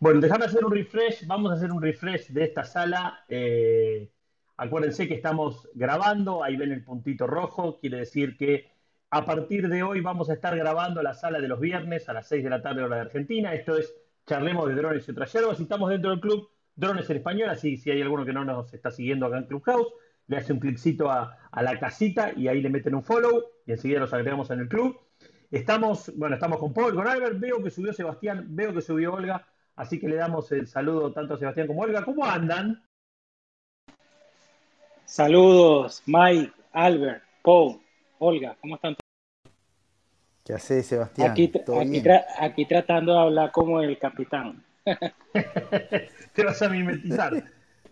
Bueno, 0.00 0.20
déjame 0.20 0.46
hacer 0.46 0.64
un 0.64 0.72
refresh. 0.72 1.26
Vamos 1.26 1.52
a 1.52 1.54
hacer 1.56 1.70
un 1.70 1.82
refresh 1.82 2.28
de 2.28 2.44
esta 2.44 2.64
sala. 2.64 3.22
Eh, 3.28 4.10
acuérdense 4.56 5.06
que 5.06 5.14
estamos 5.14 5.68
grabando. 5.74 6.42
Ahí 6.42 6.56
ven 6.56 6.72
el 6.72 6.82
puntito 6.82 7.26
rojo. 7.26 7.78
Quiere 7.78 7.98
decir 7.98 8.36
que 8.38 8.72
a 9.10 9.26
partir 9.26 9.68
de 9.68 9.82
hoy 9.82 10.00
vamos 10.00 10.30
a 10.30 10.34
estar 10.34 10.56
grabando 10.56 11.02
la 11.02 11.12
sala 11.14 11.38
de 11.40 11.48
los 11.48 11.60
viernes 11.60 12.08
a 12.08 12.14
las 12.14 12.28
6 12.28 12.42
de 12.44 12.50
la 12.50 12.62
tarde 12.62 12.82
hora 12.82 12.96
de 12.96 13.02
Argentina. 13.02 13.52
Esto 13.54 13.76
es 13.76 13.94
Charlemos 14.26 14.68
de 14.68 14.74
Drones 14.74 15.06
y 15.06 15.10
otras 15.10 15.32
yerbas. 15.34 15.60
Y 15.60 15.64
estamos 15.64 15.90
dentro 15.90 16.10
del 16.10 16.20
club 16.20 16.48
Drones 16.76 17.10
en 17.10 17.18
Español. 17.18 17.50
Así 17.50 17.76
si 17.76 17.90
hay 17.90 18.00
alguno 18.00 18.24
que 18.24 18.32
no 18.32 18.44
nos 18.44 18.72
está 18.72 18.90
siguiendo 18.90 19.26
acá 19.26 19.36
en 19.36 19.44
Clubhouse, 19.44 19.92
le 20.28 20.38
hace 20.38 20.54
un 20.54 20.60
cliccito 20.60 21.10
a, 21.10 21.36
a 21.50 21.62
la 21.62 21.78
casita 21.78 22.32
y 22.34 22.48
ahí 22.48 22.62
le 22.62 22.70
meten 22.70 22.94
un 22.94 23.02
follow 23.02 23.44
y 23.66 23.72
enseguida 23.72 24.00
los 24.00 24.14
agregamos 24.14 24.50
en 24.50 24.60
el 24.60 24.68
club. 24.68 24.98
Estamos, 25.50 26.10
bueno, 26.16 26.36
estamos 26.36 26.58
con 26.58 26.72
Paul, 26.72 26.94
con 26.94 27.06
Albert. 27.06 27.38
Veo 27.38 27.62
que 27.62 27.70
subió 27.70 27.92
Sebastián, 27.92 28.46
veo 28.48 28.72
que 28.72 28.80
subió 28.80 29.12
Olga. 29.12 29.46
Así 29.76 29.98
que 29.98 30.08
le 30.08 30.16
damos 30.16 30.50
el 30.52 30.66
saludo 30.66 31.12
tanto 31.12 31.34
a 31.34 31.38
Sebastián 31.38 31.66
como 31.66 31.82
a 31.82 31.86
Olga. 31.86 32.04
¿Cómo 32.04 32.24
andan? 32.24 32.82
Saludos, 35.04 36.02
Mike, 36.06 36.52
Albert, 36.72 37.24
Paul, 37.42 37.80
Olga, 38.18 38.56
¿cómo 38.60 38.76
están? 38.76 38.94
¿Qué 40.44 40.52
haces, 40.52 40.86
Sebastián? 40.86 41.32
Aquí, 41.32 41.52
aquí, 41.80 42.00
tra 42.00 42.24
aquí, 42.38 42.64
tratando 42.66 43.14
de 43.14 43.20
hablar 43.20 43.50
como 43.50 43.80
el 43.80 43.98
capitán. 43.98 44.64
Te 46.32 46.44
vas 46.44 46.62
a 46.62 46.68
mimetizar. 46.68 47.32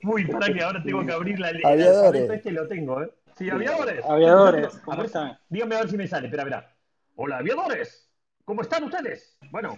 Uy, 0.05 0.27
para 0.27 0.53
que 0.53 0.63
ahora 0.63 0.83
tengo 0.83 1.05
que 1.05 1.13
abrir 1.13 1.41
la 1.41 1.51
línea. 1.51 1.73
Aviadores. 1.73 2.31
Este 2.31 2.53
lo 2.53 2.69
tengo, 2.69 3.03
¿eh? 3.03 3.11
Sí, 3.37 3.51
aviadores. 3.51 4.05
Aviadores, 4.05 4.79
¿cómo 4.85 5.03
están? 5.03 5.39
Dígame 5.49 5.75
a 5.75 5.79
ver 5.81 5.91
si 5.91 5.97
me 5.97 6.07
sale. 6.07 6.27
Espera, 6.27 6.45
espera. 6.45 6.77
Hola, 7.17 7.39
aviadores. 7.39 8.09
¿Cómo 8.45 8.63
están 8.63 8.85
ustedes? 8.85 9.37
Bueno, 9.51 9.77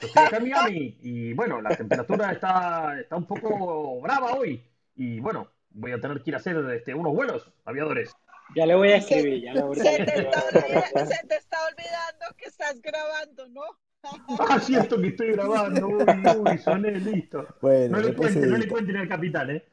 yo 0.00 0.06
estoy 0.06 0.22
acá 0.24 0.36
en 0.38 0.42
Miami 0.44 0.98
y 1.02 1.32
bueno, 1.34 1.60
la 1.62 1.76
temperatura 1.76 2.32
está, 2.32 2.98
está 3.00 3.16
un 3.16 3.26
poco 3.26 4.00
brava 4.00 4.34
hoy. 4.34 4.62
Y 4.96 5.20
bueno, 5.20 5.50
voy 5.70 5.92
a 5.92 6.00
tener 6.00 6.22
que 6.22 6.30
ir 6.30 6.34
a 6.34 6.38
hacer 6.38 6.56
este, 6.70 6.94
unos 6.94 7.14
vuelos, 7.14 7.50
aviadores. 7.64 8.14
Ya 8.54 8.66
le 8.66 8.74
voy 8.74 8.90
a 8.90 8.96
escribir, 8.96 9.42
ya 9.42 9.54
le 9.54 9.62
voy 9.62 9.80
a 9.80 9.82
se, 9.82 10.04
te 10.04 10.20
está 10.20 10.44
olvidando, 10.44 11.06
se 11.06 11.26
te 11.26 11.36
está 11.36 11.58
olvidando 11.66 12.26
que 12.36 12.44
estás 12.46 12.80
grabando, 12.82 13.48
¿no? 13.48 13.62
Ah, 14.38 14.60
cierto 14.60 15.00
que 15.00 15.08
estoy 15.08 15.32
grabando. 15.32 15.88
Uy, 15.88 16.22
uy, 16.36 16.58
soné, 16.58 16.90
listo. 16.90 17.46
Bueno, 17.62 17.96
no 17.96 18.02
le 18.06 18.14
cuenten, 18.14 18.50
no 18.50 18.58
le 18.58 18.68
cuenten 18.68 18.96
al 18.98 19.08
capitán, 19.08 19.50
¿eh? 19.50 19.64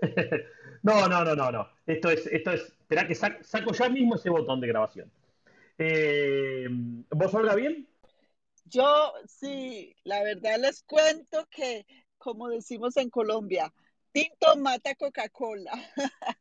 No, 0.82 1.06
no, 1.08 1.22
no, 1.22 1.36
no, 1.36 1.52
no. 1.52 1.68
Esto 1.86 2.08
es, 2.10 2.26
esto 2.28 2.52
es. 2.52 2.62
Esperá 2.62 3.06
que 3.06 3.12
sac- 3.14 3.42
saco 3.42 3.74
ya 3.74 3.90
mismo 3.90 4.14
ese 4.14 4.30
botón 4.30 4.62
de 4.62 4.68
grabación. 4.68 5.12
Eh, 5.76 6.66
¿Vos 7.10 7.34
Olga 7.34 7.54
bien? 7.54 7.86
Yo 8.70 9.12
sí, 9.26 9.94
la 10.04 10.22
verdad 10.22 10.58
les 10.60 10.82
cuento 10.84 11.46
que, 11.50 11.84
como 12.18 12.48
decimos 12.48 12.96
en 12.96 13.10
Colombia, 13.10 13.72
Tinto 14.12 14.56
mata 14.56 14.94
Coca-Cola. 14.94 15.72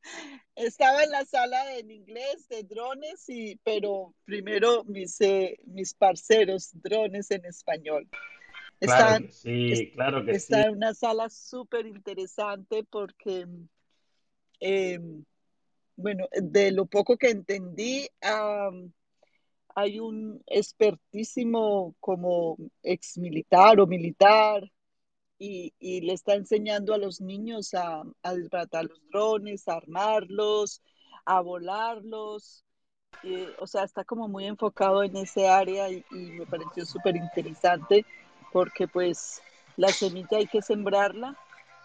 Estaba 0.56 1.04
en 1.04 1.12
la 1.12 1.26
sala 1.26 1.78
en 1.78 1.92
inglés 1.92 2.48
de 2.50 2.64
drones, 2.64 3.28
y, 3.30 3.56
pero 3.64 4.14
primero 4.26 4.84
mis, 4.86 5.20
eh, 5.22 5.58
mis 5.66 5.94
parceros 5.94 6.70
drones 6.74 7.30
en 7.32 7.46
español. 7.46 8.08
Claro 8.80 9.04
Están, 9.04 9.28
que 9.28 9.32
sí, 9.32 9.92
claro 9.94 10.26
que 10.26 10.32
sí. 10.32 10.38
está 10.38 10.62
en 10.64 10.72
una 10.78 10.94
sala 10.94 11.30
súper 11.30 11.86
interesante 11.86 12.84
porque, 12.84 13.46
eh, 14.60 15.00
bueno, 15.96 16.28
de 16.32 16.72
lo 16.72 16.86
poco 16.86 17.18
que 17.18 17.30
entendí, 17.30 18.08
am, 18.22 18.92
hay 19.80 20.00
un 20.00 20.44
expertísimo 20.48 21.96
como 22.00 22.58
ex 22.84 23.18
militar 23.18 23.80
o 23.80 23.88
militar 23.88 24.70
y, 25.38 25.74
y 25.80 26.02
le 26.02 26.14
está 26.14 26.36
enseñando 26.36 26.94
a 26.94 26.98
los 26.98 27.22
niños 27.22 27.74
a, 27.74 28.04
a 28.24 28.34
desbaratar 28.34 28.86
los 28.86 29.02
drones, 29.10 29.68
a 29.68 29.76
armarlos, 29.76 30.82
a 31.26 31.42
volarlos. 31.42 32.66
y, 33.24 33.46
o 33.60 33.68
sea, 33.68 33.84
está 33.84 34.04
como 34.04 34.28
muy 34.28 34.46
enfocado 34.46 35.04
en 35.04 35.16
ese 35.18 35.48
área 35.48 35.90
y, 35.90 36.06
y 36.12 36.32
me 36.32 36.46
pareció 36.46 36.86
súper 36.86 37.16
interesante 37.16 38.06
porque 38.52 38.88
pues 38.88 39.42
la 39.78 39.90
semilla 39.90 40.38
hay 40.38 40.48
que 40.48 40.62
sembrarla 40.62 41.38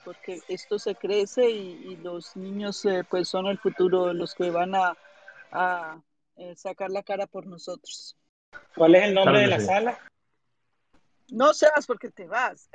porque 0.04 0.40
esto 0.48 0.78
se 0.78 0.94
crece 0.94 1.50
y, 1.50 1.96
los 1.96 2.36
niños 2.36 2.84
eh, 2.84 3.04
pues 3.08 3.28
son 3.28 3.46
el 3.46 3.58
futuro, 3.58 4.12
los 4.12 4.34
que 4.34 4.50
van 4.50 4.74
a, 4.74 4.96
a 5.50 5.98
eh, 6.36 6.54
sacar 6.56 6.90
la 6.90 7.02
cara 7.02 7.26
por 7.26 7.46
nosotros. 7.46 8.16
¿Cuál 8.74 8.94
es 8.94 9.04
el 9.04 9.14
nombre 9.14 9.32
Claro 9.32 9.50
de 9.50 9.56
la 9.56 9.60
sí. 9.60 9.66
sala? 9.66 9.98
No 11.30 11.54
seas 11.54 11.86
porque 11.86 12.10
te 12.10 12.26
vas. 12.26 12.68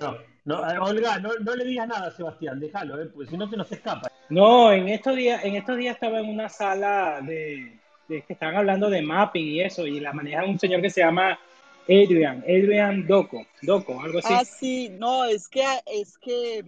No, 0.00 0.16
no, 0.44 0.70
eh, 0.70 0.78
Olga, 0.78 1.18
no, 1.18 1.30
no 1.40 1.56
le 1.56 1.64
digas 1.64 1.88
nada 1.88 2.08
a 2.08 2.10
Sebastián, 2.12 2.60
déjalo, 2.60 3.02
¿eh? 3.02 3.06
porque 3.06 3.30
si 3.30 3.36
no 3.36 3.48
se 3.50 3.56
nos 3.56 3.70
escapa. 3.72 4.10
No, 4.28 4.72
en 4.72 4.88
estos 4.88 5.16
días, 5.16 5.44
en 5.44 5.56
estos 5.56 5.76
días 5.76 5.94
estaba 5.94 6.20
en 6.20 6.28
una 6.28 6.48
sala 6.48 7.20
de, 7.22 7.76
de 8.08 8.22
que 8.22 8.32
estaban 8.32 8.56
hablando 8.56 8.88
de 8.88 9.02
mapping 9.02 9.46
y 9.46 9.60
eso, 9.62 9.86
y 9.86 9.98
la 9.98 10.12
maneja 10.12 10.44
un 10.44 10.58
señor 10.60 10.80
que 10.80 10.90
se 10.90 11.00
llama 11.00 11.38
Adrian, 11.84 12.44
Adrian 12.44 13.06
Doco, 13.06 13.44
Doco, 13.62 14.00
algo 14.00 14.20
así. 14.20 14.32
Ah, 14.32 14.44
sí, 14.44 14.90
no, 14.90 15.24
es 15.24 15.48
que, 15.48 15.64
es 15.86 16.16
que 16.18 16.64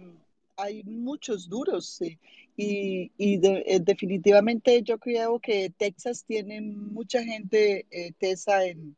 hay 0.57 0.83
muchos 0.83 1.47
duros, 1.47 1.87
sí. 1.87 2.19
Y, 2.55 3.11
y 3.17 3.37
de- 3.37 3.63
eh, 3.65 3.79
definitivamente 3.79 4.83
yo 4.83 4.99
creo 4.99 5.39
que 5.39 5.71
Texas 5.75 6.23
tiene 6.25 6.61
mucha 6.61 7.23
gente 7.23 7.87
eh, 7.89 8.11
tesa 8.19 8.63
en, 8.65 8.95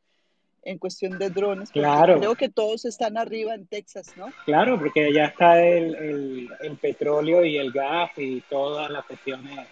en 0.63 0.77
cuestión 0.77 1.17
de 1.17 1.29
drones, 1.29 1.71
Claro. 1.71 2.19
creo 2.19 2.35
que 2.35 2.49
todos 2.49 2.83
están 2.85 3.17
arriba 3.17 3.53
en 3.53 3.65
Texas, 3.67 4.13
¿no? 4.17 4.27
Claro, 4.45 4.77
porque 4.77 5.13
ya 5.13 5.25
está 5.27 5.63
el, 5.65 5.95
el, 5.95 6.49
el 6.59 6.77
petróleo 6.77 7.45
y 7.45 7.57
el 7.57 7.71
gas 7.71 8.11
y 8.17 8.41
todas 8.49 8.89
las 8.91 9.05
cuestiones 9.05 9.67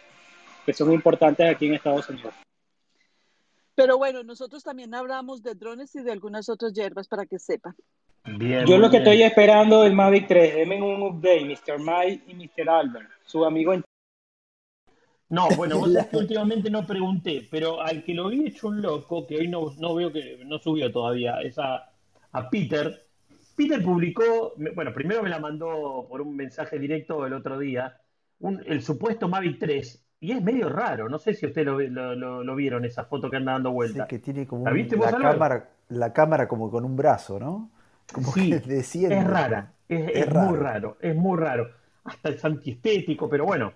que 0.66 0.74
son 0.74 0.94
importantes 0.94 1.46
aquí 1.50 1.66
en 1.68 1.74
Estados 1.74 2.08
Unidos. 2.10 2.34
Pero 3.76 3.98
bueno, 3.98 4.24
nosotros 4.24 4.64
también 4.64 4.94
hablamos 4.94 5.42
de 5.42 5.56
drones 5.56 5.94
y 5.96 6.04
de 6.04 6.12
algunas 6.12 6.48
otras 6.48 6.74
hierbas 6.74 7.08
para 7.08 7.26
que 7.26 7.40
sepan. 7.40 7.76
Bien, 8.38 8.66
Yo 8.66 8.78
lo 8.78 8.90
que 8.90 8.98
bien. 8.98 9.04
estoy 9.04 9.24
esperando 9.24 9.82
del 9.84 9.94
Mavic 9.94 10.28
3, 10.28 10.56
denme 10.56 10.82
un 10.82 11.02
update, 11.04 11.46
Mr. 11.46 11.80
Mike 11.80 12.24
y 12.28 12.36
Mr. 12.36 12.70
Albert, 12.70 13.10
su 13.26 13.44
amigo 13.46 13.74
en 13.74 13.84
No, 15.30 15.48
bueno, 15.56 15.78
vos 15.78 15.92
sabés 15.94 16.10
que 16.10 16.18
últimamente 16.18 16.70
no 16.70 16.86
pregunté, 16.86 17.48
pero 17.50 17.82
al 17.82 18.04
que 18.04 18.14
lo 18.14 18.30
vi 18.30 18.48
hecho 18.48 18.68
un 18.68 18.82
loco, 18.82 19.26
que 19.26 19.38
hoy 19.38 19.48
no, 19.48 19.74
no 19.80 19.96
veo 19.96 20.12
que 20.12 20.40
no 20.46 20.60
subió 20.60 20.92
todavía, 20.92 21.42
es 21.42 21.58
a, 21.60 21.90
a 22.32 22.50
Peter. 22.50 23.06
Peter 23.56 23.84
publicó, 23.84 24.54
me- 24.58 24.72
bueno, 24.72 24.94
primero 24.94 25.24
me 25.24 25.30
la 25.30 25.40
mandó 25.40 26.06
por 26.10 26.22
un 26.22 26.36
mensaje 26.36 26.80
directo 26.80 27.26
el 27.26 27.34
otro 27.34 27.58
día, 27.60 27.98
un- 28.40 28.62
el 28.66 28.82
supuesto 28.84 29.28
Mavic 29.28 29.60
3, 29.60 30.06
y 30.20 30.32
es 30.32 30.42
medio 30.42 30.70
raro, 30.70 31.10
no 31.10 31.20
sé 31.20 31.34
si 31.34 31.46
ustedes 31.46 31.68
lo, 31.68 31.80
lo- 31.80 32.16
lo- 32.16 32.44
lo 32.44 32.56
vieron, 32.56 32.86
esa 32.86 33.06
foto 33.06 33.30
que 33.30 33.38
anda 33.38 33.54
dando 33.54 33.70
Sí, 33.70 33.76
vuelta. 33.76 34.08
que 34.08 34.20
tiene 34.20 34.48
como 34.48 34.66
¿La 34.66 34.72
un- 34.72 34.78
viste 34.78 34.96
la 34.98 35.12
cámara, 35.12 35.70
la 35.90 36.14
cámara 36.14 36.48
como 36.48 36.72
con 36.72 36.86
un 36.86 36.96
brazo, 36.96 37.40
¿no? 37.40 37.70
Como 38.12 38.32
Sí, 38.32 38.50
que 38.50 38.60
desciende. 38.60 39.18
Es 39.18 39.24
rara, 39.28 39.74
es, 39.88 40.10
Es 40.10 40.16
es 40.28 40.30
raro. 40.34 40.50
muy 40.50 40.58
raro, 40.60 40.98
es 41.02 41.16
muy 41.16 41.38
raro. 41.40 41.70
Hasta 42.04 42.30
es 42.30 42.44
antiestético, 42.46 43.30
pero 43.30 43.46
bueno, 43.46 43.74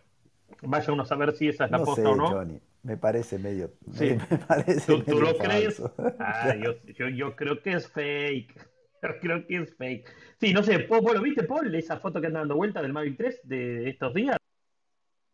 vaya 0.64 0.94
uno 0.94 1.04
a 1.04 1.06
saber 1.06 1.34
si 1.36 1.48
esa 1.48 1.66
es 1.66 1.72
la 1.72 1.78
No 1.80 1.86
posta 1.86 2.02
sé, 2.04 2.08
o 2.08 2.16
no. 2.16 2.28
Johnny. 2.30 2.60
Me 2.84 2.98
parece 2.98 3.38
medio. 3.40 3.74
Sí. 3.94 4.16
Me, 4.16 4.28
me 4.30 4.38
parece 4.38 4.86
¿Tú, 4.86 5.04
tú 5.04 5.16
medio 5.18 5.22
lo 5.22 5.38
crees? 5.38 5.82
Ah, 6.20 6.54
yo, 6.56 6.76
yo, 6.98 7.10
yo 7.10 7.36
creo 7.36 7.62
que 7.62 7.74
es 7.74 7.88
fake. 7.88 8.54
Yo 9.04 9.10
creo 9.22 9.46
que 9.46 9.58
es 9.58 9.76
fake. 9.76 10.10
Sí, 10.42 10.54
no 10.54 10.64
sé, 10.64 10.88
¿vos, 10.88 11.02
vos 11.02 11.14
lo 11.14 11.22
viste, 11.22 11.44
Paul? 11.44 11.74
Esa 11.76 11.98
foto 12.00 12.20
que 12.20 12.28
anda 12.28 12.40
dando 12.40 12.56
vuelta 12.56 12.82
del 12.82 12.94
Mavic 12.94 13.16
3 13.16 13.42
de 13.44 13.90
estos 13.90 14.12
días. 14.14 14.38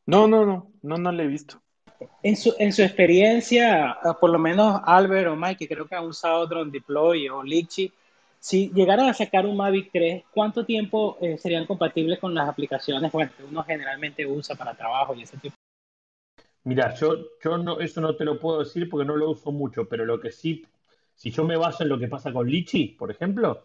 No, 0.06 0.28
no, 0.28 0.46
no, 0.46 0.72
no, 0.82 0.98
no 0.98 1.12
le 1.14 1.24
he 1.24 1.28
visto. 1.28 1.62
En 2.22 2.36
su, 2.36 2.54
en 2.60 2.74
su 2.74 2.82
experiencia, 2.82 3.92
ah, 3.92 4.18
por 4.20 4.30
lo 4.32 4.38
menos 4.38 4.82
Albert 4.84 5.30
o 5.30 5.36
Mike, 5.38 5.66
que 5.66 5.74
creo 5.74 5.88
que 5.88 5.96
han 5.96 6.06
usado 6.06 6.46
Drone 6.46 6.72
Deploy 6.72 7.30
o 7.30 7.42
Litchi, 7.42 7.92
si 8.44 8.70
llegaran 8.74 9.08
a 9.08 9.14
sacar 9.14 9.46
un 9.46 9.56
Mavic 9.56 9.90
3, 9.94 10.26
¿cuánto 10.34 10.66
tiempo 10.66 11.18
eh, 11.22 11.38
serían 11.38 11.66
compatibles 11.66 12.20
con 12.20 12.34
las 12.34 12.50
aplicaciones 12.50 13.10
bueno, 13.10 13.32
que 13.38 13.44
uno 13.46 13.64
generalmente 13.64 14.26
usa 14.26 14.54
para 14.58 14.76
trabajo 14.76 15.16
y 15.16 15.24
ese 15.24 15.38
tipo? 15.38 15.56
Mira, 16.66 16.94
yo, 16.96 17.16
yo 17.42 17.58
no, 17.58 17.80
eso 17.80 18.02
no 18.02 18.18
te 18.18 18.26
lo 18.26 18.38
puedo 18.42 18.60
decir 18.60 18.90
porque 18.90 19.06
no 19.06 19.16
lo 19.16 19.32
uso 19.32 19.54
mucho, 19.54 19.88
pero 19.88 20.04
lo 20.06 20.20
que 20.20 20.30
sí, 20.30 20.66
si 21.16 21.32
yo 21.32 21.46
me 21.46 21.56
baso 21.56 21.84
en 21.84 21.90
lo 21.90 21.98
que 21.98 22.10
pasa 22.10 22.34
con 22.34 22.46
Litchi, 22.50 22.90
por 23.00 23.12
ejemplo, 23.12 23.64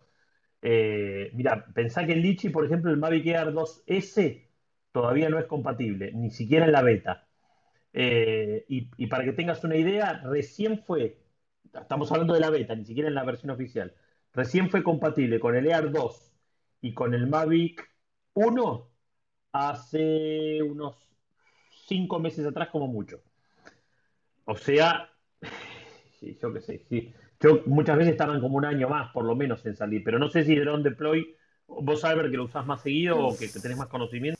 eh, 0.62 1.30
mira, 1.34 1.66
pensá 1.74 2.06
que 2.06 2.12
el 2.12 2.22
Litchi, 2.22 2.50
por 2.50 2.64
ejemplo, 2.64 2.92
el 2.92 2.98
Mavic 2.98 3.26
Air 3.26 3.52
2S 3.52 4.48
todavía 4.92 5.28
no 5.28 5.40
es 5.40 5.46
compatible, 5.46 6.12
ni 6.12 6.30
siquiera 6.30 6.66
en 6.66 6.72
la 6.72 6.82
beta. 6.82 7.26
Eh, 7.92 8.64
y, 8.68 8.90
y 8.96 9.06
para 9.08 9.24
que 9.24 9.32
tengas 9.32 9.64
una 9.64 9.76
idea, 9.76 10.22
recién 10.24 10.78
fue, 10.84 11.18
estamos 11.74 12.12
hablando 12.12 12.34
de 12.34 12.40
la 12.40 12.50
beta, 12.50 12.76
ni 12.76 12.84
siquiera 12.84 13.08
en 13.08 13.14
la 13.16 13.24
versión 13.24 13.50
oficial, 13.50 13.94
recién 14.32 14.70
fue 14.70 14.82
compatible 14.82 15.40
con 15.40 15.56
el 15.56 15.66
Air 15.66 15.90
2 15.90 16.32
y 16.82 16.94
con 16.94 17.14
el 17.14 17.26
Mavic 17.26 17.88
1 18.34 18.88
hace 19.52 20.62
unos 20.62 20.96
cinco 21.86 22.18
meses 22.18 22.46
atrás 22.46 22.68
como 22.68 22.86
mucho. 22.86 23.20
O 24.44 24.56
sea, 24.56 25.10
yo 26.20 26.52
qué 26.52 26.60
sé. 26.60 27.12
Yo 27.40 27.62
muchas 27.66 27.96
veces 27.96 28.16
tardan 28.16 28.40
como 28.40 28.56
un 28.56 28.64
año 28.64 28.88
más, 28.88 29.12
por 29.12 29.24
lo 29.24 29.36
menos, 29.36 29.64
en 29.66 29.76
salir, 29.76 30.02
pero 30.04 30.18
no 30.18 30.28
sé 30.28 30.44
si 30.44 30.56
Drone 30.56 30.82
Deploy, 30.82 31.36
vos 31.66 32.04
Albert, 32.04 32.30
que 32.30 32.36
lo 32.36 32.44
usás 32.44 32.66
más 32.66 32.82
seguido 32.82 33.18
o 33.18 33.36
que, 33.36 33.50
que 33.50 33.60
tenés 33.60 33.78
más 33.78 33.88
conocimiento. 33.88 34.38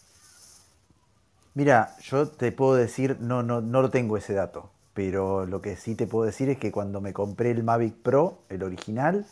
Mira, 1.55 1.97
yo 2.03 2.29
te 2.29 2.53
puedo 2.53 2.75
decir, 2.75 3.17
no, 3.21 3.43
no, 3.43 3.61
no 3.61 3.83
lo 3.83 3.91
tengo 3.91 4.17
ese 4.17 4.33
dato, 4.33 4.71
pero 4.95 5.45
lo 5.47 5.61
que 5.61 5.77
sí 5.77 5.95
te 5.95 6.07
puedo 6.07 6.25
decir 6.25 6.49
es 6.49 6.59
que 6.59 6.71
cuando 6.71 7.01
me 7.01 7.13
compré 7.13 7.51
el 7.51 7.65
Mavic 7.65 7.95
Pro, 7.95 8.43
el 8.49 8.63
original, 8.63 9.27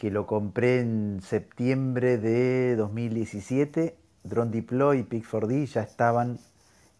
que 0.00 0.10
lo 0.10 0.26
compré 0.26 0.80
en 0.80 1.20
septiembre 1.22 2.16
de 2.16 2.74
2017, 2.74 3.94
Drone 4.24 4.50
Deploy 4.50 5.00
y 5.00 5.02
Pic4D 5.04 5.66
ya 5.66 5.82
estaban 5.82 6.38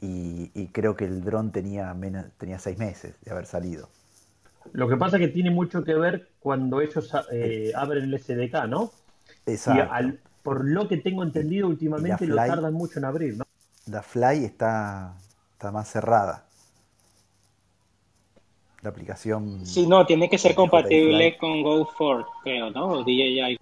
y, 0.02 0.50
y 0.54 0.66
creo 0.68 0.96
que 0.96 1.06
el 1.06 1.24
dron 1.24 1.50
tenía, 1.50 1.94
menos, 1.94 2.26
tenía 2.36 2.58
seis 2.58 2.76
meses 2.76 3.14
de 3.24 3.30
haber 3.30 3.46
salido. 3.46 3.88
Lo 4.72 4.86
que 4.88 4.96
pasa 4.96 5.16
es 5.16 5.22
que 5.22 5.28
tiene 5.32 5.50
mucho 5.50 5.82
que 5.84 5.94
ver 5.94 6.28
cuando 6.40 6.80
ellos 6.80 7.10
eh, 7.32 7.72
abren 7.74 8.04
el 8.04 8.14
SDK, 8.14 8.66
¿no? 8.66 8.90
Y 9.46 9.52
Exacto. 9.54 9.94
al- 9.94 10.20
por 10.42 10.64
lo 10.64 10.88
que 10.88 10.98
tengo 10.98 11.22
entendido, 11.22 11.68
últimamente 11.68 12.26
lo 12.26 12.36
tardan 12.42 12.74
mucho 12.74 12.98
en 12.98 13.04
abrir, 13.06 13.36
¿no? 13.36 13.44
La 13.86 14.02
Fly 14.02 14.44
está, 14.46 15.14
está 15.52 15.70
más 15.70 15.88
cerrada. 15.90 16.46
La 18.82 18.90
aplicación. 18.90 19.66
Sí, 19.66 19.86
no, 19.86 20.06
tiene 20.06 20.28
que 20.30 20.38
ser 20.38 20.54
compatible 20.54 21.36
con 21.38 21.62
Go4, 21.62 22.26
creo, 22.42 22.70
¿no? 22.70 22.88
O 22.92 23.04
DJI. 23.04 23.58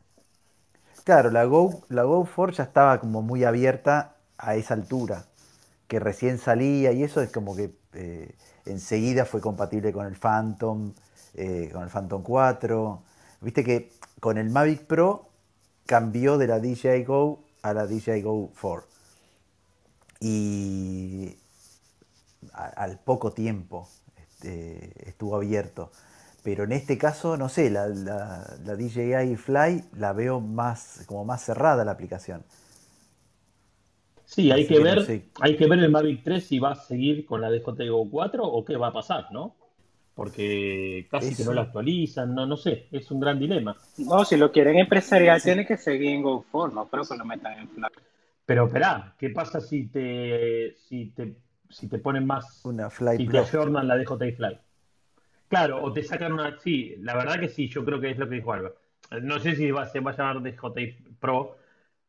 Claro, 1.04 1.30
la 1.30 1.44
Go, 1.44 1.82
la 1.88 2.04
Go 2.04 2.28
4 2.34 2.52
ya 2.56 2.64
estaba 2.64 3.00
como 3.00 3.22
muy 3.22 3.42
abierta 3.44 4.16
a 4.36 4.54
esa 4.54 4.74
altura, 4.74 5.24
que 5.88 5.98
recién 5.98 6.38
salía 6.38 6.92
y 6.92 7.02
eso 7.02 7.20
es 7.22 7.32
como 7.32 7.56
que 7.56 7.72
eh, 7.94 8.34
enseguida 8.66 9.24
fue 9.24 9.40
compatible 9.40 9.92
con 9.92 10.06
el 10.06 10.14
Phantom, 10.16 10.92
eh, 11.34 11.70
con 11.72 11.82
el 11.82 11.88
Phantom 11.88 12.22
4. 12.22 13.02
Viste 13.40 13.64
que 13.64 13.90
con 14.20 14.38
el 14.38 14.50
Mavic 14.50 14.82
Pro 14.84 15.28
cambió 15.86 16.36
de 16.38 16.46
la 16.46 16.60
DJI 16.60 17.04
Go 17.04 17.42
a 17.62 17.72
la 17.72 17.86
DJI 17.86 18.22
Go 18.22 18.50
4. 18.60 18.86
Y 20.20 21.36
a- 22.52 22.66
al 22.66 22.98
poco 22.98 23.32
tiempo 23.32 23.88
este, 24.38 25.08
estuvo 25.08 25.36
abierto. 25.36 25.90
Pero 26.42 26.64
en 26.64 26.72
este 26.72 26.98
caso, 26.98 27.36
no 27.36 27.48
sé, 27.48 27.70
la, 27.70 27.88
la- 27.88 28.56
la 28.64 28.76
DJI 28.76 29.36
Fly 29.36 29.84
la 29.96 30.12
veo 30.12 30.40
más, 30.40 31.02
como 31.06 31.24
más 31.24 31.42
cerrada 31.44 31.84
la 31.84 31.92
aplicación. 31.92 32.44
Sí, 34.24 34.50
hay 34.52 34.66
Así 34.66 34.74
que 34.74 34.84
no 34.84 34.96
ver, 34.96 34.98
sé. 34.98 35.30
hay 35.40 35.56
que 35.56 35.66
ver 35.66 35.78
el 35.80 35.90
Mavic 35.90 36.22
3 36.22 36.44
si 36.46 36.58
va 36.58 36.72
a 36.72 36.74
seguir 36.74 37.24
con 37.24 37.40
la 37.40 37.50
DJI 37.50 37.88
Go 37.88 38.08
4 38.10 38.44
o 38.44 38.64
qué 38.64 38.76
va 38.76 38.88
a 38.88 38.92
pasar, 38.92 39.32
¿no? 39.32 39.56
Porque 40.14 41.06
casi 41.10 41.36
que 41.36 41.44
no 41.44 41.52
la 41.54 41.62
actualizan, 41.62 42.34
no, 42.34 42.46
no 42.46 42.56
sé, 42.56 42.88
es 42.92 43.10
un 43.10 43.20
gran 43.20 43.38
dilema. 43.38 43.76
No, 43.98 44.24
si 44.24 44.36
lo 44.36 44.50
quieren 44.52 44.78
empresarial, 44.78 45.42
tiene 45.42 45.66
que 45.66 45.76
seguir 45.76 46.10
en 46.10 46.22
Go4, 46.22 46.72
no 46.72 46.88
creo 46.88 47.04
que 47.06 47.16
lo 47.16 47.24
metan 47.24 47.58
en 47.58 47.68
Fly. 47.68 47.84
Pero 48.46 48.64
esperá, 48.66 49.14
¿qué 49.18 49.30
pasa 49.30 49.60
si 49.60 49.88
te, 49.88 50.74
si 50.88 51.10
te, 51.10 51.36
si 51.70 51.88
te 51.88 51.98
ponen 51.98 52.26
más, 52.26 52.62
Una 52.64 52.90
Fly 52.90 53.16
si 53.16 53.26
te 53.28 53.38
ayornan 53.38 53.88
la 53.88 53.96
DJI 53.96 54.32
Fly? 54.32 54.58
Claro, 55.48 55.82
o 55.82 55.92
te 55.92 56.02
sacan 56.02 56.32
una, 56.34 56.58
sí, 56.58 56.94
la 57.00 57.14
verdad 57.16 57.40
que 57.40 57.48
sí, 57.48 57.68
yo 57.68 57.84
creo 57.84 58.00
que 58.00 58.10
es 58.10 58.18
lo 58.18 58.28
que 58.28 58.36
dijo 58.36 58.52
Albert. 58.52 58.76
No 59.22 59.38
sé 59.38 59.56
si 59.56 59.70
va, 59.70 59.86
se 59.86 60.00
va 60.00 60.10
a 60.10 60.16
llamar 60.16 60.42
DJI 60.42 60.92
Pro, 61.18 61.56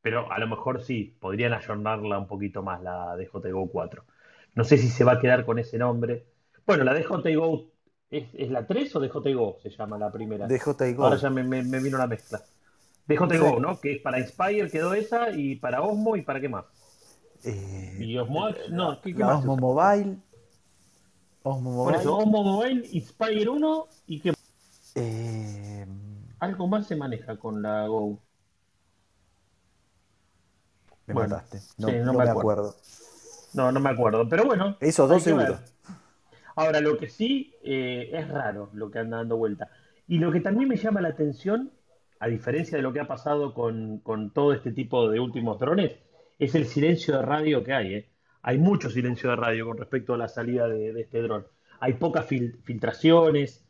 pero 0.02 0.32
a 0.32 0.40
lo 0.40 0.48
mejor 0.48 0.82
sí, 0.82 1.16
podrían 1.20 1.54
ayornarla 1.54 2.20
un 2.20 2.28
poquito 2.28 2.62
más 2.64 2.82
la 2.82 3.16
DJI 3.16 3.52
Go 3.52 3.68
4. 3.70 4.04
No 4.56 4.64
sé 4.64 4.78
si 4.78 4.90
se 4.90 5.04
va 5.06 5.14
a 5.14 5.20
quedar 5.20 5.46
con 5.46 5.58
ese 5.60 5.78
nombre. 5.78 6.26
Bueno, 6.66 6.84
la 6.84 6.94
DJI 6.94 7.36
Go, 7.36 7.72
¿es, 8.10 8.28
es 8.34 8.52
la 8.52 8.66
3 8.68 8.94
o 8.96 9.00
DJI 9.00 9.34
Go 9.34 9.58
se 9.62 9.70
llama 9.70 9.98
la 9.98 10.12
primera? 10.12 10.48
DJI 10.48 10.94
Go. 10.94 11.06
Ahora 11.06 11.18
ya 11.18 11.30
me, 11.30 11.44
me- 11.44 11.64
me 11.64 11.80
vino 11.80 11.98
la 11.98 12.08
mezcla. 12.08 12.42
DJI 13.08 13.38
Sí. 13.38 13.38
Go, 13.38 13.60
¿no? 13.60 13.80
Que 13.80 13.94
es 13.94 14.02
para 14.02 14.20
Inspire 14.20 14.70
quedó 14.70 14.94
esa 14.94 15.30
y 15.32 15.56
para 15.56 15.82
Osmo 15.82 16.16
y 16.18 16.22
para 16.24 16.42
qué 16.42 16.50
más. 16.50 16.66
Eh, 17.44 18.06
Y 18.06 18.18
Osmo, 18.18 18.50
no, 18.72 19.00
¿qué, 19.02 19.16
qué 19.16 19.24
la 19.24 19.26
más? 19.26 19.40
Osmo 19.40 19.56
Mobile. 19.58 20.18
Osmo 21.44 21.72
Por 21.82 21.96
Mobile. 21.96 21.96
eso, 21.96 22.16
Osmo 22.18 22.42
Mobile, 22.44 22.88
Inspire 22.92 23.50
1 23.50 23.88
y 24.08 24.22
qué 24.22 24.34
eh, 24.96 25.86
algo 26.40 26.68
más 26.68 26.88
se 26.88 26.96
maneja 26.96 27.38
con 27.38 27.62
la 27.62 27.88
Go. 27.88 28.22
me 31.08 31.14
Bueno, 31.14 31.16
mataste. 31.16 31.64
No, 31.78 31.92
sí, 31.92 32.00
no 32.00 32.14
no 32.14 32.22
me 32.24 32.24
acuerdo. 32.24 32.32
acuerdo. 32.32 32.76
No, 33.54 33.72
no 33.72 33.80
me 33.80 33.90
acuerdo, 33.90 34.28
pero 34.30 34.46
bueno, 34.46 34.78
Esos 34.80 35.10
dos 35.10 35.24
seguros. 35.24 35.62
Ahora, 36.56 36.82
lo 36.82 36.98
que 36.98 37.08
sí 37.10 37.54
eh, 37.64 38.10
es 38.14 38.28
raro 38.30 38.70
lo 38.74 38.92
que 38.92 39.00
anda 39.00 39.18
dando 39.18 39.38
vuelta. 39.38 39.70
Y 40.08 40.18
lo 40.20 40.32
que 40.32 40.42
también 40.42 40.68
me 40.70 40.78
llama 40.78 41.02
la 41.02 41.10
atención, 41.10 41.72
a 42.20 42.28
diferencia 42.28 42.78
de 42.78 42.82
lo 42.84 42.94
que 42.94 43.00
ha 43.00 43.08
pasado 43.08 43.54
con, 43.54 44.00
con 44.00 44.32
todo 44.34 44.54
este 44.54 44.72
tipo 44.72 45.10
de 45.10 45.20
últimos 45.20 45.60
drones, 45.60 46.00
es 46.40 46.56
el 46.56 46.66
silencio 46.66 47.18
de 47.18 47.22
radio 47.24 47.64
que 47.64 47.74
hay, 47.74 47.94
¿eh? 47.94 48.10
Hay 48.42 48.58
mucho 48.58 48.90
silencio 48.90 49.30
de 49.30 49.36
radio 49.36 49.66
con 49.66 49.78
respecto 49.78 50.14
a 50.14 50.18
la 50.18 50.30
salida 50.30 50.68
de, 50.68 50.94
de 50.94 51.02
este 51.02 51.22
dron. 51.22 51.46
Hay 51.82 51.94
pocas 51.94 52.26
fil- 52.28 52.58
filtraciones, 52.64 53.66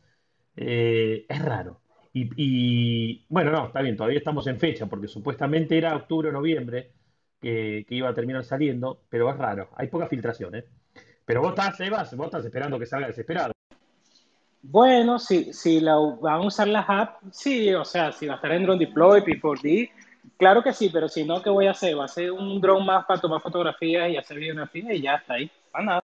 eh, 0.55 1.25
es 1.27 1.41
raro. 1.41 1.81
Y, 2.13 3.25
bueno, 3.29 3.51
no, 3.51 3.67
está 3.67 3.81
bien, 3.81 3.95
todavía 3.95 4.17
estamos 4.17 4.45
en 4.47 4.59
fecha, 4.59 4.87
porque 4.87 5.07
supuestamente 5.07 5.77
era 5.77 5.95
octubre 5.95 6.29
o 6.29 6.31
noviembre 6.31 6.91
que, 7.39 7.85
iba 7.89 8.09
a 8.09 8.13
terminar 8.13 8.43
saliendo, 8.43 9.03
pero 9.09 9.29
es 9.29 9.37
raro, 9.37 9.69
hay 9.75 9.87
pocas 9.87 10.09
filtraciones. 10.09 10.65
Pero 11.23 11.41
vos 11.41 11.51
estás, 11.51 11.77
Sebas, 11.77 12.15
vos 12.17 12.25
estás 12.25 12.43
esperando 12.43 12.79
que 12.79 12.85
salga 12.85 13.07
desesperado. 13.07 13.53
Bueno, 14.61 15.19
si, 15.19 15.53
si 15.53 15.79
la, 15.79 15.95
van 15.95 16.41
a 16.41 16.47
usar 16.47 16.67
las 16.67 16.85
apps, 16.89 17.17
sí, 17.31 17.73
o 17.73 17.85
sea, 17.85 18.11
si 18.11 18.27
va 18.27 18.33
a 18.33 18.35
estar 18.37 18.51
en 18.51 18.63
Drone 18.63 18.85
Deploy, 18.85 19.21
P4D, 19.21 19.91
claro 20.37 20.63
que 20.63 20.73
sí, 20.73 20.89
pero 20.91 21.07
si 21.09 21.23
no, 21.23 21.41
¿qué 21.41 21.49
voy 21.49 21.67
a 21.67 21.71
hacer? 21.71 21.97
Va 21.97 22.05
a 22.05 22.07
ser 22.07 22.31
un 22.31 22.59
drone 22.61 22.85
más 22.85 23.05
para 23.05 23.19
tomar 23.21 23.41
fotografías 23.41 24.09
y 24.09 24.17
hacer 24.17 24.37
videografías 24.37 24.93
y 24.93 25.01
ya 25.01 25.15
está 25.15 25.35
ahí. 25.35 25.49
Para 25.71 25.85
nada. 25.85 26.01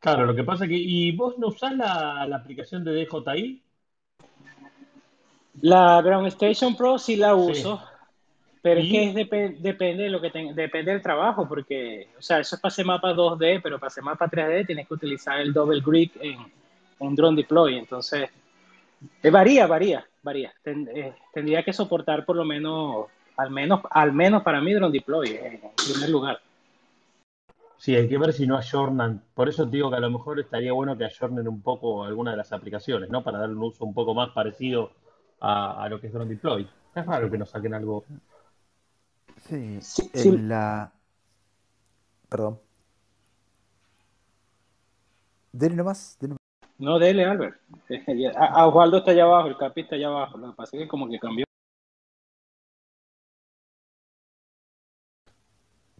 Claro, 0.00 0.26
lo 0.26 0.34
que 0.34 0.44
pasa 0.44 0.64
es 0.64 0.70
que, 0.70 0.76
¿y 0.76 1.12
vos 1.12 1.38
no 1.38 1.48
usás 1.48 1.74
la, 1.76 2.24
la 2.26 2.36
aplicación 2.36 2.84
de 2.84 2.92
DJI? 2.92 3.62
La 5.60 6.00
Ground 6.02 6.28
Station 6.28 6.76
Pro 6.76 6.98
sí 6.98 7.16
la 7.16 7.34
Sí. 7.34 7.50
uso, 7.50 7.82
pero 8.62 8.80
es 8.80 8.88
que 8.88 9.04
es 9.08 9.14
depe- 9.14 9.58
depende 9.58 10.04
de 10.04 10.10
lo 10.10 10.20
que 10.20 10.30
depende 10.54 10.92
del 10.92 11.02
trabajo, 11.02 11.48
porque, 11.48 12.08
o 12.18 12.22
sea, 12.22 12.38
eso 12.38 12.56
es 12.56 12.62
para 12.62 12.70
hacer 12.72 12.86
mapa 12.86 13.12
2D, 13.12 13.60
pero 13.62 13.78
para 13.78 13.88
hacer 13.88 14.04
mapa 14.04 14.28
3D 14.28 14.64
tienes 14.66 14.86
que 14.86 14.94
utilizar 14.94 15.40
el 15.40 15.52
double 15.52 15.80
grid 15.84 16.10
en, 16.20 16.38
en 17.00 17.14
Drone 17.14 17.36
Deploy, 17.36 17.76
entonces 17.78 18.30
eh, 19.22 19.30
varía, 19.30 19.66
varía, 19.66 20.07
varía. 20.22 20.52
Ten- 20.62 20.88
eh, 20.94 21.14
tendría 21.32 21.62
que 21.62 21.72
soportar 21.72 22.24
por 22.24 22.36
lo 22.36 22.44
menos, 22.44 23.06
al 23.36 23.50
menos, 23.50 23.80
al 23.90 24.12
menos 24.12 24.42
para 24.42 24.60
mí 24.60 24.72
Drone 24.74 24.92
Deploy 24.92 25.30
en 25.30 25.60
primer 25.76 26.10
lugar. 26.10 26.40
Sí, 27.76 27.94
hay 27.94 28.08
que 28.08 28.18
ver 28.18 28.32
si 28.32 28.46
no 28.46 28.56
ayornan. 28.56 29.22
Por 29.34 29.48
eso 29.48 29.64
te 29.64 29.76
digo 29.76 29.88
que 29.90 29.96
a 29.96 30.00
lo 30.00 30.10
mejor 30.10 30.40
estaría 30.40 30.72
bueno 30.72 30.98
que 30.98 31.04
ayornen 31.04 31.46
un 31.46 31.62
poco 31.62 32.04
alguna 32.04 32.32
de 32.32 32.36
las 32.36 32.52
aplicaciones, 32.52 33.08
¿no? 33.08 33.22
Para 33.22 33.38
darle 33.38 33.54
un 33.54 33.62
uso 33.62 33.84
un 33.84 33.94
poco 33.94 34.14
más 34.14 34.30
parecido 34.30 34.90
a, 35.40 35.84
a 35.84 35.88
lo 35.88 36.00
que 36.00 36.08
es 36.08 36.12
Drone 36.12 36.28
Deploy. 36.28 36.68
Es 36.94 37.06
raro 37.06 37.30
que 37.30 37.38
nos 37.38 37.50
saquen 37.50 37.74
algo. 37.74 38.04
Sí, 39.36 39.78
Sí, 39.80 40.10
sí. 40.12 40.36
la. 40.38 40.92
Perdón. 42.28 42.58
Dele 45.52 45.76
nomás. 45.76 46.18
nomás. 46.20 46.38
No, 46.78 46.98
dele, 46.98 47.24
Albert. 47.24 47.60
A, 48.36 48.46
a 48.46 48.66
Osvaldo 48.68 48.98
está 48.98 49.10
allá 49.12 49.24
abajo, 49.24 49.48
el 49.48 49.56
capi 49.56 49.82
está 49.82 49.96
allá 49.96 50.08
abajo, 50.08 50.38
lo 50.38 50.50
que 50.50 50.56
pasa 50.56 50.76
es 50.76 50.82
que 50.84 50.88
como 50.88 51.08
que 51.08 51.18
cambió. 51.18 51.44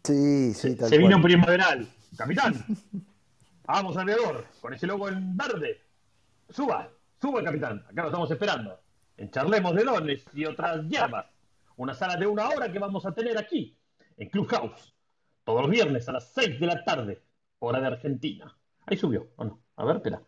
Sí, 0.04 0.54
sí, 0.54 0.76
tal 0.76 0.88
se 0.88 0.98
vino 0.98 1.16
cual. 1.16 1.22
primaveral. 1.22 1.88
Capitán, 2.16 2.54
vamos 3.64 3.96
aviador, 3.96 4.46
con 4.60 4.72
ese 4.72 4.86
logo 4.86 5.08
en 5.08 5.36
verde. 5.36 5.82
Suba, 6.48 6.88
suba, 7.20 7.42
capitán. 7.44 7.84
Acá 7.88 8.02
lo 8.02 8.08
estamos 8.08 8.30
esperando. 8.30 8.80
En 9.16 9.30
Charlemos 9.30 9.74
de 9.74 9.84
Dones 9.84 10.24
y 10.32 10.46
otras 10.46 10.86
hierbas. 10.88 11.26
Una 11.76 11.94
sala 11.94 12.16
de 12.16 12.26
una 12.26 12.48
hora 12.48 12.72
que 12.72 12.78
vamos 12.78 13.04
a 13.06 13.12
tener 13.14 13.36
aquí, 13.38 13.78
en 14.16 14.30
Clubhouse. 14.30 14.94
Todos 15.44 15.62
los 15.62 15.70
viernes 15.70 16.08
a 16.08 16.12
las 16.12 16.32
6 16.32 16.58
de 16.58 16.66
la 16.66 16.84
tarde, 16.84 17.22
hora 17.58 17.80
de 17.80 17.88
Argentina. 17.88 18.56
Ahí 18.86 18.96
subió, 18.96 19.28
¿o 19.36 19.44
no? 19.44 19.62
A 19.76 19.84
ver, 19.84 19.96
espera. 19.96 20.22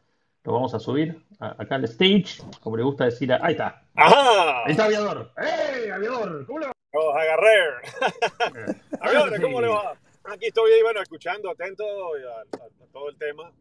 Lo 0.44 0.52
vamos 0.54 0.72
a 0.74 0.78
subir 0.80 1.22
a- 1.38 1.54
acá 1.62 1.74
al 1.76 1.84
stage, 1.84 2.42
como 2.62 2.76
le 2.76 2.82
gusta 2.82 3.04
decir. 3.04 3.32
a- 3.32 3.40
Ahí 3.42 3.52
está. 3.52 3.82
¡Ajá! 3.94 4.64
Ahí 4.64 4.72
está 4.72 4.84
aviador. 4.86 5.30
¡Eh, 5.36 5.90
aviador! 5.92 6.46
¿Cómo 6.46 6.58
le 6.60 6.66
va? 6.66 6.72
Los 6.92 7.14
agarré. 7.14 8.74
Aviadores, 9.00 9.40
¿cómo 9.40 9.60
le 9.60 9.68
va? 9.68 9.92
Aquí 10.24 10.46
estoy, 10.46 10.70
bueno, 10.82 11.00
escuchando, 11.02 11.50
atento 11.50 11.84
a, 11.84 12.40
a- 12.40 12.84
a 12.84 12.86
todo 12.92 13.08
el 13.10 13.16
tema 13.16 13.52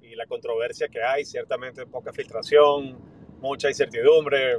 y 0.00 0.14
la 0.14 0.26
controversia 0.26 0.88
que 0.88 1.02
hay. 1.02 1.24
Ciertamente 1.24 1.86
poca 1.86 2.12
filtración, 2.12 2.98
mucha 3.40 3.68
incertidumbre, 3.68 4.58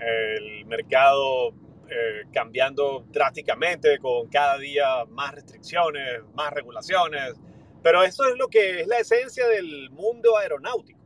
el 0.00 0.64
mercado 0.66 1.50
eh, 1.90 2.24
cambiando 2.32 3.04
drásticamente 3.08 3.98
con 3.98 4.28
cada 4.28 4.58
día 4.58 5.04
más 5.08 5.34
restricciones, 5.34 6.22
más 6.34 6.52
regulaciones. 6.52 7.34
Pero 7.82 8.02
eso 8.02 8.28
es 8.28 8.36
lo 8.36 8.48
que 8.48 8.80
es 8.80 8.86
la 8.86 8.98
esencia 8.98 9.46
del 9.48 9.90
mundo 9.90 10.36
aeronáutico. 10.36 10.98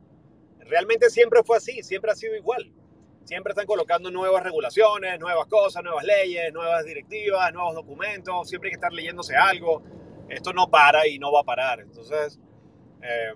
realmente 0.59 1.09
siempre 1.09 1.43
fue 1.43 1.57
así, 1.57 1.83
siempre 1.83 2.11
ha 2.11 2.15
sido 2.15 2.35
igual. 2.35 2.71
Siempre 3.25 3.51
están 3.51 3.65
colocando 3.65 4.11
nuevas 4.11 4.43
regulaciones, 4.43 5.19
nuevas 5.19 5.47
cosas, 5.47 5.83
nuevas 5.83 6.03
leyes, 6.03 6.51
nuevas 6.51 6.83
directivas, 6.83 7.53
nuevos 7.53 7.75
documentos, 7.75 8.49
siempre 8.49 8.67
hay 8.67 8.71
que 8.71 8.77
estar 8.77 8.91
leyéndose 8.91 9.35
algo. 9.35 9.81
Esto 10.27 10.51
no 10.51 10.69
para 10.69 11.07
y 11.07 11.19
no 11.19 11.31
va 11.31 11.41
a 11.41 11.43
parar. 11.43 11.79
Entonces, 11.79 12.39
eh, 13.01 13.33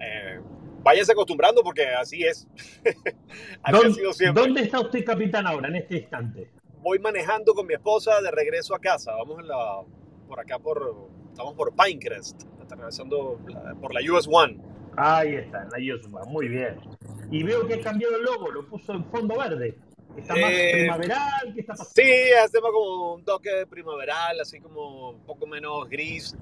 eh, 0.00 0.40
váyase 0.82 1.12
acostumbrando 1.12 1.62
porque 1.62 1.86
así 1.86 2.24
es. 2.24 2.48
así 3.62 3.72
¿Dónde, 3.72 3.88
ha 3.88 3.94
sido 3.94 4.12
siempre. 4.12 4.42
¿Dónde 4.42 4.62
está 4.62 4.80
usted, 4.80 5.04
capitán, 5.04 5.46
ahora, 5.46 5.68
en 5.68 5.76
este 5.76 5.98
instante? 5.98 6.50
Voy 6.80 6.98
manejando 6.98 7.54
con 7.54 7.66
mi 7.66 7.74
esposa 7.74 8.20
de 8.20 8.30
regreso 8.30 8.74
a 8.74 8.80
casa. 8.80 9.12
Vamos 9.14 9.40
en 9.40 9.48
la, 9.48 9.82
por 10.26 10.40
acá, 10.40 10.58
por, 10.58 11.10
estamos 11.34 11.54
por 11.54 11.74
Pinecrest, 11.74 12.44
atravesando 12.62 13.40
por 13.80 13.92
la 13.92 14.00
US 14.12 14.28
One. 14.30 14.56
Ahí 14.96 15.34
está, 15.34 15.66
la 15.72 15.80
Yosua, 15.80 16.24
muy 16.26 16.46
bien. 16.46 16.76
Y 17.32 17.42
veo 17.42 17.66
que 17.66 17.74
ha 17.74 17.80
cambiado 17.80 18.14
el 18.16 18.22
logo, 18.22 18.52
lo 18.52 18.64
puso 18.68 18.92
en 18.92 19.04
fondo 19.06 19.36
verde. 19.36 19.76
Está 20.16 20.36
más 20.36 20.52
Eh, 20.52 20.70
primaveral, 20.74 21.52
¿qué 21.52 21.60
está 21.62 21.72
pasando? 21.72 21.90
Sí, 21.96 22.32
hacemos 22.44 22.70
como 22.70 23.14
un 23.14 23.24
toque 23.24 23.66
primaveral, 23.68 24.38
así 24.40 24.60
como 24.60 25.10
un 25.10 25.26
poco 25.26 25.48
menos 25.48 25.88
gris, 25.88 26.36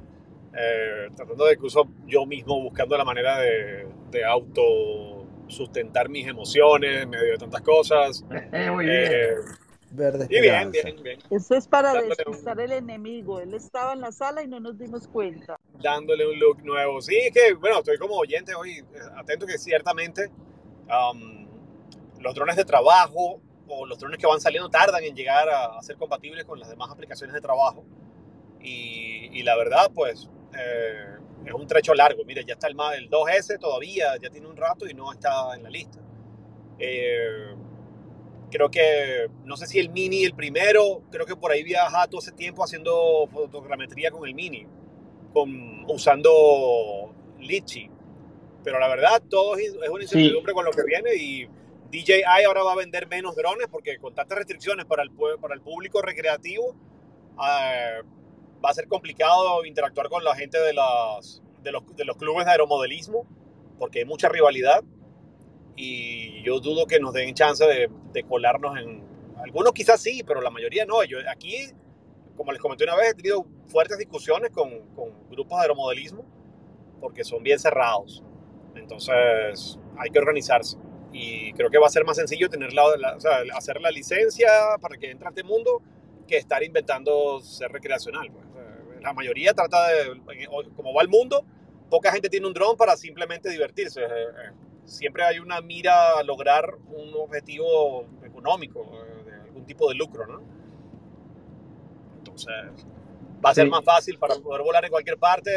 eh, 0.55 1.09
tratando 1.17 1.47
de 1.47 1.55
incluso 1.55 1.89
yo 2.07 2.27
mismo 2.27 2.61
buscando 2.63 2.99
la 2.99 3.05
manera 3.05 3.39
de, 3.39 3.87
de 4.11 4.25
auto 4.27 5.27
sustentar 5.49 6.11
mis 6.11 6.27
emociones 6.27 7.05
en 7.05 7.09
medio 7.09 7.33
de 7.33 7.39
tantas 7.39 7.63
cosas. 7.63 8.23
Muy 8.75 8.85
bien. 8.85 9.05
Eh, 9.11 9.35
Verde 9.95 10.27
y 10.31 10.41
bien, 10.41 10.71
bien, 10.71 10.97
bien. 11.03 11.19
Eso 11.31 11.55
es 11.55 11.69
para 11.69 11.93
Dándole 11.93 12.15
un- 12.27 12.33
despistar 12.33 12.61
el 12.61 12.73
enemigo. 12.73 13.41
Él 13.41 13.53
estaba 13.55 13.93
en 13.93 14.01
la 14.01 14.11
sala 14.11 14.43
y 14.43 14.49
no 14.49 14.59
nos 14.59 14.79
dimos 14.79 15.07
cuenta. 15.07 15.59
Dándole 15.83 16.27
un 16.27 16.39
look 16.39 16.63
nuevo. 16.65 17.01
Sí, 17.03 17.17
que 17.33 17.53
bueno, 17.55 17.79
estoy 17.79 17.99
como 17.99 18.15
oyente 18.17 18.55
hoy, 18.55 18.79
eh, 18.79 18.85
atento 19.17 19.47
que 19.47 19.59
ciertamente 19.59 20.31
um, 20.89 21.47
los 22.21 22.35
drones 22.35 22.57
de 22.57 22.65
trabajo 22.65 23.41
o 23.69 23.87
los 23.87 23.99
drones 23.99 24.19
que 24.19 24.27
van 24.27 24.41
saliendo 24.41 24.71
tardan 24.71 25.05
en 25.05 25.15
llegar 25.15 25.49
a, 25.51 25.77
a 25.79 25.83
ser 25.83 25.97
compatibles 25.97 26.45
con 26.45 26.59
las 26.59 26.69
demás 26.71 26.91
aplicaciones 26.91 27.35
de 27.35 27.41
trabajo. 27.41 27.85
Y, 28.61 29.29
y 29.33 29.43
la 29.43 29.57
verdad, 29.57 29.91
pues, 29.95 30.29
eh, 30.59 31.17
es 31.45 31.53
un 31.53 31.67
trecho 31.67 31.93
largo. 31.95 32.25
Mire, 32.25 32.45
ya 32.45 32.55
está 32.55 32.67
el, 32.69 32.77
el 32.97 33.11
2S 33.11 33.59
todavía, 33.59 34.17
ya 34.23 34.31
tiene 34.31 34.47
un 34.47 34.57
rato 34.57 34.87
y 34.89 34.95
no 34.95 35.13
está 35.13 35.55
en 35.55 35.63
la 35.65 35.71
lista. 35.71 35.99
Eh, 36.79 37.55
creo 38.53 38.71
que, 38.71 39.29
no 39.45 39.57
sé 39.57 39.67
si 39.67 39.81
el 39.81 39.91
Mini, 39.91 40.25
el 40.25 40.35
primero, 40.35 41.03
creo 41.11 41.27
que 41.27 41.35
por 41.35 41.51
ahí 41.51 41.65
viaja 41.65 42.07
todo 42.07 42.21
ese 42.21 42.33
tiempo 42.33 42.63
haciendo 42.63 43.27
fotogrametría 43.33 44.11
con 44.11 44.29
el 44.29 44.35
Mini, 44.35 44.67
con, 45.33 45.85
usando 45.91 47.13
Litchi. 47.41 47.91
Pero 48.63 48.79
la 48.79 48.89
verdad, 48.89 49.23
todo 49.29 49.57
es, 49.57 49.75
una 49.91 50.03
incertidumbre 50.03 50.53
con 50.53 50.65
lo 50.65 50.71
que 50.71 50.85
viene 50.85 51.15
y 51.17 51.49
DJI 51.91 52.45
ahora 52.47 52.63
va 52.63 52.73
a 52.73 52.77
vender 52.77 53.09
menos 53.09 53.35
drones 53.35 53.67
porque 53.69 53.99
con 53.99 54.15
tantas 54.15 54.39
restricciones 54.39 54.85
para 54.85 55.03
el, 55.03 55.11
para 55.41 55.55
el 55.55 55.63
público 55.63 56.01
recreativo, 56.01 56.77
eh, 57.33 58.03
va 58.65 58.71
a 58.71 58.75
ser 58.75 58.87
complicado 58.87 59.65
interactuar 59.65 60.09
con 60.09 60.23
la 60.23 60.37
gente 60.37 60.61
de, 60.61 60.75
las, 60.75 61.43
de, 61.63 61.73
los, 61.73 61.97
de 61.97 62.05
los 62.05 62.17
clubes 62.17 62.45
de 62.45 62.53
aeromodelismo 62.53 63.27
porque 63.79 64.01
hay 64.01 64.05
mucha 64.05 64.29
rivalidad 64.29 64.85
y 65.77 66.43
yo 66.43 66.61
dudo 66.61 66.87
que 66.87 67.01
nos 67.01 67.13
den 67.15 67.35
chance 67.35 67.65
de, 67.67 67.91
de 68.13 68.23
colarnos 68.25 68.77
en... 68.79 69.03
Algunos 69.43 69.73
quizás 69.73 70.01
sí, 70.01 70.23
pero 70.25 70.41
la 70.41 70.51
mayoría 70.51 70.85
no. 70.87 71.03
Yo 71.05 71.19
aquí, 71.31 71.69
como 72.37 72.53
les 72.53 72.61
comenté 72.61 72.85
una 72.85 72.95
vez, 72.95 73.11
he 73.11 73.15
tenido 73.15 73.45
fuertes 73.67 73.99
discusiones 73.99 74.51
con, 74.51 74.71
con 74.95 75.11
grupos 75.31 75.59
de 75.59 75.63
aeromodelismo 75.63 76.25
porque 77.01 77.25
son 77.25 77.43
bien 77.43 77.59
cerrados. 77.59 78.23
Entonces 78.77 79.79
hay 79.99 80.11
que 80.11 80.19
organizarse. 80.19 80.77
Y 81.13 81.53
creo 81.55 81.71
que 81.71 81.79
va 81.79 81.87
a 81.89 81.91
ser 81.91 82.05
más 82.05 82.17
sencillo 82.17 82.49
tener 82.49 82.73
la, 82.73 82.97
la- 82.97 83.17
o 83.17 83.21
sea, 83.21 83.39
hacer 83.55 83.81
la 83.81 83.91
licencia 83.91 84.49
para 84.81 84.97
que 84.97 85.11
entre 85.11 85.27
a 85.27 85.31
este 85.31 85.43
mundo 85.43 85.83
que 86.27 86.37
estar 86.37 86.63
inventando 86.63 87.41
ser 87.41 87.71
recreacional. 87.73 88.31
pues. 88.31 88.47
La 89.03 89.13
mayoría 89.13 89.53
trata 89.53 89.89
de, 89.89 90.21
como 90.77 90.95
va 90.95 91.03
el 91.03 91.09
mundo, 91.09 91.45
poca 91.91 92.13
gente 92.13 92.29
tiene 92.29 92.47
un 92.47 92.55
dron 92.55 92.77
para 92.77 92.97
simplemente 92.97 93.51
divertirse. 93.51 94.03
Siempre 94.85 95.25
hay 95.25 95.39
una 95.39 95.61
mira 95.61 96.19
a 96.19 96.23
lograr 96.23 96.75
un 96.89 97.15
objetivo 97.15 98.07
económico, 98.25 98.81
eh, 98.93 99.25
de 99.31 99.35
algún 99.43 99.65
tipo 99.65 99.89
de 99.89 99.95
lucro, 99.95 100.27
¿no? 100.27 100.43
Entonces, 102.19 102.53
va 103.45 103.51
a 103.51 103.55
ser 103.55 103.65
Sí. 103.65 103.71
más 103.71 103.85
fácil 103.85 104.19
para 104.19 104.35
poder 104.37 104.63
volar 104.63 104.85
en 104.85 104.91
cualquier 104.91 105.19
parte 105.19 105.51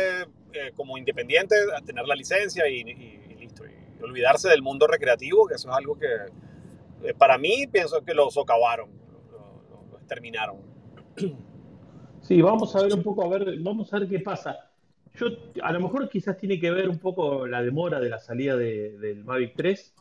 eh, 0.54 0.72
como 0.76 0.98
independiente, 0.98 1.56
a 1.76 1.82
tener 1.82 2.06
la 2.08 2.16
licencia 2.16 2.68
y, 2.70 2.78
y- 2.82 3.22
y 3.30 3.36
listo. 3.36 3.64
Y 3.66 4.02
olvidarse 4.04 4.48
del 4.50 4.62
mundo 4.62 4.88
recreativo, 4.88 5.48
que 5.48 5.56
eso 5.56 5.70
es 5.70 5.76
algo 5.76 5.98
que 5.98 6.08
eh, 7.04 7.14
para 7.14 7.38
mí 7.38 7.68
pienso 7.68 8.02
que 8.04 8.14
lo 8.14 8.30
socavaron, 8.32 8.90
lo, 9.32 9.40
lo- 9.70 9.86
lo 9.92 9.98
exterminaron. 9.98 10.58
Sí, 12.22 12.42
vamos 12.42 12.74
a 12.76 12.84
ver 12.84 12.94
un 12.94 13.04
poco, 13.04 13.24
a 13.26 13.28
ver, 13.38 13.60
vamos 13.60 13.94
a 13.94 14.00
ver 14.00 14.08
qué 14.08 14.20
pasa. 14.20 14.72
Yo, 15.18 15.28
a 15.64 15.72
lo 15.72 15.80
mejor 15.80 16.10
quizás 16.10 16.38
tiene 16.38 16.60
que 16.60 16.72
ver 16.72 16.90
un 16.90 17.00
poco 17.00 17.48
la 17.48 17.62
demora 17.64 18.00
de 18.00 18.10
la 18.10 18.20
salida 18.20 18.58
de- 18.58 18.98
del 18.98 19.24
Mavic 19.24 19.54
3, 19.56 19.94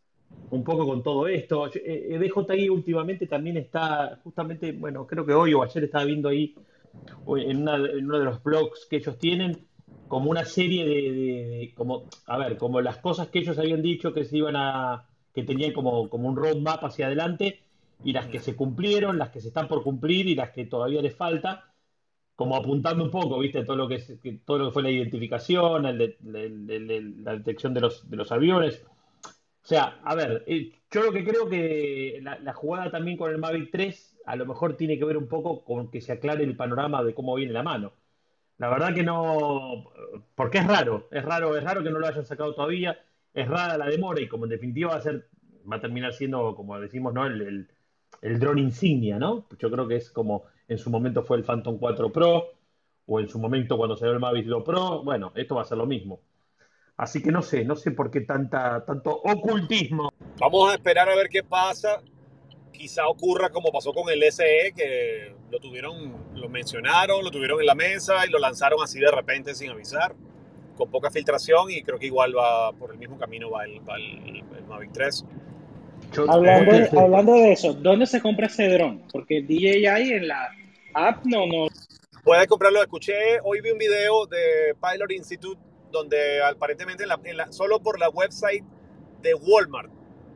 un 0.50 0.64
poco 0.64 0.86
con 0.86 1.02
todo 1.02 1.28
esto. 1.28 1.66
Eh, 1.68 2.08
eh, 2.10 2.18
DJI 2.18 2.68
últimamente 2.68 3.26
también 3.26 3.56
está, 3.56 4.20
justamente, 4.24 4.72
bueno, 4.72 5.06
creo 5.06 5.24
que 5.24 5.32
hoy 5.34 5.54
o 5.54 5.62
ayer 5.62 5.84
estaba 5.84 6.04
viendo 6.04 6.28
ahí 6.28 6.54
en, 7.36 7.62
una- 7.62 7.76
en 7.76 8.04
uno 8.06 8.18
de 8.18 8.24
los 8.24 8.42
blogs 8.42 8.86
que 8.90 8.96
ellos 8.96 9.18
tienen, 9.18 9.66
como 10.08 10.30
una 10.30 10.44
serie 10.44 10.84
de, 10.84 10.94
de- 11.12 11.46
de- 11.48 11.74
como, 11.74 12.04
a 12.26 12.38
ver, 12.38 12.56
como 12.58 12.80
las 12.80 12.98
cosas 12.98 13.28
que 13.28 13.38
ellos 13.40 13.58
habían 13.58 13.82
dicho 13.82 14.12
que 14.12 14.24
se 14.24 14.36
iban 14.38 14.56
a, 14.56 15.06
que 15.34 15.42
tenían 15.44 15.72
como, 15.72 16.08
como 16.10 16.28
un 16.28 16.36
roadmap 16.36 16.84
hacia 16.84 17.06
adelante, 17.06 17.60
y 18.04 18.12
las 18.12 18.26
que 18.26 18.40
se 18.40 18.54
cumplieron, 18.56 19.18
las 19.18 19.30
que 19.30 19.40
se 19.40 19.48
están 19.48 19.68
por 19.68 19.82
cumplir 19.82 20.26
y 20.28 20.34
las 20.34 20.50
que 20.50 20.66
todavía 20.66 21.00
les 21.02 21.14
falta 21.16 21.73
como 22.36 22.56
apuntando 22.56 23.04
un 23.04 23.10
poco, 23.10 23.38
¿viste? 23.38 23.64
Todo 23.64 23.76
lo 23.76 23.88
que, 23.88 23.96
es- 23.96 24.18
que- 24.22 24.40
todo 24.44 24.58
lo 24.58 24.66
que 24.66 24.72
fue 24.72 24.82
la 24.82 24.90
identificación, 24.90 25.86
el 25.86 25.98
de- 25.98 26.18
el- 26.34 26.70
el- 26.90 27.24
la 27.24 27.32
detección 27.36 27.74
de 27.74 27.80
los, 27.82 28.08
de 28.10 28.16
los 28.16 28.32
aviones. 28.32 28.84
O 29.64 29.66
sea, 29.66 30.00
a 30.04 30.14
ver, 30.14 30.44
eh, 30.46 30.72
yo 30.90 31.02
lo 31.04 31.12
que 31.12 31.24
creo 31.24 31.48
que 31.48 32.18
la, 32.22 32.38
la 32.38 32.52
jugada 32.54 32.90
también 32.90 33.16
con 33.16 33.30
el 33.30 33.38
Mavic 33.38 33.70
3 33.72 34.18
a 34.26 34.36
lo 34.36 34.46
mejor 34.46 34.76
tiene 34.76 34.98
que 34.98 35.04
ver 35.04 35.16
un 35.16 35.28
poco 35.28 35.64
con 35.64 35.90
que 35.90 36.00
se 36.00 36.12
aclare 36.12 36.44
el 36.44 36.56
panorama 36.56 37.02
de 37.04 37.14
cómo 37.14 37.34
viene 37.34 37.52
la 37.52 37.62
mano. 37.62 37.92
La 38.58 38.68
verdad 38.70 38.94
que 38.94 39.02
no, 39.02 39.84
porque 40.34 40.58
es 40.58 40.66
raro, 40.66 41.08
es 41.10 41.24
raro, 41.24 41.56
es 41.56 41.64
raro 41.64 41.82
que 41.82 41.90
no 41.90 41.98
lo 41.98 42.06
hayan 42.06 42.24
sacado 42.24 42.54
todavía, 42.54 42.98
es 43.32 43.48
rara 43.48 43.76
la 43.78 43.86
demora 43.86 44.20
y 44.20 44.28
como 44.28 44.44
en 44.44 44.50
definitiva 44.50 44.90
va 44.92 44.96
a 44.98 45.02
ser, 45.02 45.28
va 45.70 45.76
a 45.76 45.80
terminar 45.80 46.12
siendo, 46.14 46.54
como 46.54 46.78
decimos, 46.80 47.12
¿no? 47.14 47.26
El, 47.26 47.42
el, 47.42 47.68
el 48.22 48.58
insignia, 48.58 49.18
¿no? 49.18 49.46
Yo 49.58 49.70
creo 49.70 49.88
que 49.88 49.96
es 49.96 50.10
como 50.10 50.44
en 50.68 50.78
su 50.78 50.90
momento 50.90 51.22
fue 51.22 51.36
el 51.36 51.44
Phantom 51.44 51.78
4 51.78 52.10
Pro 52.12 52.50
o 53.06 53.20
en 53.20 53.28
su 53.28 53.38
momento 53.38 53.76
cuando 53.76 53.96
salió 53.96 54.14
el 54.14 54.20
Mavic 54.20 54.46
2 54.46 54.62
Pro, 54.64 55.02
bueno, 55.02 55.32
esto 55.34 55.54
va 55.56 55.62
a 55.62 55.66
ser 55.66 55.78
lo 55.78 55.86
mismo. 55.86 56.20
Así 56.96 57.22
que 57.22 57.32
no 57.32 57.42
sé, 57.42 57.64
no 57.64 57.74
sé 57.76 57.90
por 57.90 58.10
qué 58.10 58.20
tanta, 58.20 58.84
tanto 58.84 59.10
ocultismo. 59.10 60.10
Vamos 60.38 60.70
a 60.70 60.74
esperar 60.74 61.08
a 61.08 61.16
ver 61.16 61.28
qué 61.28 61.42
pasa. 61.42 62.00
Quizá 62.72 63.06
ocurra 63.08 63.50
como 63.50 63.70
pasó 63.72 63.92
con 63.92 64.08
el 64.10 64.22
SE, 64.24 64.72
que 64.76 65.34
lo 65.50 65.58
tuvieron, 65.60 66.14
lo 66.34 66.48
mencionaron, 66.48 67.22
lo 67.24 67.30
tuvieron 67.30 67.60
en 67.60 67.66
la 67.66 67.74
mesa 67.74 68.26
y 68.26 68.30
lo 68.30 68.38
lanzaron 68.38 68.78
así 68.82 68.98
de 69.00 69.10
repente 69.10 69.54
sin 69.54 69.70
avisar, 69.70 70.14
con 70.76 70.90
poca 70.90 71.10
filtración 71.10 71.70
y 71.70 71.82
creo 71.82 71.98
que 71.98 72.06
igual 72.06 72.36
va 72.36 72.72
por 72.72 72.90
el 72.92 72.98
mismo 72.98 73.16
camino 73.18 73.50
va 73.50 73.64
el, 73.64 73.80
va 73.88 73.96
el- 73.96 74.44
el 74.56 74.64
Mavic 74.66 74.92
3. 74.92 75.24
Yo- 76.14 76.30
Hablando, 76.30 76.72
sé- 76.72 76.98
hablando 76.98 77.32
de 77.34 77.52
eso, 77.52 77.72
¿dónde 77.74 78.06
se 78.06 78.20
compra 78.20 78.46
ese 78.46 78.68
dron? 78.68 79.02
Porque 79.12 79.42
DJI 79.42 80.12
en 80.12 80.28
la 80.28 80.48
app 80.94 81.24
no, 81.24 81.46
no. 81.46 81.66
Puedes 82.22 82.46
comprarlo, 82.46 82.80
escuché, 82.80 83.12
hoy 83.42 83.60
vi 83.60 83.70
un 83.70 83.78
video 83.78 84.26
de 84.26 84.74
Pilot 84.80 85.10
Institute 85.10 85.60
donde 85.90 86.42
aparentemente 86.42 87.02
en 87.02 87.08
la- 87.10 87.20
en 87.24 87.36
la- 87.36 87.52
solo 87.52 87.80
por 87.80 87.98
la 87.98 88.08
website 88.08 88.64
de 89.22 89.34
Walmart, 89.34 89.90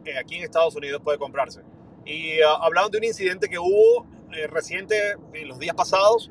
eh, 0.04 0.16
aquí 0.18 0.36
en 0.36 0.44
Estados 0.44 0.74
Unidos 0.76 1.00
puede 1.02 1.18
comprarse. 1.18 1.60
Y 2.04 2.40
hablaban 2.42 2.90
de 2.90 2.98
un 2.98 3.04
incidente 3.04 3.48
que 3.48 3.58
hubo 3.58 4.06
eh, 4.30 4.46
reciente, 4.46 4.94
en 5.32 5.48
los 5.48 5.58
días 5.58 5.74
pasados, 5.74 6.30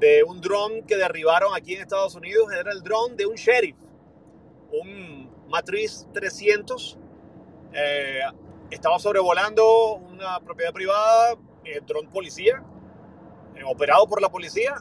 de 0.00 0.22
un 0.24 0.40
dron 0.40 0.82
que 0.86 0.96
derribaron 0.96 1.54
aquí 1.54 1.74
en 1.74 1.82
Estados 1.82 2.14
Unidos. 2.14 2.50
Era 2.58 2.72
el 2.72 2.82
dron 2.82 3.16
de 3.18 3.26
un 3.26 3.34
sheriff, 3.34 3.76
un 4.72 5.28
Matriz 5.48 6.06
300. 6.12 6.98
eh, 7.74 8.20
estaba 8.70 8.98
sobrevolando 8.98 9.94
una 9.94 10.40
propiedad 10.40 10.72
privada, 10.72 11.36
eh, 11.64 11.80
dron 11.86 12.08
policía, 12.08 12.62
eh, 13.56 13.62
operado 13.66 14.06
por 14.06 14.20
la 14.22 14.28
policía, 14.28 14.74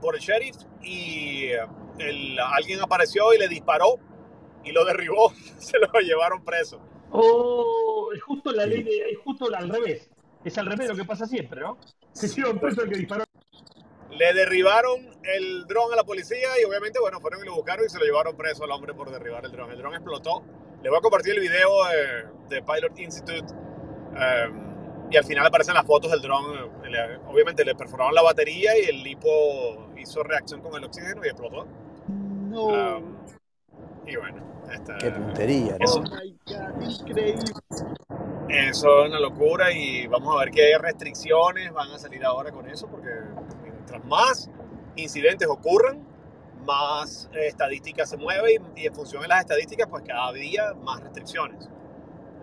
por 0.00 0.14
el 0.14 0.20
sheriff, 0.20 0.56
y 0.82 1.46
eh, 1.46 1.60
el- 1.98 2.38
alguien 2.38 2.80
apareció 2.80 3.32
y 3.34 3.38
le 3.38 3.48
disparó 3.48 3.96
y 4.64 4.72
lo 4.72 4.84
derribó. 4.84 5.32
Se 5.58 5.78
lo 5.78 5.88
llevaron 6.00 6.44
preso. 6.44 6.80
Oh, 7.10 8.08
es 8.14 8.22
justo 8.22 8.52
la 8.52 8.64
ley 8.66 8.82
de, 8.82 9.10
es 9.10 9.18
justo 9.24 9.46
al 9.54 9.68
revés. 9.68 10.08
Es 10.44 10.56
al 10.58 10.66
revés 10.66 10.88
lo 10.88 10.96
que 10.96 11.04
pasa 11.04 11.26
siempre, 11.26 11.60
¿no? 11.60 11.78
Se 12.12 12.26
lleva 12.28 12.58
preso 12.58 12.82
el 12.82 12.90
que 12.90 12.98
disparó. 12.98 13.24
Le 14.10 14.34
derribaron 14.34 15.08
el 15.24 15.64
dron 15.66 15.92
a 15.92 15.96
la 15.96 16.04
policía 16.04 16.48
y 16.60 16.64
obviamente, 16.64 16.98
bueno, 17.00 17.20
fueron 17.20 17.40
y 17.42 17.46
lo 17.46 17.54
buscaron 17.54 17.86
y 17.86 17.88
se 17.88 17.98
lo 17.98 18.04
llevaron 18.04 18.36
preso 18.36 18.64
al 18.64 18.70
hombre 18.72 18.92
por 18.92 19.10
derribar 19.10 19.44
el 19.44 19.52
dron. 19.52 19.70
El 19.70 19.78
dron 19.78 19.94
explotó 19.94 20.42
Les 20.82 20.90
voy 20.90 20.98
a 20.98 21.00
compartir 21.00 21.34
el 21.34 21.40
video 21.40 21.70
de, 22.48 22.56
de 22.56 22.62
Pilot 22.62 22.98
Institute 22.98 23.54
em, 24.16 24.72
y 25.10 25.16
al 25.16 25.24
final 25.24 25.46
aparecen 25.46 25.74
las 25.74 25.86
fotos 25.86 26.10
del 26.10 26.20
dron. 26.22 26.44
Le- 26.90 27.16
Obviamente 27.28 27.64
le 27.64 27.74
perforaron 27.74 28.14
la 28.14 28.22
batería 28.22 28.76
y 28.78 28.86
el 28.86 29.02
lipo 29.02 29.88
hizo 29.96 30.22
reacción 30.22 30.60
con 30.60 30.74
el 30.74 30.84
oxígeno 30.84 31.24
y 31.24 31.28
explotó. 31.28 31.66
No. 32.08 32.66
Um, 32.96 33.16
y 34.06 34.16
bueno, 34.16 34.42
este, 34.72 34.92
Qué 34.98 35.10
puntería, 35.12 35.76
¿no? 35.78 35.84
eso- 35.84 36.00
oh 36.00 36.02
my 36.02 36.36
God, 36.46 36.82
increíble. 37.06 37.44
eso 38.48 39.02
es 39.04 39.08
una 39.08 39.20
locura 39.20 39.72
y 39.72 40.06
vamos 40.08 40.34
a 40.34 40.40
ver 40.40 40.50
qué 40.50 40.76
restricciones 40.78 41.72
van 41.72 41.90
a 41.92 41.98
salir 41.98 42.24
ahora 42.24 42.50
con 42.50 42.68
eso, 42.68 42.88
porque 42.88 43.08
mientras 43.62 44.04
más 44.04 44.50
incidentes 44.96 45.46
ocurran, 45.48 46.04
más 46.62 47.30
estadísticas 47.34 48.10
se 48.10 48.16
mueven 48.16 48.62
y, 48.76 48.82
y 48.82 48.86
en 48.86 48.94
función 48.94 49.22
de 49.22 49.28
las 49.28 49.40
estadísticas, 49.40 49.88
pues 49.88 50.04
cada 50.06 50.32
día 50.32 50.74
más 50.82 51.00
restricciones. 51.00 51.68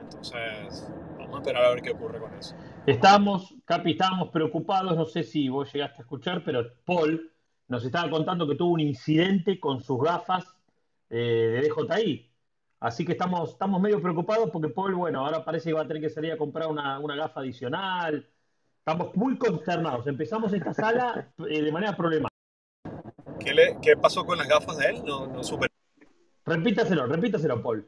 Entonces, 0.01 0.87
vamos 1.17 1.35
a 1.35 1.37
esperar 1.37 1.65
a 1.65 1.69
ver 1.69 1.81
qué 1.81 1.91
ocurre 1.91 2.19
con 2.19 2.33
eso. 2.33 2.55
Estábamos, 2.85 3.55
Capi, 3.65 3.91
estábamos 3.91 4.29
preocupados, 4.29 4.95
no 4.95 5.05
sé 5.05 5.23
si 5.23 5.49
vos 5.49 5.71
llegaste 5.71 6.01
a 6.01 6.01
escuchar, 6.01 6.43
pero 6.43 6.65
Paul 6.85 7.31
nos 7.67 7.85
estaba 7.85 8.09
contando 8.09 8.47
que 8.47 8.55
tuvo 8.55 8.73
un 8.73 8.79
incidente 8.79 9.59
con 9.59 9.81
sus 9.81 10.01
gafas 10.01 10.45
eh, 11.09 11.61
de 11.61 11.69
DJI. 11.69 12.29
Así 12.79 13.05
que 13.05 13.11
estamos, 13.11 13.51
estamos 13.51 13.81
medio 13.81 14.01
preocupados 14.01 14.49
porque 14.51 14.69
Paul, 14.69 14.95
bueno, 14.95 15.25
ahora 15.25 15.43
parece 15.43 15.69
que 15.69 15.73
va 15.73 15.81
a 15.81 15.87
tener 15.87 16.01
que 16.01 16.09
salir 16.09 16.31
a 16.31 16.37
comprar 16.37 16.67
una, 16.67 16.97
una 16.99 17.15
gafa 17.15 17.41
adicional. 17.41 18.27
Estamos 18.79 19.15
muy 19.15 19.37
consternados. 19.37 20.07
Empezamos 20.07 20.51
esta 20.53 20.73
sala 20.73 21.29
eh, 21.47 21.61
de 21.61 21.71
manera 21.71 21.95
problemática. 21.95 22.38
¿Qué, 23.39 23.53
le, 23.53 23.77
qué 23.81 23.95
pasó 23.95 24.25
con 24.25 24.37
las 24.37 24.47
gafas 24.47 24.77
de 24.77 24.85
él? 24.87 25.03
No, 25.05 25.27
no 25.27 25.43
supe. 25.43 25.67
Repítaselo, 26.45 27.05
repítaselo, 27.05 27.61
Paul. 27.61 27.87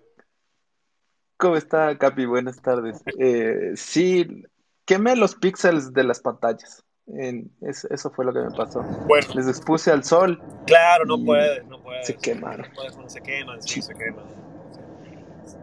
¿Cómo 1.37 1.55
está, 1.57 1.97
Capi? 1.97 2.25
Buenas 2.25 2.61
tardes. 2.61 3.01
Eh, 3.19 3.71
sí, 3.75 4.43
quemé 4.85 5.15
los 5.15 5.35
píxeles 5.35 5.93
de 5.93 6.03
las 6.03 6.19
pantallas. 6.19 6.83
En- 7.07 7.51
es- 7.61 7.85
eso 7.85 8.11
fue 8.11 8.25
lo 8.25 8.31
que 8.33 8.39
me 8.39 8.51
pasó. 8.51 8.81
Bueno, 9.07 9.27
Les 9.33 9.47
expuse 9.47 9.91
al 9.91 10.03
sol 10.03 10.39
claro, 10.67 11.03
no 11.05 11.23
puedes, 11.25 11.65
no 11.65 11.81
puedes. 11.81 12.05
se 12.05 12.15
quemaron. 12.15 12.67
No 12.69 12.73
puedes, 12.75 12.93
cuando 12.93 13.09
se 13.09 13.21
queman, 13.21 13.61
sí, 13.61 13.69
Sí. 13.75 13.81
se 13.81 13.95
queman. 13.95 14.25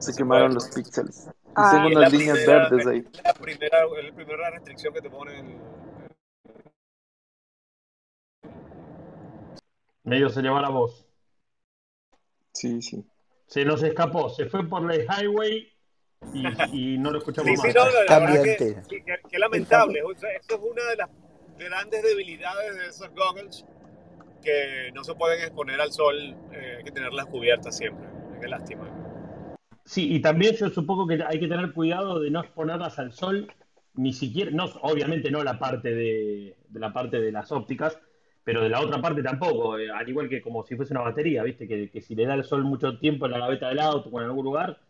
Se 0.00 0.12
se 0.12 0.18
quemaron 0.18 0.48
puede. 0.48 0.54
los 0.54 0.68
píxeles. 0.74 1.26
Y 1.28 1.50
Ah, 1.54 1.70
tengo 1.72 1.88
Y 1.90 1.94
unas 1.96 2.12
líneas 2.12 2.36
primera- 2.38 2.68
verdes 2.68 2.86
ahí. 2.86 3.04
La 3.24 3.34
primera, 3.34 3.78
la 4.02 4.14
primera 4.14 4.50
restricción 4.50 4.92
que 4.92 5.00
te 5.00 5.10
ponen. 5.10 5.58
Medio 10.08 10.28
se 10.28 10.42
le 10.42 10.48
va 10.50 10.60
la 10.60 10.70
voz. 10.70 11.06
Sí, 12.52 12.82
sí. 12.82 13.04
Se 13.46 13.64
nos 13.64 13.82
escapó, 13.82 14.28
se 14.28 14.46
fue 14.46 14.68
por 14.68 14.90
el 14.92 15.02
highway 15.06 15.72
y, 16.34 16.94
y 16.94 16.98
no 16.98 17.10
lo 17.10 17.18
escuchamos 17.18 17.56
Sí, 17.56 17.56
sí, 17.56 17.66
más. 17.68 17.74
no, 17.74 17.90
la, 17.90 18.04
la 18.04 18.18
verdad 18.18 18.42
que, 18.42 18.58
sí, 18.88 19.02
que- 19.04 19.20
que 19.30 19.38
lamentable. 19.38 20.02
O 20.02 20.14
sea, 20.14 20.30
eso 20.30 20.54
es 20.54 20.60
una 20.60 20.84
de 20.90 20.96
las 20.96 21.08
grandes 21.58 22.02
debilidades 22.02 22.76
de 22.76 22.86
esos 22.86 23.10
goggles 23.14 23.64
que 24.42 24.90
no 24.94 25.02
se 25.04 25.14
pueden 25.14 25.40
exponer 25.40 25.80
al 25.80 25.92
sol, 25.92 26.16
eh, 26.52 26.76
hay 26.78 26.84
que 26.84 26.92
tenerlas 26.92 27.26
cubiertas 27.26 27.76
siempre. 27.76 28.06
Qué 28.40 28.48
lástima. 28.48 28.88
Sí, 29.84 30.14
y 30.14 30.20
también 30.20 30.54
yo 30.54 30.68
supongo 30.68 31.06
que 31.06 31.22
hay 31.26 31.40
que 31.40 31.48
tener 31.48 31.72
cuidado 31.72 32.20
de 32.20 32.30
no 32.30 32.40
exponerlas 32.40 32.98
al 32.98 33.12
sol, 33.12 33.50
ni 33.94 34.12
siquiera, 34.12 34.50
no, 34.50 34.66
obviamente 34.82 35.30
no 35.30 35.42
la 35.42 35.58
parte 35.58 35.94
de, 35.94 36.56
de 36.68 36.80
la 36.80 36.92
parte 36.92 37.20
de 37.20 37.32
las 37.32 37.50
ópticas, 37.50 37.98
pero 38.48 38.62
de 38.62 38.70
la 38.70 38.80
otra 38.80 38.98
parte 39.02 39.22
tampoco, 39.22 39.76
eh, 39.78 39.90
al 39.90 40.08
igual 40.08 40.26
que 40.26 40.40
como 40.40 40.64
si 40.64 40.74
fuese 40.74 40.94
una 40.94 41.02
batería, 41.02 41.42
¿viste? 41.42 41.68
Que, 41.68 41.90
que 41.90 42.00
si 42.00 42.14
le 42.14 42.24
da 42.24 42.32
el 42.32 42.44
sol 42.44 42.64
mucho 42.64 42.98
tiempo 42.98 43.26
en 43.26 43.32
la 43.32 43.40
gaveta 43.40 43.68
del 43.68 43.78
auto 43.78 44.08
o 44.08 44.18
en 44.18 44.24
algún 44.24 44.42
lugar, 44.42 44.80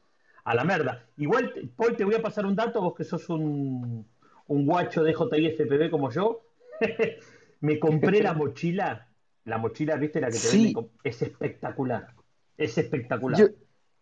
a 0.45 0.55
la 0.55 0.62
merda. 0.62 1.07
Igual, 1.17 1.53
Paul, 1.75 1.97
te 1.97 2.05
voy 2.05 2.15
a 2.15 2.23
pasar 2.23 2.47
un 2.47 2.55
dato, 2.55 2.81
vos 2.81 2.95
que 2.95 3.03
sos 3.03 3.29
un, 3.29 4.07
un 4.47 4.65
guacho 4.65 5.03
de 5.03 5.12
JI 5.12 5.57
FPV 5.57 5.91
como 5.91 6.09
yo, 6.12 6.43
me 7.61 7.81
compré 7.81 8.23
la 8.23 8.33
mochila, 8.33 9.09
la 9.44 9.59
mochila, 9.59 9.97
¿viste? 9.97 10.21
La 10.21 10.29
que 10.29 10.35
te 10.35 10.38
Sí. 10.38 10.73
es 11.03 11.21
espectacular, 11.21 12.14
es 12.57 12.79
espectacular. 12.79 13.40
Yo, 13.40 13.49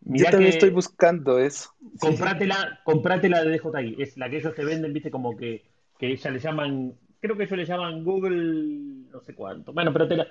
yo 0.02 0.26
también 0.26 0.50
estoy 0.50 0.68
buscando 0.68 1.38
eso. 1.38 1.70
Sí, 1.80 1.88
sí. 1.92 1.98
Comprátela, 1.98 2.80
comprátela 2.84 3.42
de 3.42 3.58
DJI, 3.58 4.02
es 4.02 4.18
la 4.18 4.28
que 4.28 4.36
ellos 4.36 4.54
te 4.54 4.66
venden, 4.66 4.92
viste, 4.92 5.10
como 5.10 5.34
que, 5.34 5.64
que 5.98 6.08
ella 6.08 6.30
le 6.30 6.40
llaman, 6.40 6.94
creo 7.26 7.36
que 7.36 7.44
ellos 7.44 7.58
le 7.58 7.64
llaman 7.66 8.04
Google, 8.04 9.06
no 9.10 9.20
sé 9.20 9.34
cuánto. 9.34 9.72
Bueno, 9.72 9.92
pero 9.92 10.08
te 10.08 10.16
la, 10.16 10.26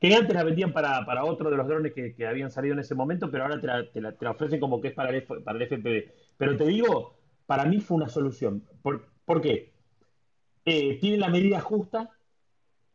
que 0.00 0.14
antes 0.14 0.34
la 0.34 0.44
vendían 0.44 0.72
para, 0.72 1.04
para 1.06 1.24
otro 1.24 1.50
de 1.50 1.56
los 1.56 1.66
drones 1.68 1.92
que, 1.94 2.14
que 2.14 2.26
habían 2.26 2.50
salido 2.50 2.74
en 2.74 2.80
ese 2.80 2.94
momento, 2.94 3.30
pero 3.30 3.44
ahora 3.44 3.60
te 3.60 3.66
la, 3.68 3.90
te 3.92 4.00
la- 4.00 4.30
ofrecen 4.30 4.60
como 4.60 4.80
que 4.80 4.88
es 4.88 4.94
para 4.94 5.10
el, 5.10 5.24
para 5.24 5.56
el 5.58 5.62
FPV. 5.62 6.12
Pero 6.38 6.56
te 6.56 6.66
digo, 6.66 7.18
para 7.46 7.64
mí 7.66 7.80
fue 7.80 7.96
una 7.98 8.08
solución. 8.08 8.64
¿Por, 8.82 9.06
por 9.24 9.40
qué? 9.42 9.74
Eh, 10.64 10.98
tiene 11.00 11.18
la 11.18 11.28
medida 11.30 11.60
justa. 11.60 12.10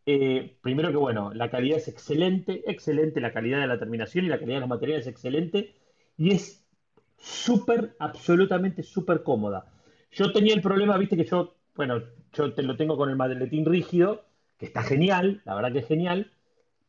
Eh, 0.06 0.58
primero 0.62 0.89
que 0.91 0.97
bueno, 0.97 1.34
la 1.34 1.50
calidad 1.50 1.78
es 1.80 1.88
excelente, 1.89 2.63
excelente, 2.71 3.19
la 3.21 3.34
calidad 3.34 3.60
de 3.62 3.67
la 3.67 3.80
terminación 3.80 4.26
y 4.26 4.30
la 4.30 4.39
calidad 4.39 4.58
de 4.58 4.62
los 4.62 4.69
materiales 4.69 5.06
es 5.06 5.12
excelente 5.12 5.76
y 6.17 6.32
es 6.34 6.65
súper, 7.17 7.95
absolutamente 8.00 8.84
súper 8.84 9.23
cómoda. 9.23 9.65
Yo 10.12 10.32
tenía 10.32 10.56
el 10.56 10.62
problema, 10.62 10.97
viste 10.97 11.17
que 11.17 11.26
yo, 11.26 11.57
bueno, 11.77 12.01
yo 12.33 12.53
te 12.53 12.63
lo 12.63 12.75
tengo 12.75 12.97
con 12.97 13.09
el 13.09 13.15
maletín 13.15 13.65
rígido, 13.65 14.25
que 14.57 14.65
está 14.65 14.83
genial, 14.83 15.41
la 15.45 15.55
verdad 15.55 15.71
que 15.71 15.79
es 15.79 15.87
genial, 15.87 16.31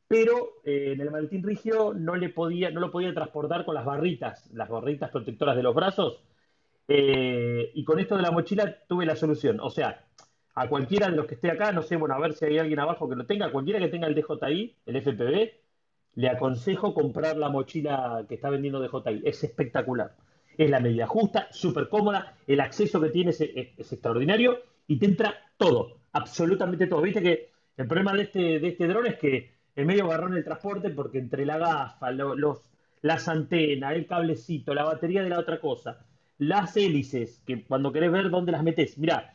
pero 0.09 0.55
eh, 0.65 0.93
en 0.95 1.01
el 1.01 1.11
maletín 1.11 1.43
rígido 1.43 1.95
no 1.95 2.17
le 2.17 2.31
podía, 2.31 2.71
no 2.71 2.81
lo 2.81 2.91
podía 2.91 3.15
transportar 3.15 3.65
con 3.65 3.75
las 3.75 3.85
barritas, 3.85 4.51
las 4.53 4.69
barritas 4.69 5.11
protectoras 5.11 5.55
de 5.55 5.63
los 5.63 5.75
brazos, 5.75 6.23
eh, 6.89 7.71
y 7.75 7.85
con 7.85 8.01
esto 8.01 8.17
de 8.17 8.23
la 8.23 8.31
mochila 8.31 8.79
tuve 8.89 9.05
la 9.05 9.15
solución. 9.15 9.61
O 9.61 9.69
sea, 9.69 10.07
a 10.55 10.69
cualquiera 10.69 11.09
de 11.09 11.17
los 11.17 11.27
que 11.27 11.35
esté 11.35 11.51
acá, 11.51 11.71
no 11.71 11.83
sé, 11.83 11.97
bueno, 11.97 12.15
a 12.15 12.19
ver 12.19 12.33
si 12.33 12.47
hay 12.47 12.59
alguien 12.59 12.81
abajo 12.81 13.09
que 13.09 13.15
lo 13.15 13.27
tenga, 13.27 13.53
cualquiera 13.53 13.79
que 13.79 13.89
tenga 13.89 14.09
el 14.09 14.15
DJI, 14.15 14.77
el 14.87 14.97
FPV, 14.97 15.53
le 16.15 16.29
aconsejo 16.29 16.95
comprar 16.95 17.37
la 17.37 17.49
mochila 17.49 18.25
que 18.29 18.35
está 18.35 18.51
vendiendo 18.51 18.81
DJI. 18.81 19.23
Es 19.25 19.45
espectacular. 19.45 20.17
Es 20.57 20.69
la 20.69 20.81
medida 20.81 21.07
justa, 21.07 21.47
súper 21.53 21.89
cómoda, 21.89 22.35
el 22.47 22.61
acceso 22.61 23.01
que 23.01 23.11
tiene 23.11 23.31
es, 23.31 23.41
extraordinario 23.41 24.59
y 24.89 24.99
te 24.99 25.07
entra 25.07 25.35
todo, 25.57 25.99
absolutamente 26.13 26.89
todo. 26.89 27.03
Viste 27.03 27.23
que 27.23 27.51
el 27.77 27.87
problema 27.87 28.13
de 28.15 28.23
este, 28.23 28.59
de 28.59 28.69
este 28.69 28.89
dron 28.89 29.07
es 29.07 29.17
que 29.19 29.53
es 29.77 29.87
medio 29.87 30.09
garrón 30.09 30.37
el 30.37 30.43
transporte 30.45 30.91
porque 30.91 31.19
entre 31.19 31.47
la 31.47 31.59
gafa, 31.59 32.11
lo- 32.11 32.35
los, 32.35 32.69
las 33.03 33.29
antenas, 33.29 33.95
el 33.95 34.07
cablecito, 34.07 34.75
la 34.75 34.85
batería 34.85 35.23
de 35.23 35.29
la 35.31 35.39
otra 35.39 35.61
cosa, 35.61 36.05
las 36.39 36.77
hélices, 36.77 37.43
que 37.47 37.63
cuando 37.65 37.93
querés 37.93 38.11
ver 38.11 38.31
dónde 38.31 38.51
las 38.53 38.65
metés, 38.65 38.99
mirá, 38.99 39.35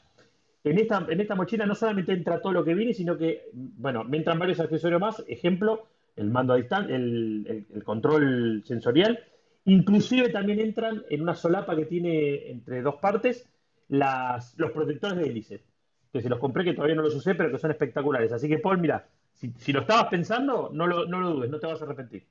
en 0.64 0.80
esta, 0.80 1.06
en 1.10 1.20
esta 1.20 1.36
mochila 1.36 1.66
no 1.66 1.76
solamente 1.76 2.14
entra 2.14 2.42
todo 2.42 2.54
lo 2.54 2.64
que 2.64 2.74
viene, 2.74 2.94
sino 2.94 3.18
que, 3.18 3.50
bueno, 3.54 4.04
me 4.06 4.18
entran 4.18 4.40
varios 4.40 4.60
accesorios 4.62 5.02
más. 5.02 5.24
Ejemplo, 5.28 5.88
el 6.16 6.30
mando 6.30 6.54
a 6.54 6.58
distancia, 6.58 6.96
el, 6.96 7.46
el- 7.48 7.66
el 7.76 7.84
control 7.84 8.64
sensorial. 8.66 9.20
Inclusive 9.66 10.30
también 10.30 10.60
entran 10.60 11.04
en 11.10 11.22
una 11.22 11.36
solapa 11.36 11.76
que 11.76 11.86
tiene 11.86 12.50
entre 12.50 12.82
dos 12.82 12.96
partes 12.96 13.50
las, 13.90 14.58
los 14.58 14.72
protectores 14.72 15.18
de 15.18 15.24
hélice, 15.26 15.64
que 16.12 16.22
se 16.22 16.30
los 16.30 16.40
compré, 16.40 16.64
que 16.64 16.74
todavía 16.74 16.96
no 16.96 17.02
los 17.04 17.16
usé, 17.16 17.36
pero 17.36 17.52
que 17.52 17.58
son 17.58 17.72
espectaculares. 17.72 18.32
Así 18.32 18.48
que, 18.48 18.60
Paul, 18.60 18.78
mira, 18.80 19.08
si, 19.34 19.52
si 19.58 19.72
lo 19.74 19.82
estabas 19.82 20.08
pensando, 20.08 20.70
no 20.72 20.88
lo, 20.88 21.06
no 21.06 21.20
lo 21.20 21.32
dudes, 21.32 21.50
no 21.50 21.60
te 21.60 21.68
vas 21.68 21.82
a 21.82 21.86
arrepentir. 21.86 22.26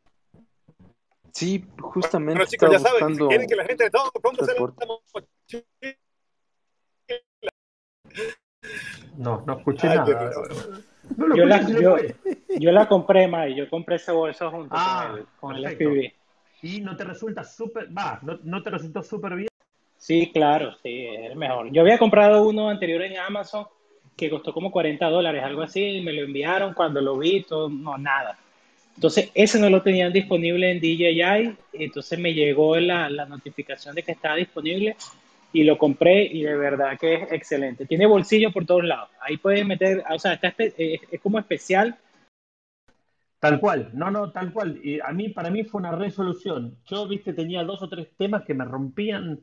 Sí, 1.32 1.64
justamente 1.80 2.38
Pero 2.40 2.50
chicos, 2.50 2.70
estaba 2.70 2.92
ya 2.92 3.00
saben, 3.00 3.14
si 3.16 3.22
quieren 3.26 3.46
que 3.48 3.56
la 3.56 3.64
gente 3.64 3.84
de 3.84 3.90
todo, 3.90 4.10
cómprese 4.22 4.52
la 4.52 4.56
transporte. 4.56 4.86
mochila. 4.86 5.96
No, 9.16 9.42
no 9.46 9.58
escuché 9.58 9.88
Ay, 9.88 9.96
nada. 9.98 10.32
No 11.16 11.36
Yo 11.36 11.44
la, 11.44 11.62
se 11.62 11.80
yo, 12.60 12.70
la 12.72 12.88
compré, 12.88 13.28
May, 13.28 13.54
yo 13.54 13.68
compré 13.68 13.96
ese 13.96 14.12
bolso 14.12 14.50
junto 14.50 14.74
Ah, 14.76 15.08
con 15.08 15.18
el, 15.18 15.26
con 15.40 15.56
el 15.56 15.62
perfecto. 15.62 15.90
FPV. 15.90 16.14
Y 16.62 16.80
no 16.80 16.96
te 16.96 17.04
resulta 17.04 17.42
súper, 17.42 17.88
va, 17.96 18.20
no, 18.22 18.38
no 18.44 18.62
te 18.62 18.70
resultó 18.70 19.02
súper 19.02 19.34
bien. 19.34 19.51
Sí, 20.02 20.32
claro, 20.32 20.74
sí, 20.82 21.06
es 21.06 21.30
el 21.30 21.36
mejor. 21.36 21.70
Yo 21.72 21.82
había 21.82 21.96
comprado 21.96 22.48
uno 22.48 22.68
anterior 22.68 23.02
en 23.02 23.16
Amazon 23.18 23.66
que 24.16 24.28
costó 24.28 24.52
como 24.52 24.72
40 24.72 25.06
dólares, 25.08 25.44
algo 25.44 25.62
así, 25.62 25.80
y 25.80 26.00
me 26.00 26.12
lo 26.12 26.22
enviaron 26.22 26.74
cuando 26.74 27.00
lo 27.00 27.16
vi, 27.18 27.44
todo, 27.44 27.68
no, 27.70 27.96
nada. 27.98 28.36
Entonces, 28.96 29.30
ese 29.32 29.60
no 29.60 29.70
lo 29.70 29.80
tenían 29.80 30.12
disponible 30.12 30.72
en 30.72 30.80
DJI, 30.80 31.56
entonces 31.84 32.18
me 32.18 32.34
llegó 32.34 32.76
la, 32.78 33.08
la 33.10 33.26
notificación 33.26 33.94
de 33.94 34.02
que 34.02 34.10
estaba 34.10 34.34
disponible 34.34 34.96
y 35.52 35.62
lo 35.62 35.78
compré 35.78 36.24
y 36.24 36.42
de 36.42 36.56
verdad 36.56 36.98
que 36.98 37.14
es 37.14 37.32
excelente. 37.32 37.86
Tiene 37.86 38.06
bolsillo 38.06 38.50
por 38.50 38.66
todos 38.66 38.82
lados. 38.82 39.08
Ahí 39.20 39.36
puedes 39.36 39.64
meter, 39.64 40.02
o 40.10 40.18
sea, 40.18 40.32
está 40.32 40.48
espe- 40.52 40.74
eh, 40.78 40.98
es 41.12 41.20
como 41.20 41.38
especial. 41.38 41.96
Tal 43.38 43.60
cual, 43.60 43.90
no, 43.94 44.10
no, 44.10 44.32
tal 44.32 44.52
cual. 44.52 44.80
Y 44.82 44.98
a 44.98 45.12
mí, 45.12 45.28
para 45.28 45.48
mí 45.50 45.62
fue 45.62 45.80
una 45.80 45.92
resolución. 45.92 46.76
Yo, 46.86 47.06
viste, 47.06 47.32
tenía 47.32 47.62
dos 47.62 47.82
o 47.82 47.88
tres 47.88 48.08
temas 48.16 48.42
que 48.44 48.54
me 48.54 48.64
rompían 48.64 49.40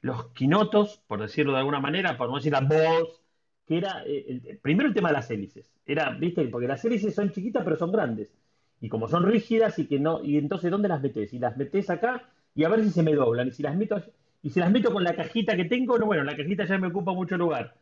los 0.00 0.26
quinotos, 0.32 1.00
por 1.06 1.20
decirlo 1.20 1.52
de 1.52 1.58
alguna 1.58 1.80
manera, 1.80 2.16
por 2.16 2.28
no 2.30 2.36
decir 2.36 2.52
la 2.52 2.60
voz, 2.60 3.22
que 3.66 3.78
era, 3.78 4.02
eh, 4.06 4.24
el- 4.28 4.58
primero 4.58 4.88
el 4.88 4.94
tema 4.94 5.08
de 5.08 5.14
las 5.14 5.30
hélices. 5.30 5.70
Era, 5.86 6.10
viste, 6.10 6.46
porque 6.48 6.68
las 6.68 6.84
hélices 6.84 7.14
son 7.14 7.32
chiquitas 7.32 7.64
pero 7.64 7.76
son 7.76 7.92
grandes. 7.92 8.32
Y 8.80 8.88
como 8.88 9.08
son 9.08 9.24
rígidas 9.26 9.78
y 9.78 9.86
que 9.86 9.98
no, 9.98 10.22
y 10.22 10.38
entonces 10.38 10.70
¿dónde 10.70 10.88
las 10.88 11.02
metés? 11.02 11.30
Si 11.30 11.38
las 11.38 11.56
metés 11.56 11.90
acá, 11.90 12.30
y 12.54 12.64
a 12.64 12.68
ver 12.68 12.82
si 12.84 12.90
se 12.90 13.02
me 13.02 13.14
doblan. 13.14 13.48
Y 13.48 13.50
si 13.52 13.62
las 13.62 13.76
meto, 13.76 14.00
y 14.42 14.50
si 14.50 14.60
las 14.60 14.70
meto 14.70 14.92
con 14.92 15.02
la 15.04 15.14
cajita 15.16 15.56
que 15.56 15.64
tengo, 15.64 15.98
no, 15.98 16.06
bueno, 16.06 16.22
la 16.24 16.36
cajita 16.36 16.64
ya 16.64 16.78
me 16.78 16.86
ocupa 16.88 17.12
mucho 17.12 17.36
lugar. 17.36 17.74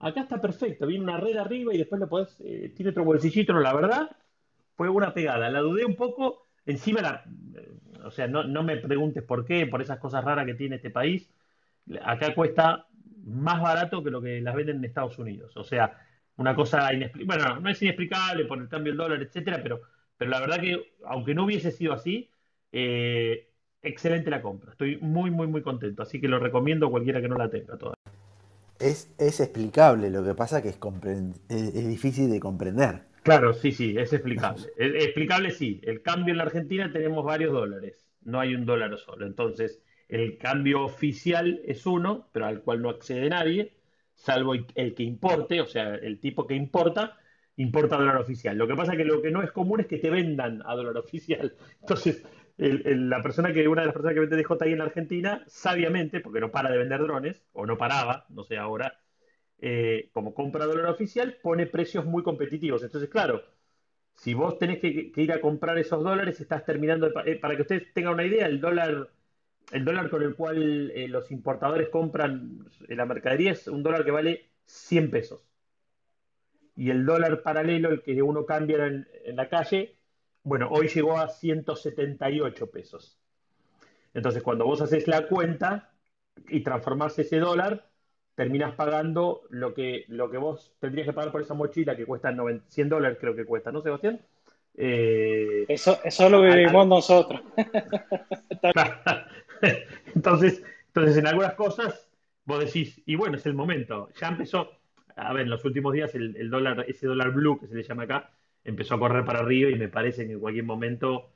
Acá 0.00 0.22
está 0.22 0.40
perfecto, 0.40 0.86
viene 0.86 1.04
una 1.04 1.18
red 1.18 1.36
arriba 1.36 1.74
y 1.74 1.78
después 1.78 2.00
lo 2.00 2.08
podés, 2.08 2.36
eh, 2.40 2.72
tiene 2.74 2.90
otro 2.90 3.04
bolsillito, 3.04 3.52
no, 3.52 3.60
la 3.60 3.74
verdad, 3.74 4.10
fue 4.76 4.88
una 4.88 5.12
pegada. 5.14 5.50
La 5.50 5.60
dudé 5.60 5.84
un 5.84 5.96
poco, 5.96 6.46
encima 6.66 7.02
la, 7.02 7.24
eh, 7.56 7.72
o 8.04 8.10
sea, 8.10 8.26
no, 8.28 8.44
no 8.44 8.62
me 8.62 8.76
preguntes 8.76 9.22
por 9.24 9.44
qué, 9.44 9.66
por 9.66 9.82
esas 9.82 9.98
cosas 9.98 10.24
raras 10.24 10.46
que 10.46 10.54
tiene 10.54 10.76
este 10.76 10.90
país. 10.90 11.28
Acá 12.02 12.34
cuesta 12.34 12.86
más 13.24 13.60
barato 13.60 14.02
que 14.02 14.10
lo 14.10 14.20
que 14.20 14.40
las 14.40 14.54
venden 14.54 14.76
en 14.78 14.84
Estados 14.84 15.18
Unidos. 15.18 15.56
O 15.56 15.64
sea, 15.64 15.98
una 16.36 16.54
cosa 16.54 16.92
inexplicable. 16.92 17.44
Bueno, 17.44 17.60
no 17.60 17.70
es 17.70 17.82
inexplicable 17.82 18.44
por 18.44 18.58
el 18.58 18.68
cambio 18.68 18.92
del 18.92 18.98
dólar, 18.98 19.22
etcétera, 19.22 19.60
pero, 19.62 19.82
pero 20.16 20.30
la 20.30 20.40
verdad 20.40 20.60
que, 20.60 20.94
aunque 21.06 21.34
no 21.34 21.44
hubiese 21.44 21.70
sido 21.70 21.92
así, 21.92 22.30
eh, 22.72 23.50
excelente 23.82 24.30
la 24.30 24.42
compra. 24.42 24.72
Estoy 24.72 24.98
muy, 25.00 25.30
muy, 25.30 25.46
muy 25.46 25.62
contento. 25.62 26.02
Así 26.02 26.20
que 26.20 26.28
lo 26.28 26.38
recomiendo 26.38 26.86
a 26.86 26.90
cualquiera 26.90 27.20
que 27.20 27.28
no 27.28 27.36
la 27.36 27.50
tenga 27.50 27.76
todavía. 27.76 27.94
Es, 28.78 29.12
es 29.18 29.40
explicable, 29.40 30.08
lo 30.08 30.24
que 30.24 30.34
pasa 30.34 30.62
que 30.62 30.68
es, 30.68 30.78
es, 31.48 31.74
es 31.74 31.88
difícil 31.88 32.30
de 32.30 32.38
comprender. 32.38 33.02
Claro, 33.24 33.52
sí, 33.52 33.72
sí, 33.72 33.96
es 33.98 34.12
explicable. 34.12 34.66
Es 34.78 35.04
explicable, 35.04 35.50
sí. 35.50 35.80
El 35.82 36.02
cambio 36.02 36.32
en 36.32 36.38
la 36.38 36.44
Argentina 36.44 36.90
tenemos 36.92 37.24
varios 37.24 37.52
dólares, 37.52 38.08
no 38.22 38.40
hay 38.40 38.54
un 38.54 38.64
dólar 38.64 38.96
solo. 38.98 39.26
Entonces, 39.26 39.82
el 40.08 40.38
cambio 40.38 40.84
oficial 40.84 41.60
es 41.64 41.86
uno, 41.86 42.28
pero 42.32 42.46
al 42.46 42.62
cual 42.62 42.82
no 42.82 42.90
accede 42.90 43.28
nadie, 43.28 43.74
salvo 44.14 44.54
el 44.54 44.94
que 44.94 45.02
importe, 45.02 45.60
o 45.60 45.66
sea, 45.66 45.94
el 45.94 46.18
tipo 46.20 46.46
que 46.46 46.54
importa, 46.54 47.18
importa 47.56 47.96
dólar 47.96 48.16
oficial. 48.16 48.56
Lo 48.56 48.66
que 48.66 48.74
pasa 48.74 48.92
es 48.92 48.98
que 48.98 49.04
lo 49.04 49.22
que 49.22 49.30
no 49.30 49.42
es 49.42 49.52
común 49.52 49.80
es 49.80 49.86
que 49.86 49.98
te 49.98 50.10
vendan 50.10 50.62
a 50.64 50.74
dólar 50.74 50.96
oficial. 50.96 51.54
Entonces, 51.80 52.24
la 52.56 53.22
persona 53.22 53.52
que, 53.52 53.68
una 53.68 53.82
de 53.82 53.86
las 53.86 53.94
personas 53.94 54.14
que 54.14 54.20
vende 54.20 54.36
DJI 54.36 54.72
en 54.72 54.78
la 54.78 54.84
Argentina, 54.84 55.44
sabiamente, 55.46 56.20
porque 56.20 56.40
no 56.40 56.50
para 56.50 56.70
de 56.70 56.78
vender 56.78 57.00
drones, 57.00 57.44
o 57.52 57.66
no 57.66 57.76
paraba, 57.78 58.26
no 58.30 58.42
sé 58.44 58.56
ahora, 58.56 59.00
eh, 59.60 60.10
como 60.12 60.34
compra 60.34 60.66
dólar 60.66 60.86
oficial, 60.86 61.38
pone 61.42 61.66
precios 61.66 62.04
muy 62.04 62.22
competitivos. 62.22 62.82
Entonces, 62.82 63.08
claro, 63.10 63.42
si 64.14 64.34
vos 64.34 64.58
tenés 64.58 64.80
que, 64.80 65.12
ir 65.16 65.32
a 65.32 65.40
comprar 65.40 65.78
esos 65.78 66.02
dólares, 66.02 66.40
estás 66.40 66.64
terminando, 66.64 67.08
eh, 67.24 67.36
para 67.36 67.56
que 67.56 67.62
ustedes 67.62 67.92
tengan 67.94 68.14
una 68.14 68.26
idea, 68.26 68.46
el 68.46 68.60
dólar, 68.60 69.10
el 69.72 69.84
dólar 69.84 70.10
con 70.10 70.22
el 70.22 70.34
cual 70.34 70.90
eh, 70.92 71.08
los 71.08 71.30
importadores 71.30 71.88
compran 71.88 72.66
la 72.88 73.04
mercadería 73.04 73.52
es 73.52 73.68
un 73.68 73.82
dólar 73.82 74.04
que 74.04 74.10
vale 74.10 74.50
100 74.64 75.10
pesos. 75.10 75.44
Y 76.76 76.90
el 76.90 77.04
dólar 77.04 77.42
paralelo, 77.42 77.90
el 77.90 78.02
que 78.02 78.22
uno 78.22 78.46
cambia 78.46 78.86
en, 78.86 79.08
en 79.24 79.36
la 79.36 79.48
calle, 79.48 79.96
bueno, 80.44 80.68
hoy 80.70 80.88
llegó 80.88 81.18
a 81.18 81.28
178 81.28 82.70
pesos. 82.70 83.18
Entonces, 84.14 84.42
cuando 84.42 84.64
vos 84.64 84.80
haces 84.80 85.06
la 85.08 85.26
cuenta 85.26 85.90
y 86.48 86.60
transformás 86.60 87.18
ese 87.18 87.38
dólar, 87.38 87.90
terminas 88.34 88.74
pagando 88.74 89.42
lo 89.50 89.74
que, 89.74 90.04
lo 90.08 90.30
que 90.30 90.38
vos 90.38 90.72
tendrías 90.78 91.06
que 91.06 91.12
pagar 91.12 91.32
por 91.32 91.42
esa 91.42 91.54
mochila 91.54 91.96
que 91.96 92.06
cuesta 92.06 92.32
100 92.68 92.88
dólares, 92.88 93.18
creo 93.20 93.34
que 93.34 93.44
cuesta, 93.44 93.72
¿no, 93.72 93.82
Sebastián? 93.82 94.20
Eh, 94.76 95.66
eso, 95.68 95.98
eso 96.04 96.30
lo 96.30 96.42
vivimos 96.42 96.86
nosotros. 96.86 97.42
entonces, 100.14 100.62
entonces, 100.88 101.16
en 101.16 101.26
algunas 101.26 101.54
cosas 101.54 102.08
vos 102.48 102.64
decís, 102.64 103.00
y 103.04 103.14
bueno, 103.14 103.36
es 103.36 103.44
el 103.44 103.52
momento. 103.52 104.08
Ya 104.18 104.28
empezó, 104.28 104.70
a 105.16 105.32
ver, 105.34 105.42
en 105.42 105.50
los 105.50 105.64
últimos 105.66 105.92
días 105.92 106.14
el, 106.14 106.48
dólar, 106.48 106.86
ese 106.88 107.06
dólar 107.06 107.30
blue 107.32 107.60
que 107.60 107.66
se 107.66 107.74
le 107.74 107.82
llama 107.82 108.04
acá, 108.04 108.30
empezó 108.64 108.94
a 108.94 108.98
correr 108.98 109.24
para 109.24 109.40
arriba 109.40 109.70
y 109.70 109.74
me 109.74 109.88
parece 109.88 110.26
que 110.26 110.32
en 110.32 110.40
cualquier 110.40 110.64
momento 110.64 111.30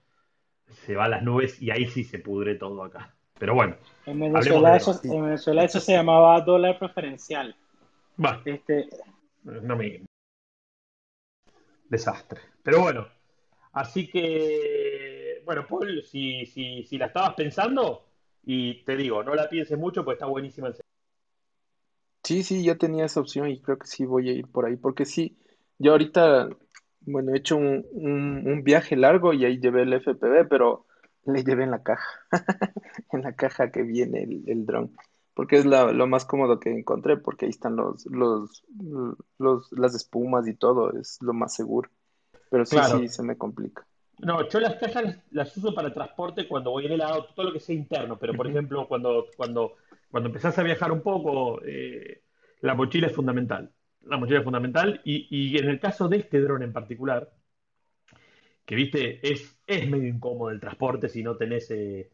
se 0.67 0.97
va 0.97 1.05
a 1.05 1.09
las 1.09 1.23
nubes 1.23 1.61
y 1.61 1.71
ahí 1.71 1.87
sí 1.87 2.03
se 2.03 2.19
pudre 2.19 2.55
todo 2.55 2.83
acá. 2.83 3.15
Pero 3.39 3.55
bueno. 3.55 3.77
En 4.07 4.21
Venezuela, 4.21 4.75
eso, 4.75 4.99
en 5.05 5.25
Venezuela 5.25 5.65
eso 5.65 5.81
se 5.81 5.93
llamaba 5.93 6.41
dólar 6.41 6.79
preferencial. 6.79 7.55
Va. 8.25 8.41
Este... 8.47 8.89
No 9.45 9.77
me... 9.77 10.03
Desastre. 11.91 12.41
Pero 12.63 12.81
bueno. 12.81 13.07
Así 13.73 14.09
que, 14.09 15.43
bueno, 15.45 15.67
Paul, 15.67 16.03
si, 16.05 16.47
si, 16.47 16.85
si 16.85 16.97
la 16.97 17.07
estabas 17.07 17.35
pensando, 17.35 18.07
y 18.45 18.85
te 18.85 18.97
digo, 18.97 19.23
no 19.23 19.35
la 19.35 19.49
pienses 19.49 19.79
mucho, 19.79 20.05
pues 20.05 20.17
está 20.17 20.27
buenísima 20.27 20.69
el 20.69 20.75
Sí, 22.25 22.43
sí, 22.45 22.65
yo 22.65 22.79
tenía 22.79 23.05
esa 23.05 23.21
opción 23.21 23.51
y 23.51 23.61
creo 23.61 23.79
que 23.79 23.87
sí 23.87 24.05
voy 24.05 24.29
a 24.29 24.33
ir 24.33 24.47
por 24.47 24.65
ahí, 24.65 24.77
porque 24.77 25.05
sí, 25.05 25.37
yo 25.79 25.93
ahorita, 25.93 26.51
bueno, 27.01 27.33
he 27.33 27.39
hecho 27.39 27.57
un, 27.57 27.85
un 27.93 28.63
viaje 28.63 28.97
largo 28.97 29.33
y 29.33 29.45
ahí 29.45 29.59
llevé 29.59 29.83
el 29.83 29.93
FPV, 29.95 30.49
pero 30.49 30.87
le 31.25 31.45
llevé 31.45 31.65
en 31.65 31.71
la 31.71 31.83
caja, 31.83 32.09
en 33.13 33.23
la 33.23 33.35
caja 33.35 33.71
que 33.71 33.83
viene 33.83 34.23
el, 34.23 34.45
el 34.47 34.67
dron, 34.67 34.97
porque 35.35 35.57
es 35.57 35.65
lo 35.65 36.07
más 36.07 36.25
cómodo 36.25 36.61
que 36.61 36.71
encontré, 36.71 37.17
porque 37.17 37.47
ahí 37.47 37.51
están 37.51 37.77
los, 37.77 38.07
los, 38.07 38.65
los, 39.39 39.73
las 39.73 39.95
espumas 39.95 40.47
y 40.47 40.55
todo, 40.55 40.93
es 40.99 41.19
lo 41.23 41.33
más 41.33 41.55
seguro. 41.55 41.91
Pero 42.51 42.67
sí, 42.67 42.77
sí, 42.83 43.09
se 43.09 43.23
me 43.23 43.37
complica. 43.37 43.87
No, 44.23 44.49
yo 44.49 44.61
las 44.61 44.77
cajas 44.77 45.19
las, 45.33 45.57
uso 45.57 45.75
para 45.75 45.93
transporte 45.93 46.47
cuando 46.47 46.71
voy 46.71 46.87
en 46.87 46.93
el 46.93 47.01
auto, 47.01 47.35
todo 47.35 47.47
lo 47.47 47.53
que 47.53 47.61
sea 47.61 47.75
interno, 47.75 48.19
pero 48.19 48.35
por 48.35 48.47
ejemplo, 48.47 48.87
cuando, 48.87 49.27
cuando, 49.37 49.75
cuando 50.11 50.29
empezás 50.29 50.57
a 50.59 50.63
viajar 50.63 50.93
un 50.93 51.03
poco, 51.03 51.61
eh, 51.65 52.23
la 52.61 52.75
mochila 52.75 53.09
es 53.09 53.15
fundamental. 53.15 53.71
La 54.03 54.17
mochila 54.17 54.39
es 54.39 54.45
fundamental 54.45 55.01
y, 55.05 55.27
y 55.31 55.59
en 55.59 55.69
el 55.69 55.81
caso 55.81 56.09
de 56.09 56.19
este 56.19 56.41
dron 56.41 56.63
en 56.63 56.73
particular, 56.73 57.33
que 58.65 58.75
viste, 58.75 59.19
es, 59.23 59.59
es 59.67 59.91
medio 59.91 60.09
incómodo 60.09 60.51
el 60.51 60.61
transporte 60.61 61.09
si 61.09 61.23
no 61.23 61.37
tenés, 61.37 61.71
eh, 61.71 62.11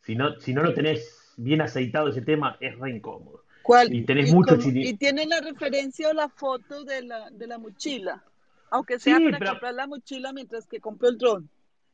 si, 0.00 0.16
no, 0.16 0.38
si 0.40 0.52
no 0.52 0.62
lo 0.62 0.74
tenés 0.74 1.34
bien 1.36 1.60
aceitado 1.60 2.08
ese 2.08 2.22
tema, 2.22 2.56
es 2.60 2.78
re 2.78 2.90
incómodo. 2.90 3.44
¿Cuál? 3.62 3.92
Y 3.92 4.04
tenés 4.04 4.32
mucho 4.32 4.56
Y 4.64 4.94
tiene 4.94 5.26
la 5.26 5.40
referencia 5.40 6.08
o 6.08 6.12
la 6.12 6.28
foto 6.28 6.84
de 6.84 7.02
la, 7.02 7.30
de 7.30 7.46
la 7.46 7.58
mochila, 7.58 8.22
aunque 8.70 8.98
sea 8.98 9.18
para 9.18 9.50
comprar 9.50 9.74
la 9.74 9.86
mochila 9.86 10.32
mientras 10.32 10.66
que 10.66 10.80
compró 10.80 11.08
el 11.08 11.18
dron. 11.18 11.48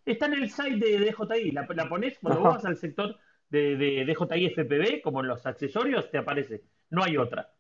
Está 0.05 0.27
en 0.27 0.35
el 0.35 0.51
site 0.51 0.77
de 0.77 0.99
DJI, 0.99 1.53
la, 1.53 1.67
la 1.69 1.89
pones 1.89 2.19
cuando 2.19 2.43
vas 2.43 2.65
al 2.65 2.77
sector 2.77 3.17
de, 3.51 3.77
de 3.77 4.05
DJI 4.05 4.51
FPV, 4.51 5.01
como 5.03 5.21
en 5.21 5.29
los 5.29 5.47
accesorios, 5.47 6.11
te 6.11 6.19
aparece. 6.19 6.65
No 6.91 7.05
hay 7.05 7.17
otra. 7.17 7.51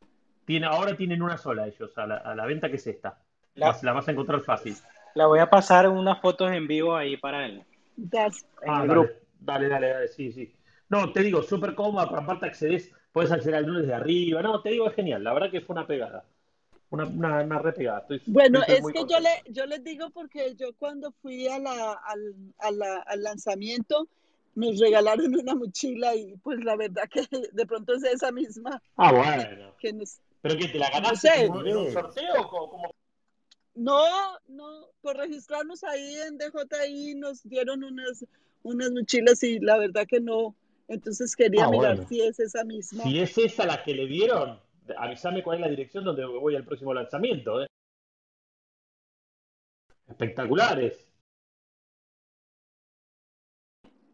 Tiene, 0.44 0.66
ahora 0.66 0.96
tienen 0.96 1.22
una 1.22 1.38
sola 1.38 1.68
ellos, 1.68 1.96
a 1.96 2.07
la, 2.07 2.16
a 2.16 2.35
la 2.35 2.46
venta 2.46 2.68
que 2.68 2.77
es 2.77 2.87
esta. 2.87 3.18
La, 3.55 3.77
la 3.83 3.92
vas 3.92 4.09
a 4.09 4.12
encontrar 4.12 4.40
fácil. 4.40 4.75
La 5.14 5.27
voy 5.27 5.38
a 5.38 5.51
pasar 5.51 5.88
unas 5.88 6.20
fotos 6.20 6.51
en 6.51 6.66
vivo 6.66 6.96
ahí 6.96 7.16
para 7.16 7.46
él. 7.46 7.62
Ah, 8.66 8.85
dale, 8.87 9.68
dale, 9.68 9.88
dale, 9.88 10.09
sí, 10.09 10.33
sí. 10.33 10.55
No, 10.88 11.12
te 11.12 11.22
digo, 11.22 11.42
súper 11.42 11.75
cómoda, 11.75 12.05
aparte 12.05 12.46
accedes, 12.46 12.92
puedes 13.12 13.31
acceder 13.31 13.57
al 13.57 13.66
lunes 13.66 13.87
de 13.87 13.94
arriba. 13.94 14.42
No, 14.42 14.61
te 14.62 14.70
digo, 14.70 14.88
es 14.88 14.94
genial. 14.94 15.22
La 15.22 15.33
verdad 15.33 15.51
que 15.51 15.61
fue 15.61 15.75
una 15.75 15.87
pegada. 15.87 16.25
Una, 16.92 17.07
una, 17.07 17.42
una 17.42 17.59
repegada. 17.59 18.07
bueno, 18.26 18.61
es 18.68 18.83
que 18.92 19.05
yo, 19.09 19.18
le, 19.18 19.42
yo 19.50 19.66
les 19.66 19.83
digo 19.83 20.11
porque 20.11 20.55
yo 20.55 20.74
cuando 20.74 21.11
fui 21.22 21.48
a 21.48 21.59
la, 21.59 21.94
al, 21.94 22.83
al 23.07 23.22
lanzamiento 23.22 24.07
nos 24.55 24.78
regalaron 24.78 25.35
una 25.35 25.55
mochila 25.55 26.14
y 26.14 26.37
pues 26.37 26.62
la 26.62 26.76
verdad 26.76 27.09
que 27.09 27.26
de 27.52 27.66
pronto 27.66 27.94
es 27.94 28.05
esa 28.05 28.31
misma. 28.31 28.83
Ah, 28.96 29.12
bueno. 29.12 29.74
¿Pero 30.42 30.57
que 30.57 30.68
te 30.68 30.78
la 30.78 30.90
ganaste 30.90 31.44
en 31.44 31.52
un 31.52 31.92
sorteo? 31.92 32.48
¿Cómo 32.48 32.94
no, 33.74 34.05
no, 34.48 34.88
por 35.00 35.16
registrarnos 35.16 35.83
ahí 35.85 36.16
en 36.26 36.37
DJI 36.37 37.14
nos 37.14 37.42
dieron 37.42 37.83
unas, 37.83 38.24
unas 38.62 38.90
mochilas 38.90 39.42
y 39.42 39.59
la 39.61 39.78
verdad 39.78 40.07
que 40.07 40.20
no. 40.20 40.55
Entonces 40.88 41.35
quería 41.35 41.64
ah, 41.64 41.70
mirar 41.70 42.07
si 42.07 42.20
es 42.20 42.38
esa 42.38 42.64
misma. 42.64 43.05
Si 43.05 43.18
es 43.18 43.38
esa 43.38 43.64
la 43.64 43.83
que 43.83 43.94
le 43.94 44.07
dieron, 44.07 44.61
avísame 44.97 45.42
cuál 45.42 45.59
es 45.59 45.61
la 45.62 45.71
dirección 45.71 46.05
donde 46.05 46.25
voy 46.25 46.57
al 46.57 46.64
próximo 46.64 46.92
lanzamiento. 46.95 47.62
¿eh? 47.62 47.66
Espectaculares. 50.09 51.09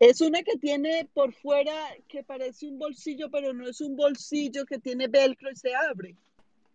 Es 0.00 0.20
una 0.20 0.42
que 0.42 0.57
tiene 0.59 1.09
por 1.12 1.33
fuera 1.33 1.74
que 2.07 2.22
parece 2.22 2.68
un 2.68 2.78
bolsillo, 2.78 3.31
pero 3.31 3.52
no 3.52 3.68
es 3.68 3.81
un 3.81 3.96
bolsillo 3.96 4.64
que 4.64 4.78
tiene 4.78 5.09
velcro 5.09 5.50
y 5.50 5.57
se 5.57 5.74
abre. 5.74 6.14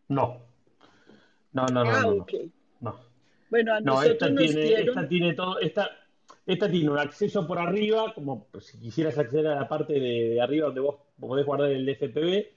No. 0.10 0.42
No, 1.54 1.66
no, 1.68 1.84
no. 1.86 1.90
Ah, 1.90 2.02
no, 2.02 2.26
no. 2.82 3.00
Bueno, 3.50 3.76
a 3.76 3.80
no, 3.80 4.02
esta 4.02 4.34
tiene, 4.36 4.74
esta 4.82 5.08
tiene 5.08 5.34
todo, 5.36 5.60
esta, 5.60 5.90
esta 6.46 6.70
tiene 6.70 6.90
un 6.90 6.98
acceso 6.98 7.46
por 7.48 7.60
arriba, 7.60 8.12
como 8.14 8.48
si 8.60 8.80
quisieras 8.80 9.18
acceder 9.18 9.48
a 9.48 9.56
la 9.56 9.68
parte 9.68 9.94
de, 9.94 10.42
arriba 10.42 10.66
donde 10.66 10.82
vos 10.82 10.96
podés 11.20 11.46
guardar 11.46 11.70
el 11.70 11.88
FPV, 11.88 12.48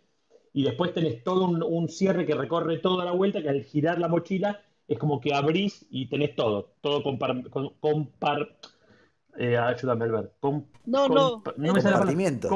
y 0.57 0.64
después 0.64 0.92
tenés 0.95 1.23
todo 1.23 1.45
un, 1.45 1.88
cierre 1.90 2.25
que 2.25 2.35
recorre 2.35 2.79
toda 2.79 3.05
la 3.05 3.12
vuelta, 3.12 3.42
que 3.42 3.51
al 3.51 3.62
girar 3.62 3.99
la 3.99 4.09
mochila 4.09 4.62
es 4.88 4.99
como 4.99 5.21
que 5.21 5.35
abrís 5.35 5.85
y 5.90 6.09
tenés 6.09 6.35
todo, 6.35 6.73
todo 6.81 7.03
compar, 7.03 7.42
compar 7.79 8.57
eh, 9.37 9.59
ayúdame 9.59 10.07
Albert. 10.07 10.33
no, 10.42 10.64
no, 10.87 11.09
no 11.09 11.42
me 11.75 11.83
compartimiento. 11.83 12.49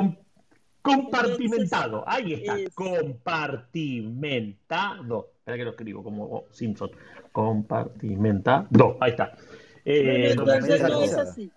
compartimentado, 0.81 2.03
ahí 2.07 2.33
está, 2.33 2.57
compartimentado. 2.73 5.33
Espera 5.37 5.59
que 5.59 5.65
lo 5.65 5.73
escribo 5.73 6.03
como 6.03 6.47
Simpson 6.53 6.91
compartimentado. 7.33 8.97
Ahí 8.99 9.11
está. 9.11 9.37
Eh, 9.85 10.35
no, 10.39 10.51
es 10.51 11.19
así. 11.19 11.53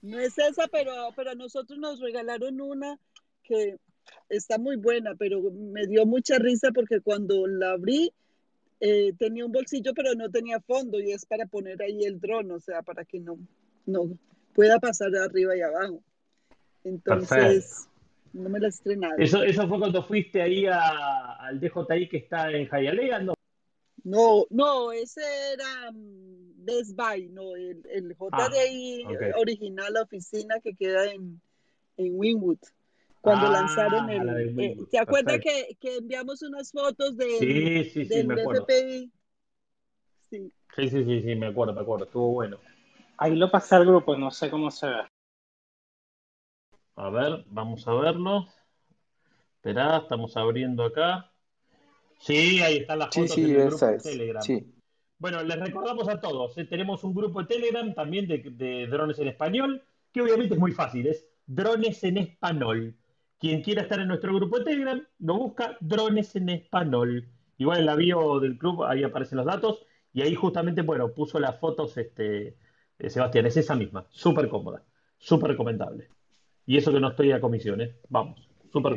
No 0.00 0.18
es 0.18 0.38
esa, 0.38 0.66
pero, 0.68 1.10
pero 1.14 1.32
a 1.32 1.34
nosotros 1.34 1.78
nos 1.78 2.00
regalaron 2.00 2.62
una 2.62 2.98
que 3.42 3.76
está 4.28 4.58
muy 4.58 4.76
buena, 4.76 5.14
pero 5.16 5.40
me 5.50 5.86
dio 5.86 6.06
mucha 6.06 6.38
risa 6.38 6.70
porque 6.72 7.00
cuando 7.00 7.46
la 7.46 7.72
abrí 7.72 8.12
eh, 8.80 9.12
tenía 9.18 9.46
un 9.46 9.52
bolsillo, 9.52 9.92
pero 9.94 10.14
no 10.14 10.30
tenía 10.30 10.60
fondo 10.60 11.00
y 11.00 11.12
es 11.12 11.24
para 11.26 11.46
poner 11.46 11.80
ahí 11.82 12.04
el 12.04 12.20
dron, 12.20 12.50
o 12.50 12.60
sea, 12.60 12.82
para 12.82 13.04
que 13.04 13.20
no, 13.20 13.38
no 13.86 14.18
pueda 14.52 14.78
pasar 14.78 15.10
de 15.10 15.22
arriba 15.22 15.56
y 15.56 15.62
abajo. 15.62 16.02
Entonces, 16.84 17.28
Perfecto. 17.30 17.90
no 18.34 18.48
me 18.50 18.60
la 18.60 18.66
he 18.66 18.70
estrenado. 18.70 19.14
Eso, 19.18 19.42
eso 19.42 19.66
fue 19.68 19.78
cuando 19.78 20.02
fuiste 20.02 20.42
ahí 20.42 20.66
a- 20.66 21.36
al 21.36 21.60
DJI 21.60 22.08
que 22.08 22.18
está 22.18 22.50
en 22.50 22.68
Hialeah, 22.68 23.20
¿no? 23.20 23.34
No, 24.02 24.44
no, 24.50 24.92
ese 24.92 25.22
era 25.54 25.90
mm, 25.90 26.64
Best 26.64 26.94
Buy, 26.94 27.28
no, 27.30 27.54
el, 27.56 27.82
el 27.90 28.14
Ah, 28.32 28.50
JDI 28.50 29.04
ok. 29.06 29.22
original, 29.38 29.92
la 29.94 30.02
oficina 30.02 30.60
que 30.60 30.74
queda 30.74 31.10
en, 31.10 31.40
en 31.96 32.12
Wynwood. 32.14 32.58
Cuando 33.24 33.46
Ah, 33.46 33.52
lanzaron 33.52 34.06
la 34.06 34.34
de 34.34 34.42
el... 34.42 34.60
eh, 34.60 34.76
¿te 34.90 34.98
acuerdas 34.98 35.40
que, 35.40 35.76
que 35.80 35.96
enviamos 35.96 36.42
unas 36.42 36.70
fotos 36.70 37.16
del, 37.16 37.30
Sí, 37.38 37.84
sí, 37.84 38.04
sí, 38.04 38.08
del 38.10 38.26
me 38.26 38.34
acuerdo. 38.34 38.66
FPI? 38.66 39.12
Sí. 40.30 40.52
Sí, 40.76 40.88
sí, 40.90 41.04
sí, 41.04 41.22
sí, 41.22 41.34
me 41.34 41.46
acuerdo, 41.46 41.72
me 41.72 41.80
acuerdo. 41.80 42.04
Estuvo 42.04 42.32
bueno. 42.32 42.58
Ahí 43.16 43.34
lo 43.34 43.50
pasé 43.50 43.76
al 43.76 43.86
grupo, 43.86 44.14
no 44.16 44.30
sé 44.30 44.50
cómo 44.50 44.70
se 44.70 44.88
ve. 44.88 45.02
A 46.96 47.08
ver, 47.08 47.44
vamos 47.48 47.88
a 47.88 47.94
verlo. 47.94 48.46
Esperá, 49.56 49.96
estamos 49.98 50.36
abriendo 50.36 50.84
acá. 50.84 51.32
Sí, 52.18 52.60
ahí 52.60 52.78
están 52.78 52.98
las 52.98 53.14
Sí, 53.14 53.22
fotos 53.22 53.36
sí, 53.36 53.44
en 53.44 53.50
el 53.52 53.66
grupo 53.66 53.76
esa 53.76 53.90
de 53.90 53.96
es. 53.96 54.02
Telegram. 54.02 54.42
Sí. 54.42 54.74
Bueno, 55.18 55.42
les 55.42 55.58
recordamos 55.58 56.08
a 56.08 56.20
todos, 56.20 56.58
eh, 56.58 56.64
tenemos 56.66 57.02
un 57.04 57.14
grupo 57.14 57.40
de 57.40 57.46
Telegram 57.46 57.94
también 57.94 58.26
de, 58.28 58.38
de 58.38 58.86
drones 58.88 59.18
en 59.18 59.28
español, 59.28 59.82
que 60.12 60.20
obviamente 60.20 60.54
es 60.54 60.60
muy 60.60 60.72
fácil, 60.72 61.06
es 61.06 61.26
drones 61.46 62.02
en 62.04 62.18
español. 62.18 62.94
Quien 63.38 63.62
quiera 63.62 63.82
estar 63.82 64.00
en 64.00 64.08
nuestro 64.08 64.34
grupo 64.34 64.58
de 64.58 64.64
Telegram, 64.64 65.06
lo 65.18 65.36
busca 65.36 65.76
drones 65.80 66.34
en 66.36 66.48
español. 66.48 67.28
Igual 67.58 67.80
en 67.80 67.86
la 67.86 67.94
bio 67.94 68.40
del 68.40 68.58
club, 68.58 68.84
ahí 68.84 69.04
aparecen 69.04 69.38
los 69.38 69.46
datos, 69.46 69.84
y 70.12 70.22
ahí 70.22 70.34
justamente, 70.34 70.82
bueno, 70.82 71.12
puso 71.12 71.38
las 71.40 71.58
fotos 71.58 71.96
este, 71.96 72.56
eh, 72.98 73.10
Sebastián, 73.10 73.46
es 73.46 73.56
esa 73.56 73.74
misma, 73.74 74.06
súper 74.10 74.48
cómoda, 74.48 74.82
súper 75.18 75.50
recomendable. 75.50 76.08
Y 76.66 76.78
eso 76.78 76.92
que 76.92 77.00
no 77.00 77.10
estoy 77.10 77.32
a 77.32 77.40
comisiones, 77.40 77.96
vamos, 78.08 78.48
súper. 78.72 78.96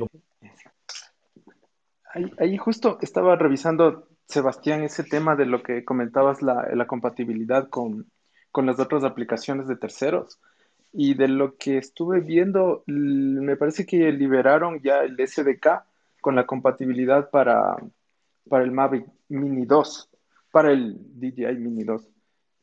Ahí, 2.13 2.31
ahí 2.39 2.57
justo 2.57 2.97
estaba 3.01 3.35
revisando, 3.35 4.07
Sebastián, 4.25 4.83
ese 4.83 5.03
tema 5.03 5.35
de 5.35 5.45
lo 5.45 5.63
que 5.63 5.83
comentabas, 5.83 6.41
la, 6.41 6.67
la 6.73 6.87
compatibilidad 6.87 7.69
con, 7.69 8.11
con 8.51 8.65
las 8.65 8.79
otras 8.79 9.03
aplicaciones 9.03 9.67
de 9.67 9.75
terceros. 9.75 10.39
Y 10.91 11.13
de 11.13 11.27
lo 11.27 11.57
que 11.57 11.77
estuve 11.77 12.21
viendo, 12.21 12.83
me 12.87 13.55
parece 13.55 13.85
que 13.85 14.11
liberaron 14.11 14.79
ya 14.81 15.01
el 15.01 15.15
SDK 15.17 15.83
con 16.21 16.35
la 16.35 16.45
compatibilidad 16.45 17.29
para, 17.29 17.75
para 18.49 18.63
el 18.63 18.71
Mavic 18.71 19.05
Mini 19.29 19.65
2, 19.65 20.09
para 20.51 20.71
el 20.71 20.97
DJI 21.19 21.57
Mini 21.57 21.83
2. 21.83 22.09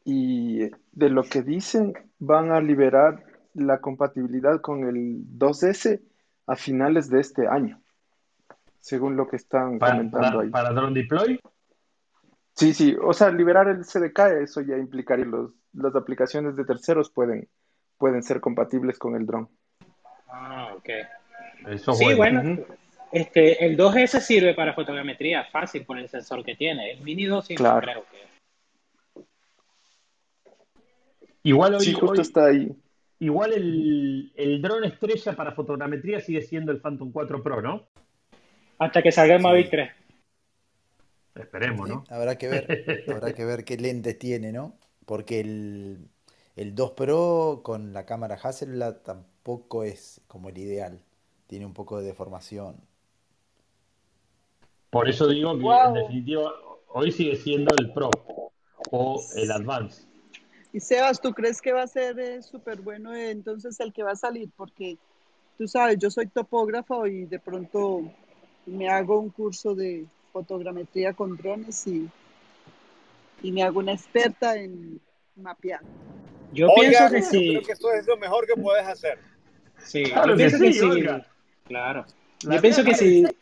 Y 0.05 0.71
de 0.93 1.11
lo 1.11 1.23
que 1.23 1.43
dicen, 1.43 1.93
van 2.19 2.51
a 2.51 2.61
liberar 2.61 3.25
la 3.55 3.81
compatibilidad 3.81 4.61
con 4.61 4.85
el 4.85 5.25
2S 5.39 6.01
a 6.47 6.57
finales 6.57 7.09
de 7.09 7.21
este 7.21 7.47
año, 7.47 7.81
según 8.81 9.17
lo 9.17 9.29
que 9.29 9.37
están 9.37 9.79
Para, 9.79 9.97
comentando 9.97 10.29
para, 10.29 10.43
ahí. 10.43 10.51
para 10.51 10.71
Drone 10.73 11.01
Deploy, 11.01 11.41
Sí, 12.57 12.73
sí, 12.73 12.97
o 13.03 13.13
sea, 13.13 13.31
liberar 13.31 13.69
el 13.69 13.85
SDK, 13.85 14.19
eso 14.43 14.61
ya 14.61 14.77
implicaría 14.77 15.25
los, 15.25 15.51
las 15.73 15.97
aplicaciones 15.97 16.55
de 16.55 16.65
terceros 16.65 17.11
pueden, 17.11 17.49
pueden 18.05 18.23
ser 18.23 18.39
compatibles 18.39 18.99
con 18.99 19.17
el 19.17 19.25
dron. 19.25 19.49
Ah, 20.29 20.75
ok. 20.77 20.91
eso 21.71 21.95
Sí, 21.95 22.13
bueno. 22.13 22.59
este, 23.11 23.65
el 23.65 23.79
2S 23.79 24.21
sirve 24.21 24.53
para 24.53 24.75
fotogrametría, 24.75 25.47
fácil 25.51 25.87
por 25.87 25.97
el 25.99 26.07
sensor 26.11 26.45
que 26.45 26.55
tiene. 26.55 26.91
El 26.91 27.01
Mini 27.01 27.25
2 27.25 27.47
sí 27.47 27.55
no 27.55 27.59
claro. 27.61 27.81
creo 27.81 28.05
que. 28.11 29.25
Igual 31.45 31.81
Sí, 31.81 31.89
hoy, 31.89 31.95
justo 31.95 32.13
hoy, 32.13 32.21
está 32.21 32.45
ahí. 32.45 32.77
Igual 33.21 33.55
el, 33.55 34.33
el 34.37 34.61
dron 34.61 34.85
estrella 34.85 35.35
para 35.35 35.53
fotogrametría 35.53 36.21
sigue 36.21 36.43
siendo 36.43 36.73
el 36.73 36.83
Phantom 36.83 37.11
4 37.11 37.43
Pro, 37.43 37.63
¿no? 37.63 37.89
Hasta 38.79 39.01
que 39.01 39.13
salga 39.13 39.37
el 39.37 39.41
Mavic 39.43 39.65
Sí. 39.65 39.71
3. 39.71 39.91
Esperemos, 41.37 41.89
Sí, 41.89 41.95
¿no? 41.95 42.05
habrá 42.11 42.37
que 42.37 42.49
ver, 42.49 42.85
habrá 43.09 43.33
que 43.33 43.47
ver 43.47 43.65
qué 43.65 43.79
lentes 43.79 44.19
tiene, 44.19 44.53
¿no? 44.53 44.77
Porque 45.07 45.41
el, 45.41 46.11
el 46.57 46.75
2 46.75 46.91
Pro 46.93 47.61
con 47.63 47.93
la 47.93 48.07
cámara 48.07 48.39
Hasselblad 48.41 48.97
tampoco 48.99 49.83
es 49.83 50.21
como 50.29 50.49
el 50.49 50.59
ideal. 50.59 51.01
Tiene 51.47 51.67
un 51.67 51.75
poco 51.75 51.99
de 51.99 52.05
deformación. 52.05 52.77
Por 54.91 55.09
eso 55.09 55.27
digo 55.27 55.59
que 55.59 55.67
en 55.67 55.95
definitiva 55.95 56.53
hoy 56.89 57.11
sigue 57.11 57.37
siendo 57.37 57.75
el 57.79 57.93
Pro 57.93 58.11
o 58.91 59.21
el 59.35 59.51
Advance. 59.51 60.07
Y 60.73 60.81
Sebas, 60.81 61.21
¿tú 61.21 61.33
crees 61.33 61.61
que 61.61 61.73
va 61.73 61.83
a 61.83 61.87
ser 61.87 62.43
súper 62.43 62.81
bueno 62.81 63.15
eh, 63.15 63.31
entonces 63.31 63.79
el 63.81 63.93
que 63.93 64.03
va 64.03 64.13
a 64.13 64.17
salir? 64.17 64.51
Porque 64.57 64.97
tú 65.59 65.67
sabes, 65.69 65.99
yo 65.99 66.11
soy 66.11 66.27
topógrafo 66.27 67.07
y 67.07 67.27
de 67.27 67.39
pronto 67.39 68.03
me 68.67 68.89
hago 68.89 69.19
un 69.19 69.31
curso 69.31 69.75
de 69.75 70.07
fotogrametría 70.33 71.13
con 71.13 71.37
drones 71.37 71.87
y, 71.87 72.09
y 73.43 73.53
me 73.53 73.63
hago 73.63 73.81
una 73.81 73.93
experta 73.93 74.57
en 74.57 75.01
mapear. 75.37 75.81
Yo 76.55 76.69
pienso 76.79 77.11
que 77.11 77.21
yo 77.21 77.27
sí. 77.27 77.49
creo 77.51 77.63
que 77.63 77.73
esto 77.73 77.93
es 77.93 78.07
lo 78.07 78.17
mejor 78.17 78.47
que 78.47 78.61
puedes 78.61 78.87
hacer. 78.87 79.19
Sí, 79.79 80.05
Claro 80.05 80.29
yo 80.29 80.37
que 80.37 80.37
pienso 80.37 80.59
que 80.59 80.73
sí. 80.73 81.07
Claro. 81.67 82.07
La 82.45 82.57
Yo 82.57 82.61
pienso 82.61 82.85
que 82.85 82.95
realidad 82.95 83.31
sí. 83.31 83.37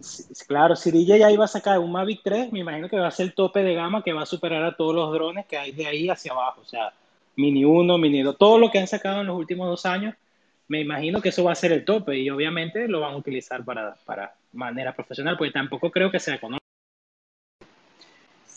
Sí, 0.00 0.44
Claro, 0.46 0.74
si 0.74 0.90
DJI 0.90 1.18
ya 1.18 1.30
iba 1.30 1.44
a 1.44 1.48
sacar 1.48 1.78
un 1.78 1.92
Mavic 1.92 2.22
3, 2.24 2.52
me 2.52 2.60
imagino 2.60 2.88
que 2.88 2.98
va 2.98 3.06
a 3.06 3.12
ser 3.12 3.26
el 3.26 3.34
tope 3.34 3.62
de 3.62 3.74
gama 3.74 4.02
que 4.02 4.12
va 4.12 4.22
a 4.22 4.26
superar 4.26 4.64
a 4.64 4.76
todos 4.76 4.94
los 4.94 5.12
drones 5.12 5.46
que 5.46 5.56
hay 5.56 5.72
de 5.72 5.86
ahí 5.86 6.08
hacia 6.08 6.32
abajo. 6.32 6.60
O 6.60 6.64
sea, 6.64 6.92
Mini 7.36 7.64
1, 7.64 7.98
Mini 7.98 8.22
2, 8.22 8.36
todo 8.36 8.58
lo 8.58 8.70
que 8.70 8.78
han 8.78 8.88
sacado 8.88 9.20
en 9.20 9.28
los 9.28 9.36
últimos 9.36 9.68
dos 9.68 9.86
años, 9.86 10.14
me 10.68 10.80
imagino 10.80 11.20
que 11.20 11.28
eso 11.28 11.44
va 11.44 11.52
a 11.52 11.56
ser 11.56 11.72
el 11.72 11.84
tope 11.84 12.18
y 12.18 12.30
obviamente 12.30 12.88
lo 12.88 13.00
van 13.00 13.14
a 13.14 13.16
utilizar 13.16 13.64
para, 13.64 13.94
para 14.04 14.34
manera 14.52 14.94
profesional, 14.94 15.36
porque 15.36 15.52
tampoco 15.52 15.90
creo 15.90 16.10
que 16.10 16.18
sea 16.18 16.34
económico. 16.34 16.61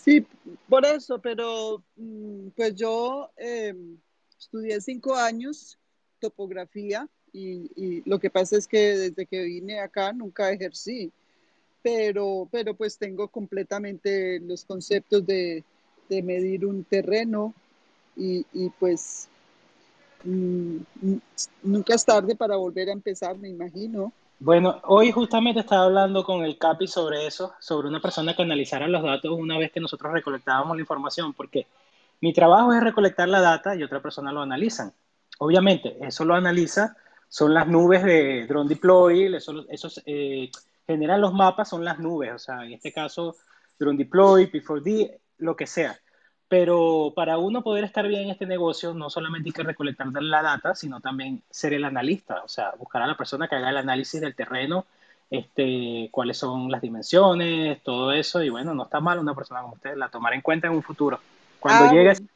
Sí, 0.06 0.24
por 0.70 0.86
eso, 0.86 1.18
pero 1.20 1.84
mm, 1.96 2.50
pues 2.56 2.76
yo 2.76 3.32
eh, 3.38 3.74
estudié 4.38 4.80
cinco 4.80 5.16
años 5.16 5.80
topografía 6.20 7.10
y, 7.34 7.72
y 7.76 8.04
lo 8.08 8.20
que 8.20 8.30
pasa 8.30 8.56
es 8.56 8.68
que 8.68 8.78
desde 8.78 9.26
que 9.26 9.42
vine 9.42 9.80
acá 9.80 10.14
nunca 10.14 10.52
ejercí, 10.52 11.12
pero, 11.82 12.48
pero 12.52 12.76
pues 12.76 13.00
tengo 13.00 13.30
completamente 13.30 14.40
los 14.42 14.64
conceptos 14.64 15.26
de, 15.26 15.64
de 16.08 16.22
medir 16.22 16.68
un 16.68 16.84
terreno 16.84 17.56
y, 18.16 18.46
y 18.54 18.70
pues 18.80 19.28
mm, 20.24 20.76
mm, 21.02 21.18
nunca 21.64 21.96
es 21.96 22.06
tarde 22.06 22.36
para 22.36 22.58
volver 22.58 22.90
a 22.90 22.94
empezar, 22.94 23.36
me 23.40 23.50
imagino. 23.50 24.14
Bueno, 24.40 24.82
hoy 24.84 25.12
justamente 25.12 25.62
estaba 25.62 25.86
hablando 25.86 26.24
con 26.24 26.44
el 26.44 26.58
CAPI 26.58 26.88
sobre 26.88 27.26
eso, 27.26 27.54
sobre 27.60 27.88
una 27.88 28.02
persona 28.02 28.36
que 28.36 28.42
analizara 28.44 28.88
los 28.88 29.02
datos 29.02 29.32
una 29.32 29.58
vez 29.58 29.72
que 29.72 29.80
nosotros 29.80 30.12
recolectábamos 30.12 30.76
la 30.76 30.82
información, 30.82 31.34
porque 31.34 31.68
mi 32.22 32.34
trabajo 32.34 32.74
es 32.74 32.84
recolectar 32.84 33.30
la 33.30 33.40
data 33.40 33.76
y 33.76 33.84
otra 33.84 34.02
persona 34.02 34.34
lo 34.34 34.42
analizan. 34.42 34.94
Obviamente, 35.40 35.98
eso 36.02 36.26
lo 36.26 36.36
analiza, 36.36 36.98
son 37.30 37.54
las 37.54 37.68
nubes 37.68 38.04
de 38.04 38.46
Drone 38.48 38.70
Deploy, 38.70 39.34
eso, 39.36 39.66
esos 39.70 40.02
eh, 40.06 40.52
generan 40.86 41.22
los 41.22 41.34
mapas, 41.34 41.70
son 41.70 41.86
las 41.86 42.00
nubes, 42.00 42.34
o 42.34 42.40
sea, 42.40 42.66
en 42.66 42.74
este 42.74 42.92
caso 42.92 43.38
Drone 43.80 43.98
Deploy, 43.98 44.52
P4D, 44.52 45.18
lo 45.38 45.56
que 45.56 45.66
sea. 45.66 45.98
Pero 46.58 47.12
para 47.14 47.38
uno 47.38 47.62
poder 47.64 47.84
estar 47.84 48.08
bien 48.08 48.22
en 48.22 48.30
este 48.30 48.46
negocio, 48.46 48.94
no 48.94 49.10
solamente 49.10 49.50
hay 49.50 49.52
que 49.52 49.64
recolectar 49.64 50.08
la 50.24 50.42
data, 50.42 50.74
sino 50.74 51.02
también 51.02 51.42
ser 51.50 51.74
el 51.74 51.84
analista, 51.84 52.44
o 52.46 52.48
sea, 52.48 52.72
buscar 52.80 53.02
a 53.02 53.08
la 53.08 53.18
persona 53.18 53.50
que 53.50 53.56
haga 53.56 53.72
el 53.72 53.76
análisis 53.76 54.22
del 54.22 54.36
terreno, 54.36 54.86
este, 55.30 56.08
cuáles 56.14 56.38
son 56.38 56.72
las 56.72 56.82
dimensiones, 56.82 57.84
todo 57.84 58.14
eso, 58.14 58.42
y 58.42 58.48
bueno, 58.48 58.74
no 58.74 58.84
está 58.84 59.02
mal 59.02 59.20
una 59.20 59.36
persona 59.36 59.64
como 59.64 59.74
usted, 59.74 59.98
la 59.98 60.08
tomar 60.08 60.34
en 60.34 60.40
cuenta 60.40 60.68
en 60.68 60.76
un 60.76 60.82
futuro. 60.82 61.20
Cuando 61.60 61.84
Ah, 61.84 61.92
llegue, 61.92 62.14
bueno. 62.14 62.28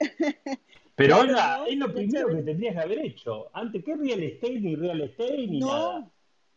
Pero 0.96 1.24
¿no? 1.24 1.66
es 1.66 1.76
lo 1.76 1.94
primero 1.94 2.26
que 2.30 2.42
tendrías 2.42 2.74
que 2.74 2.80
haber 2.80 2.98
hecho. 3.04 3.50
Antes, 3.52 3.84
¿qué 3.84 3.94
real 3.94 4.20
estate 4.20 4.58
ni 4.58 4.74
real 4.74 5.00
estate 5.00 5.46
ni 5.46 5.60
nada? 5.60 6.00
No 6.00 6.10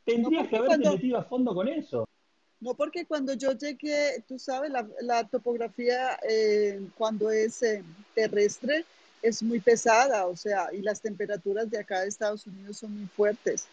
Tendrías 0.03 0.47
que 0.47 0.57
haberte 0.57 0.77
cuando, 0.77 0.91
metido 0.93 1.19
a 1.19 1.23
fondo 1.25 1.53
con 1.53 1.67
eso. 1.67 2.09
No, 2.59 2.73
porque 2.73 3.05
cuando 3.05 3.33
yo 3.33 3.51
llegué, 3.53 4.23
tú 4.27 4.39
sabes, 4.39 4.71
la, 4.71 4.87
la 5.01 5.23
topografía 5.25 6.19
eh, 6.27 6.79
cuando 6.97 7.29
es 7.29 7.61
eh, 7.61 7.83
terrestre 8.15 8.83
es 9.21 9.43
muy 9.43 9.59
pesada, 9.59 10.25
o 10.25 10.35
sea, 10.35 10.69
y 10.73 10.81
las 10.81 11.01
temperaturas 11.01 11.69
de 11.69 11.79
acá 11.79 12.01
de 12.01 12.07
Estados 12.07 12.47
Unidos 12.47 12.77
son 12.77 12.97
muy 12.97 13.07
fuertes. 13.07 13.65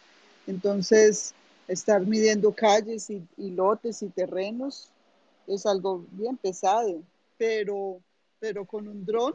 Entonces, 0.47 1.35
estar 1.69 2.01
midiendo 2.03 2.53
calles 2.53 3.09
y, 3.09 3.23
y 3.39 3.51
lotes 3.51 4.03
y 4.03 4.09
terrenos 4.09 4.91
es 5.47 5.65
algo 5.67 6.05
bien 6.13 6.37
pesado, 6.37 7.03
pero, 7.39 8.01
pero 8.41 8.65
con 8.65 8.89
un 8.89 9.05
dron, 9.05 9.35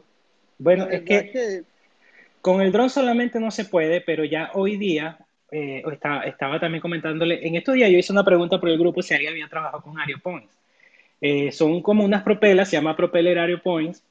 bueno, 0.58 0.86
es 0.90 1.02
que 1.02 1.64
Con 2.42 2.60
el 2.60 2.70
dron 2.70 2.90
solamente 2.90 3.40
no 3.40 3.50
se 3.50 3.64
puede, 3.64 4.00
pero 4.02 4.24
ya 4.24 4.50
hoy 4.54 4.76
día, 4.76 5.18
eh, 5.50 5.82
está, 5.92 6.22
estaba 6.22 6.60
también 6.60 6.80
comentándole, 6.80 7.46
en 7.46 7.56
estos 7.56 7.74
días 7.74 7.90
yo 7.90 7.98
hice 7.98 8.12
una 8.12 8.24
pregunta 8.24 8.60
por 8.60 8.68
el 8.68 8.78
grupo 8.78 9.02
si 9.02 9.14
alguien 9.14 9.32
había 9.32 9.48
trabajado 9.48 9.82
con 9.82 9.98
Aeropoints. 9.98 10.56
Eh, 11.20 11.52
son 11.52 11.82
como 11.82 12.04
unas 12.04 12.22
propelas, 12.22 12.70
se 12.70 12.76
llama 12.76 12.96
Propeller 12.96 13.38
Aeropoints. 13.38 14.02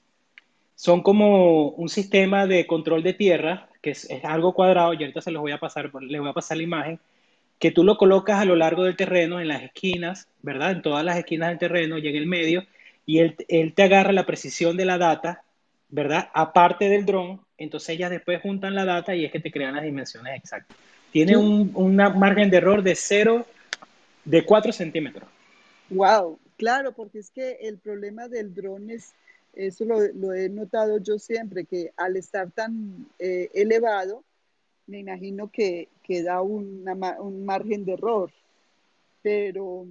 Son 0.76 1.02
como 1.02 1.70
un 1.70 1.90
sistema 1.90 2.48
de 2.48 2.66
control 2.66 3.04
de 3.04 3.14
tierra, 3.14 3.68
que 3.82 3.92
es, 3.92 4.10
es 4.10 4.24
algo 4.24 4.54
cuadrado, 4.54 4.94
y 4.94 4.98
ahorita 4.98 5.22
se 5.22 5.32
los 5.32 5.42
voy 5.42 5.52
a 5.52 5.58
pasar, 5.60 5.92
les 6.02 6.22
voy 6.22 6.30
a 6.30 6.34
pasar 6.34 6.58
la 6.58 6.64
imagen, 6.64 7.00
que 7.58 7.72
tú 7.72 7.84
lo 7.84 7.98
colocas 7.98 8.40
a 8.40 8.46
lo 8.46 8.56
largo 8.56 8.84
del 8.84 8.96
terreno, 8.96 9.42
en 9.42 9.50
las 9.50 9.64
esquinas, 9.64 10.30
¿verdad? 10.42 10.72
En 10.72 10.82
todas 10.82 11.04
las 11.04 11.18
esquinas 11.18 11.50
del 11.50 11.58
terreno 11.58 11.98
y 11.98 12.08
en 12.08 12.16
el 12.16 12.28
medio, 12.28 12.66
y 13.06 13.20
él, 13.20 13.36
él 13.50 13.74
te 13.74 13.84
agarra 13.84 14.14
la 14.14 14.26
precisión 14.26 14.78
de 14.78 14.86
la 14.86 14.98
data, 14.98 15.44
¿verdad? 15.90 16.30
Aparte 16.34 16.88
del 16.88 17.06
dron, 17.06 17.42
entonces 17.58 17.90
ellas 17.90 18.12
después 18.12 18.42
juntan 18.42 18.76
la 18.76 18.86
data 18.86 19.16
y 19.16 19.26
es 19.26 19.32
que 19.32 19.40
te 19.40 19.52
crean 19.52 19.76
las 19.76 19.84
dimensiones 19.84 20.36
exactas. 20.36 20.78
Tiene 21.12 21.38
un 21.38 21.72
una 21.74 22.10
margen 22.10 22.50
de 22.50 22.58
error 22.58 22.84
de 22.84 22.96
0, 22.96 23.46
de 24.26 24.46
4 24.46 24.72
centímetros. 24.72 25.28
Wow, 25.90 26.38
claro, 26.58 26.92
porque 26.92 27.20
es 27.20 27.32
que 27.32 27.58
el 27.62 27.78
problema 27.80 28.28
del 28.28 28.54
dron 28.54 28.90
es, 28.92 29.14
eso 29.54 29.86
lo, 29.86 30.00
lo 30.14 30.34
he 30.34 30.50
notado 30.50 31.00
yo 31.00 31.18
siempre, 31.18 31.66
que 31.66 31.92
al 31.98 32.16
estar 32.16 32.52
tan 32.52 33.08
eh, 33.18 33.50
elevado, 33.54 34.24
me 34.86 35.00
imagino 35.00 35.50
que, 35.52 35.88
que 36.04 36.24
da 36.24 36.42
una 36.42 36.94
un 37.20 37.46
margen 37.46 37.86
de 37.86 37.94
error. 37.94 38.32
Pero 39.22 39.86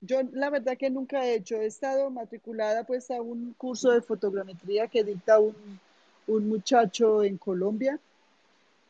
yo 0.00 0.20
la 0.32 0.50
verdad 0.50 0.76
que 0.76 0.90
nunca 0.90 1.24
he 1.26 1.36
hecho, 1.36 1.56
he 1.56 1.66
estado 1.66 2.10
matriculada 2.10 2.84
pues 2.84 3.10
a 3.10 3.20
un 3.22 3.54
curso 3.54 3.90
de 3.90 4.02
fotogrametría 4.02 4.88
que 4.88 5.04
dicta 5.04 5.38
un, 5.38 5.54
un 6.26 6.48
muchacho 6.48 7.22
en 7.22 7.38
Colombia 7.38 7.98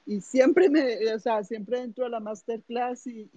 y 0.07 0.21
siempre 0.21 0.69
me, 0.69 1.13
o 1.13 1.19
sea, 1.19 1.45
siempre 1.45 1.81
entro 1.81 2.07
a 2.07 2.09
la 2.09 2.21
masterclass 2.21 3.07
y, 3.07 3.29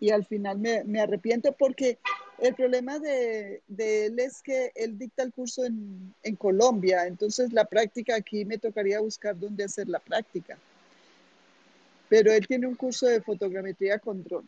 y, 0.00 0.10
al 0.10 0.26
final 0.26 0.58
me, 0.58 0.84
me 0.84 1.00
arrepiento 1.00 1.52
porque 1.52 1.98
el 2.38 2.54
problema 2.54 2.98
de, 2.98 3.62
de 3.68 4.06
él 4.06 4.18
es 4.18 4.42
que 4.42 4.70
él 4.74 4.98
dicta 4.98 5.22
el 5.22 5.32
curso 5.32 5.64
en, 5.64 6.14
en 6.22 6.36
Colombia, 6.36 7.06
entonces 7.06 7.52
la 7.52 7.64
práctica 7.64 8.16
aquí 8.16 8.44
me 8.44 8.58
tocaría 8.58 9.00
buscar 9.00 9.38
dónde 9.38 9.64
hacer 9.64 9.88
la 9.88 9.98
práctica. 9.98 10.58
Pero 12.10 12.32
él 12.32 12.46
tiene 12.46 12.66
un 12.66 12.74
curso 12.74 13.06
de 13.06 13.22
fotogrametría 13.22 13.98
con 13.98 14.22
dron. 14.22 14.46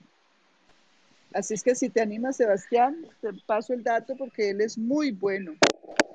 Así 1.33 1.55
es 1.55 1.63
que 1.63 1.75
si 1.75 1.89
te 1.89 2.01
animas, 2.01 2.37
Sebastián, 2.37 3.07
te 3.21 3.33
paso 3.47 3.73
el 3.73 3.83
dato 3.83 4.15
porque 4.17 4.51
él 4.51 4.61
es 4.61 4.77
muy 4.77 5.11
bueno. 5.11 5.55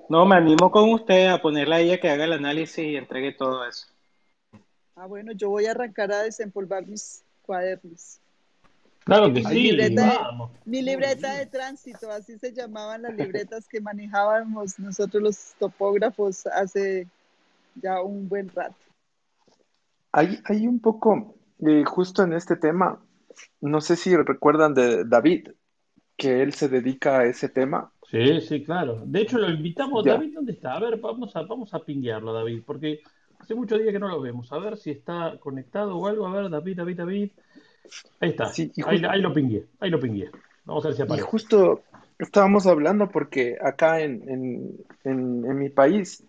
No, 0.10 0.26
me 0.26 0.36
animo 0.36 0.72
con 0.72 0.92
usted 0.92 1.28
a 1.28 1.42
ponerle 1.42 1.76
a 1.76 1.80
ella 1.80 2.00
que 2.00 2.10
haga 2.10 2.26
el 2.26 2.34
análisis 2.34 2.80
y 2.80 2.96
entregue 2.96 3.32
todo 3.34 3.68
eso. 3.68 3.88
Ah, 4.96 5.06
bueno, 5.06 5.32
yo 5.32 5.50
voy 5.50 5.66
a 5.66 5.72
arrancar 5.72 6.12
a 6.12 6.24
desempolvar 6.24 6.86
mis 6.86 7.24
cuadernos. 7.42 8.20
Claro 9.04 9.34
que 9.34 9.40
Mi 9.40 9.46
sí, 9.46 9.54
libreta 9.56 10.04
de-. 10.04 10.60
Mi 10.66 10.82
libreta 10.82 11.36
de 11.36 11.46
tránsito, 11.48 12.12
así 12.12 12.38
se 12.38 12.54
llamaban 12.54 13.02
las 13.02 13.16
libretas 13.16 13.68
que 13.68 13.82
manejábamos 13.82 14.78
nosotros 14.80 15.24
los 15.24 15.54
topógrafos 15.58 16.46
hace 16.48 17.08
ya 17.76 18.02
un 18.02 18.30
buen 18.30 18.50
rato. 18.50 18.76
Hay, 20.12 20.40
hay 20.46 20.68
un 20.68 20.80
poco, 20.80 21.36
eh, 21.66 21.84
justo 21.86 22.24
en 22.24 22.34
este 22.34 22.58
tema, 22.58 23.04
no 23.62 23.82
sé 23.82 23.96
si 23.96 24.16
recuerdan 24.16 24.74
de 24.74 25.06
David, 25.06 25.50
que 26.18 26.44
él 26.44 26.54
se 26.54 26.68
dedica 26.68 27.20
a 27.20 27.26
ese 27.26 27.50
tema. 27.50 27.92
Sí, 28.10 28.42
sí, 28.42 28.64
claro. 28.64 29.02
De 29.06 29.22
hecho, 29.22 29.40
lo 29.40 29.50
invitamos. 29.50 30.04
Ya. 30.04 30.14
David, 30.14 30.36
¿dónde 30.36 30.52
está? 30.52 30.74
A 30.74 30.80
ver, 30.80 31.00
vamos 31.00 31.36
a, 31.36 31.42
vamos 31.44 31.74
a 31.74 31.80
pinguearlo, 31.80 32.34
David, 32.34 32.62
porque 32.66 33.02
hace 33.42 33.56
muchos 33.56 33.80
días 33.80 33.92
que 33.92 34.00
no 34.00 34.08
lo 34.08 34.22
vemos. 34.22 34.52
A 34.54 34.60
ver 34.60 34.78
si 34.78 34.92
está 34.92 35.38
conectado 35.40 35.98
o 35.98 36.08
algo. 36.08 36.28
A 36.28 36.32
ver, 36.34 36.50
David, 36.50 36.78
David, 36.78 36.98
David. 36.98 37.32
Ahí 38.20 38.30
está. 38.30 38.46
Sí, 38.48 38.72
y 38.76 38.82
Ahí, 38.84 38.98
justo- 38.98 39.10
ahí 39.10 39.22
lo 39.22 39.34
pingué. 39.34 39.66
Ahí 39.80 39.90
lo 39.90 40.00
pingué. 40.00 40.30
Vamos 40.66 40.86
a 40.86 40.90
ver 40.90 40.96
si 40.96 41.02
Y 41.02 41.06
aparece. 41.06 41.26
justo 41.28 41.82
estábamos 42.20 42.68
hablando 42.68 43.10
porque 43.10 43.58
acá 43.62 44.00
en, 44.02 44.30
en, 44.30 44.78
en, 45.04 45.46
en 45.46 45.58
mi 45.58 45.70
país, 45.70 46.24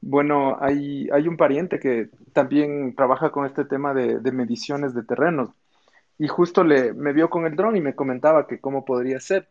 bueno, 0.00 0.56
hay, 0.60 1.08
hay 1.12 1.28
un 1.28 1.36
pariente 1.36 1.78
que 1.78 2.08
también 2.32 2.94
trabaja 2.94 3.30
con 3.30 3.46
este 3.46 3.64
tema 3.64 3.94
de, 3.94 4.18
de 4.18 4.32
mediciones 4.32 4.92
de 4.94 5.04
terrenos. 5.04 5.50
Y 6.18 6.28
justo 6.28 6.64
le, 6.64 6.92
me 6.94 7.12
vio 7.12 7.30
con 7.30 7.46
el 7.46 7.56
dron 7.56 7.76
y 7.76 7.80
me 7.80 7.94
comentaba 7.94 8.46
que 8.46 8.58
cómo 8.58 8.84
podría 8.84 9.20
ser. 9.20 9.48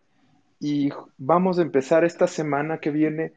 Y 0.59 0.89
vamos 1.17 1.59
a 1.59 1.61
empezar 1.61 2.03
esta 2.03 2.27
semana 2.27 2.79
que 2.79 2.89
viene 2.91 3.33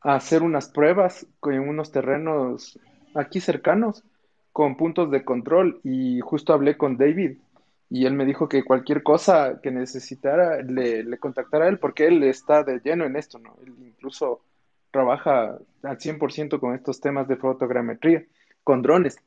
a 0.00 0.16
hacer 0.16 0.42
unas 0.42 0.68
pruebas 0.68 1.26
con 1.40 1.58
unos 1.58 1.90
terrenos 1.92 2.78
aquí 3.14 3.40
cercanos 3.40 4.04
con 4.52 4.76
puntos 4.76 5.10
de 5.10 5.24
control. 5.24 5.80
Y 5.82 6.20
justo 6.20 6.52
hablé 6.52 6.76
con 6.76 6.96
David 6.96 7.38
y 7.90 8.06
él 8.06 8.14
me 8.14 8.24
dijo 8.24 8.48
que 8.48 8.64
cualquier 8.64 9.02
cosa 9.02 9.60
que 9.62 9.70
necesitara 9.70 10.62
le, 10.62 11.18
contactara 11.18 11.66
a 11.66 11.68
él 11.68 11.78
porque 11.78 12.06
él 12.06 12.22
está 12.22 12.62
de 12.62 12.80
lleno 12.80 13.04
en 13.04 13.16
esto, 13.16 13.38
¿no? 13.38 13.56
Él 13.64 13.74
incluso 13.86 14.40
trabaja 14.90 15.58
al 15.82 15.98
100% 15.98 16.60
con 16.60 16.74
estos 16.74 17.00
temas 17.00 17.28
de 17.28 17.36
fotogrametría, 17.36 18.24
con 18.62 18.82
drones. 18.82 19.18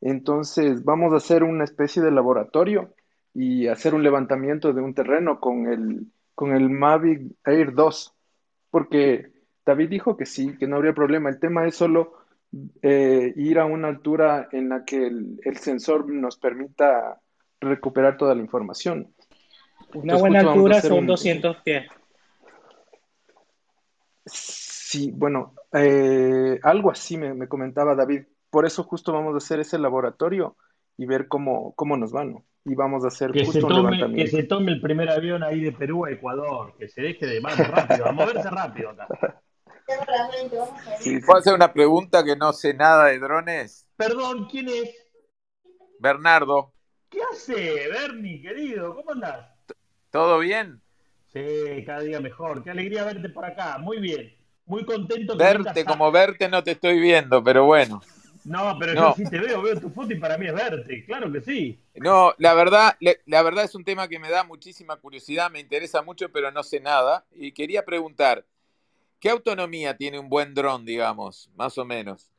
Entonces 0.00 0.84
vamos 0.84 1.12
a 1.12 1.16
hacer 1.16 1.42
una 1.42 1.64
especie 1.64 2.02
de 2.02 2.10
laboratorio 2.10 2.94
y 3.34 3.66
hacer 3.66 3.94
un 3.94 4.02
levantamiento 4.02 4.72
de 4.72 4.80
un 4.80 4.94
terreno 4.94 5.40
con 5.40 5.66
el, 5.66 6.06
con 6.34 6.54
el 6.54 6.70
Mavic 6.70 7.32
Air 7.44 7.74
2, 7.74 8.14
porque 8.70 9.32
David 9.64 9.88
dijo 9.88 10.16
que 10.16 10.26
sí, 10.26 10.56
que 10.58 10.66
no 10.66 10.76
habría 10.76 10.94
problema. 10.94 11.28
El 11.28 11.40
tema 11.40 11.66
es 11.66 11.74
solo 11.74 12.14
eh, 12.82 13.32
ir 13.36 13.58
a 13.58 13.64
una 13.66 13.88
altura 13.88 14.48
en 14.52 14.68
la 14.68 14.84
que 14.84 15.06
el, 15.06 15.40
el 15.44 15.56
sensor 15.58 16.08
nos 16.08 16.36
permita 16.38 17.20
recuperar 17.60 18.16
toda 18.16 18.34
la 18.34 18.40
información. 18.42 19.12
Una 19.94 20.14
Entonces, 20.14 20.20
buena 20.20 20.38
justo 20.42 20.52
altura 20.52 20.80
son 20.80 20.98
un- 20.98 21.06
200 21.06 21.56
pies. 21.62 21.86
Sí, 24.24 25.10
bueno, 25.14 25.54
eh, 25.72 26.58
algo 26.62 26.90
así 26.90 27.16
me, 27.16 27.34
me 27.34 27.48
comentaba 27.48 27.94
David. 27.94 28.22
Por 28.50 28.66
eso 28.66 28.82
justo 28.84 29.12
vamos 29.12 29.34
a 29.34 29.38
hacer 29.38 29.60
ese 29.60 29.78
laboratorio 29.78 30.56
y 30.96 31.06
ver 31.06 31.28
cómo, 31.28 31.74
cómo 31.74 31.96
nos 31.96 32.14
va, 32.14 32.24
¿no? 32.24 32.44
Y 32.64 32.74
vamos 32.74 33.04
a 33.04 33.08
hacer 33.08 33.30
Que 33.30 33.40
se 33.40 33.46
justo 33.46 33.66
un 33.66 33.72
tome, 33.74 33.90
que 33.90 33.92
levantamiento. 33.94 34.36
se 34.36 34.42
tome 34.44 34.72
el 34.72 34.80
primer 34.80 35.10
avión 35.10 35.42
ahí 35.44 35.60
de 35.60 35.72
Perú 35.72 36.04
a 36.06 36.10
Ecuador, 36.10 36.74
que 36.78 36.88
se 36.88 37.02
deje 37.02 37.26
de 37.26 37.40
vamos 37.40 37.68
rápido, 37.68 38.06
a 38.06 38.12
moverse 38.12 38.50
rápido 38.50 38.90
acá. 38.90 39.06
Sí. 41.00 41.20
¿Puedo 41.20 41.38
hacer 41.38 41.54
una 41.54 41.72
pregunta 41.72 42.24
que 42.24 42.36
no 42.36 42.52
sé 42.52 42.74
nada 42.74 43.06
de 43.06 43.18
drones? 43.18 43.86
Perdón, 43.96 44.48
¿quién 44.50 44.68
es? 44.68 44.90
Bernardo, 45.98 46.72
¿Qué 47.08 47.20
hace, 47.32 47.88
Bernie, 47.88 48.42
querido? 48.42 48.94
¿Cómo 48.94 49.12
andás? 49.12 49.46
¿todo 50.10 50.38
bien? 50.38 50.80
Sí, 51.32 51.84
cada 51.84 52.00
día 52.00 52.20
mejor. 52.20 52.64
Qué 52.64 52.70
alegría 52.70 53.04
verte 53.04 53.28
por 53.28 53.44
acá. 53.44 53.78
Muy 53.78 53.98
bien. 54.00 54.34
Muy 54.64 54.84
contento 54.84 55.36
que 55.36 55.44
Verte 55.44 55.84
como 55.84 56.10
verte 56.10 56.48
no 56.48 56.64
te 56.64 56.72
estoy 56.72 56.98
viendo, 56.98 57.42
pero 57.44 57.64
bueno. 57.64 58.00
No, 58.44 58.76
pero 58.78 58.94
No. 58.94 59.10
yo 59.10 59.14
sí 59.24 59.30
te 59.30 59.38
veo, 59.38 59.60
veo 59.62 59.78
tu 59.80 59.90
foto 59.90 60.12
y 60.12 60.18
para 60.18 60.36
mí 60.38 60.46
es 60.46 60.54
verte. 60.54 61.04
Claro 61.04 61.30
que 61.30 61.40
sí. 61.40 61.78
No, 61.94 62.34
la 62.38 62.54
verdad, 62.54 62.96
la 63.26 63.42
verdad 63.42 63.64
es 63.64 63.74
un 63.74 63.84
tema 63.84 64.08
que 64.08 64.18
me 64.18 64.30
da 64.30 64.44
muchísima 64.44 64.96
curiosidad, 64.96 65.50
me 65.50 65.60
interesa 65.60 66.02
mucho, 66.02 66.30
pero 66.30 66.50
no 66.50 66.62
sé 66.62 66.80
nada. 66.80 67.24
Y 67.32 67.52
quería 67.52 67.84
preguntar, 67.84 68.44
¿qué 69.20 69.30
autonomía 69.30 69.96
tiene 69.96 70.18
un 70.18 70.28
buen 70.28 70.54
dron, 70.54 70.84
digamos, 70.84 71.50
más 71.56 71.78
o 71.78 71.84
menos? 71.84 72.32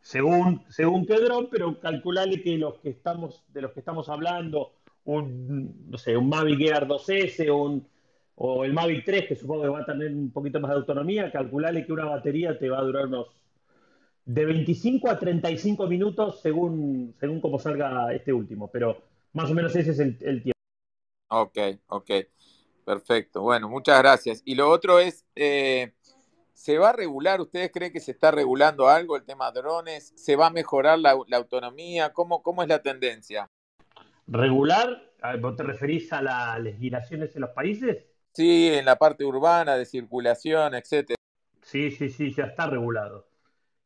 Según, 0.00 0.64
según 0.68 1.06
qué 1.06 1.14
dron, 1.14 1.48
pero 1.50 1.78
calculale 1.78 2.42
que 2.42 2.58
los 2.58 2.78
que 2.80 2.90
estamos, 2.90 3.44
de 3.48 3.62
los 3.62 3.72
que 3.72 3.80
estamos 3.80 4.08
hablando, 4.08 4.72
un, 5.04 5.88
no 5.90 5.98
sé, 5.98 6.16
un 6.16 6.28
Mavic 6.28 6.60
Air 6.60 6.86
2S 6.86 7.48
o, 7.50 7.56
un, 7.56 7.88
o 8.34 8.64
el 8.64 8.72
Mavic 8.72 9.04
3, 9.04 9.28
que 9.28 9.36
supongo 9.36 9.62
que 9.62 9.68
va 9.68 9.80
a 9.80 9.86
tener 9.86 10.12
un 10.12 10.32
poquito 10.32 10.58
más 10.60 10.70
de 10.72 10.78
autonomía, 10.78 11.30
calculale 11.30 11.86
que 11.86 11.92
una 11.92 12.06
batería 12.06 12.58
te 12.58 12.68
va 12.68 12.78
a 12.78 12.82
durar 12.82 13.06
unos 13.06 13.28
de 14.24 14.44
25 14.44 15.08
a 15.08 15.18
35 15.18 15.86
minutos 15.86 16.40
según, 16.40 17.14
según 17.18 17.40
cómo 17.40 17.58
salga 17.58 18.12
este 18.12 18.32
último, 18.32 18.68
pero 18.70 19.02
más 19.32 19.50
o 19.50 19.54
menos 19.54 19.74
ese 19.76 19.92
es 19.92 19.98
el, 19.98 20.18
el 20.20 20.42
tiempo. 20.42 20.52
Ok, 21.28 21.58
ok, 21.88 22.10
perfecto. 22.84 23.42
Bueno, 23.42 23.68
muchas 23.68 23.98
gracias. 23.98 24.42
Y 24.44 24.54
lo 24.54 24.68
otro 24.70 24.98
es, 24.98 25.24
eh, 25.34 25.92
¿se 26.52 26.78
va 26.78 26.90
a 26.90 26.92
regular? 26.92 27.40
¿Ustedes 27.40 27.70
creen 27.72 27.92
que 27.92 28.00
se 28.00 28.12
está 28.12 28.30
regulando 28.30 28.88
algo 28.88 29.16
el 29.16 29.24
tema 29.24 29.50
drones? 29.50 30.12
¿Se 30.16 30.36
va 30.36 30.46
a 30.46 30.50
mejorar 30.50 30.98
la, 30.98 31.16
la 31.26 31.36
autonomía? 31.36 32.12
¿Cómo, 32.12 32.42
¿Cómo 32.42 32.62
es 32.62 32.68
la 32.68 32.82
tendencia? 32.82 33.50
Regular, 34.26 35.10
¿vos 35.40 35.56
te 35.56 35.62
referís 35.62 36.12
a 36.12 36.22
las 36.22 36.60
legislaciones 36.60 37.34
en 37.34 37.42
los 37.42 37.50
países? 37.50 38.06
Sí, 38.32 38.72
en 38.72 38.84
la 38.84 38.96
parte 38.96 39.24
urbana, 39.24 39.76
de 39.76 39.84
circulación, 39.84 40.74
etcétera. 40.74 41.16
Sí, 41.62 41.90
sí, 41.90 42.08
sí, 42.08 42.32
ya 42.32 42.44
está 42.44 42.66
regulado. 42.66 43.28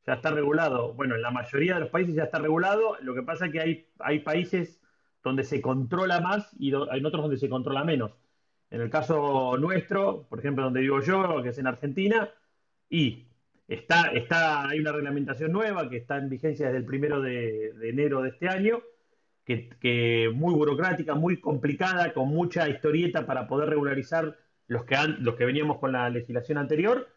Ya 0.07 0.15
está 0.15 0.31
regulado. 0.31 0.95
Bueno, 0.95 1.17
en 1.17 1.23
la 1.23 1.31
mayoría 1.31 1.75
de 1.75 1.81
los 1.81 1.91
países 1.91 2.15
ya 2.15 2.25
está 2.25 2.39
regulado. 2.39 2.97
Lo 3.01 3.15
que 3.15 3.23
pasa 3.23 3.47
es 3.47 3.53
que 3.53 3.61
hay, 3.61 3.89
hay 3.99 4.21
países 4.21 4.81
donde 5.25 5.43
se 5.43 5.61
controla 5.61 6.21
más 6.21 6.55
y 6.59 6.73
hay 6.91 7.05
otros 7.05 7.23
donde 7.23 7.39
se 7.39 7.49
controla 7.49 7.83
menos. 7.83 8.13
En 8.71 8.81
el 8.81 8.91
caso 8.91 9.57
nuestro, 9.59 10.27
por 10.29 10.39
ejemplo, 10.39 10.65
donde 10.65 10.81
vivo 10.81 11.01
yo, 11.01 11.43
que 11.43 11.51
es 11.51 11.59
en 11.59 11.67
Argentina, 11.67 12.29
y 12.89 13.27
está, 13.69 14.09
está, 14.09 14.69
hay 14.69 14.81
una 14.81 14.93
reglamentación 14.93 15.53
nueva 15.53 15.89
que 15.89 15.99
está 15.99 16.19
en 16.19 16.29
vigencia 16.29 16.67
desde 16.67 16.79
el 16.79 16.85
primero 16.85 17.21
de, 17.21 17.73
enero 17.89 18.23
de 18.23 18.31
este 18.31 18.49
año, 18.49 18.81
que, 19.45 19.69
que, 19.81 20.31
muy 20.35 20.55
burocrática, 20.55 21.15
muy 21.15 21.41
complicada, 21.41 22.13
con 22.13 22.29
mucha 22.29 22.69
historieta 22.69 23.27
para 23.27 23.47
poder 23.47 23.69
regularizar 23.71 24.37
los 24.67 24.85
que, 24.85 24.97
han, 24.97 25.23
los 25.23 25.37
que 25.37 25.45
veníamos 25.45 25.79
con 25.79 25.93
la 25.93 26.11
legislación 26.11 26.59
anterior. 26.59 27.09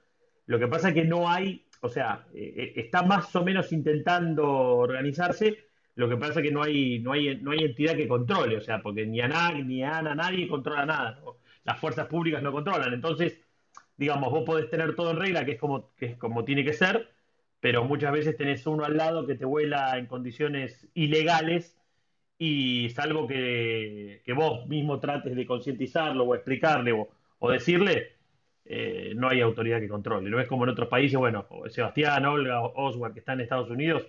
Lo 0.45 0.59
que 0.59 0.67
pasa 0.67 0.89
es 0.89 0.93
que 0.93 1.05
no 1.05 1.29
hay, 1.29 1.65
o 1.81 1.89
sea, 1.89 2.27
eh, 2.33 2.53
eh, 2.55 2.73
está 2.75 3.03
más 3.03 3.35
o 3.35 3.43
menos 3.43 3.71
intentando 3.71 4.47
organizarse, 4.47 5.69
lo 5.95 6.07
que 6.07 6.17
pasa 6.17 6.39
es 6.39 6.45
que 6.45 6.51
no 6.51 6.63
hay, 6.63 6.99
no 6.99 7.11
hay, 7.11 7.37
no 7.41 7.51
hay 7.51 7.59
entidad 7.59 7.95
que 7.95 8.07
controle, 8.07 8.57
o 8.57 8.61
sea, 8.61 8.81
porque 8.81 9.05
ni 9.05 9.19
ANAC, 9.19 9.65
ni 9.65 9.83
ANA, 9.83 10.15
nadie 10.15 10.47
controla 10.47 10.85
nada. 10.85 11.19
Las 11.69 11.77
fuerzas 11.77 12.07
públicas 12.07 12.41
no 12.41 12.51
controlan. 12.51 12.91
Entonces, 12.93 13.39
digamos, 13.95 14.31
vos 14.31 14.43
podés 14.43 14.71
tener 14.71 14.95
todo 14.95 15.11
en 15.11 15.17
regla, 15.17 15.45
que 15.45 15.51
es 15.51 15.59
como, 15.59 15.93
que 15.97 16.17
como 16.17 16.43
tiene 16.43 16.63
que 16.65 16.73
ser, 16.73 17.11
pero 17.59 17.83
muchas 17.83 18.11
veces 18.11 18.35
tenés 18.35 18.65
uno 18.65 18.85
al 18.85 18.97
lado 18.97 19.27
que 19.27 19.35
te 19.35 19.45
vuela 19.45 19.95
en 19.99 20.07
condiciones 20.07 20.87
ilegales 20.95 21.77
y 22.39 22.89
salvo 22.89 23.27
que, 23.27 24.23
que 24.25 24.33
vos 24.33 24.65
mismo 24.65 24.99
trates 24.99 25.35
de 25.35 25.45
concientizarlo 25.45 26.23
o 26.23 26.33
explicarle 26.33 26.91
o, 27.37 27.51
decirle, 27.51 28.13
eh, 28.65 29.13
no 29.15 29.29
hay 29.29 29.41
autoridad 29.41 29.79
que 29.79 29.87
controle. 29.87 30.27
No 30.27 30.39
es 30.39 30.47
como 30.47 30.63
en 30.63 30.71
otros 30.71 30.89
países, 30.89 31.19
bueno, 31.19 31.45
Sebastián, 31.67 32.25
Olga, 32.25 32.61
Oswald, 32.63 33.13
que 33.13 33.19
están 33.19 33.37
en 33.37 33.43
Estados 33.43 33.69
Unidos, 33.69 34.07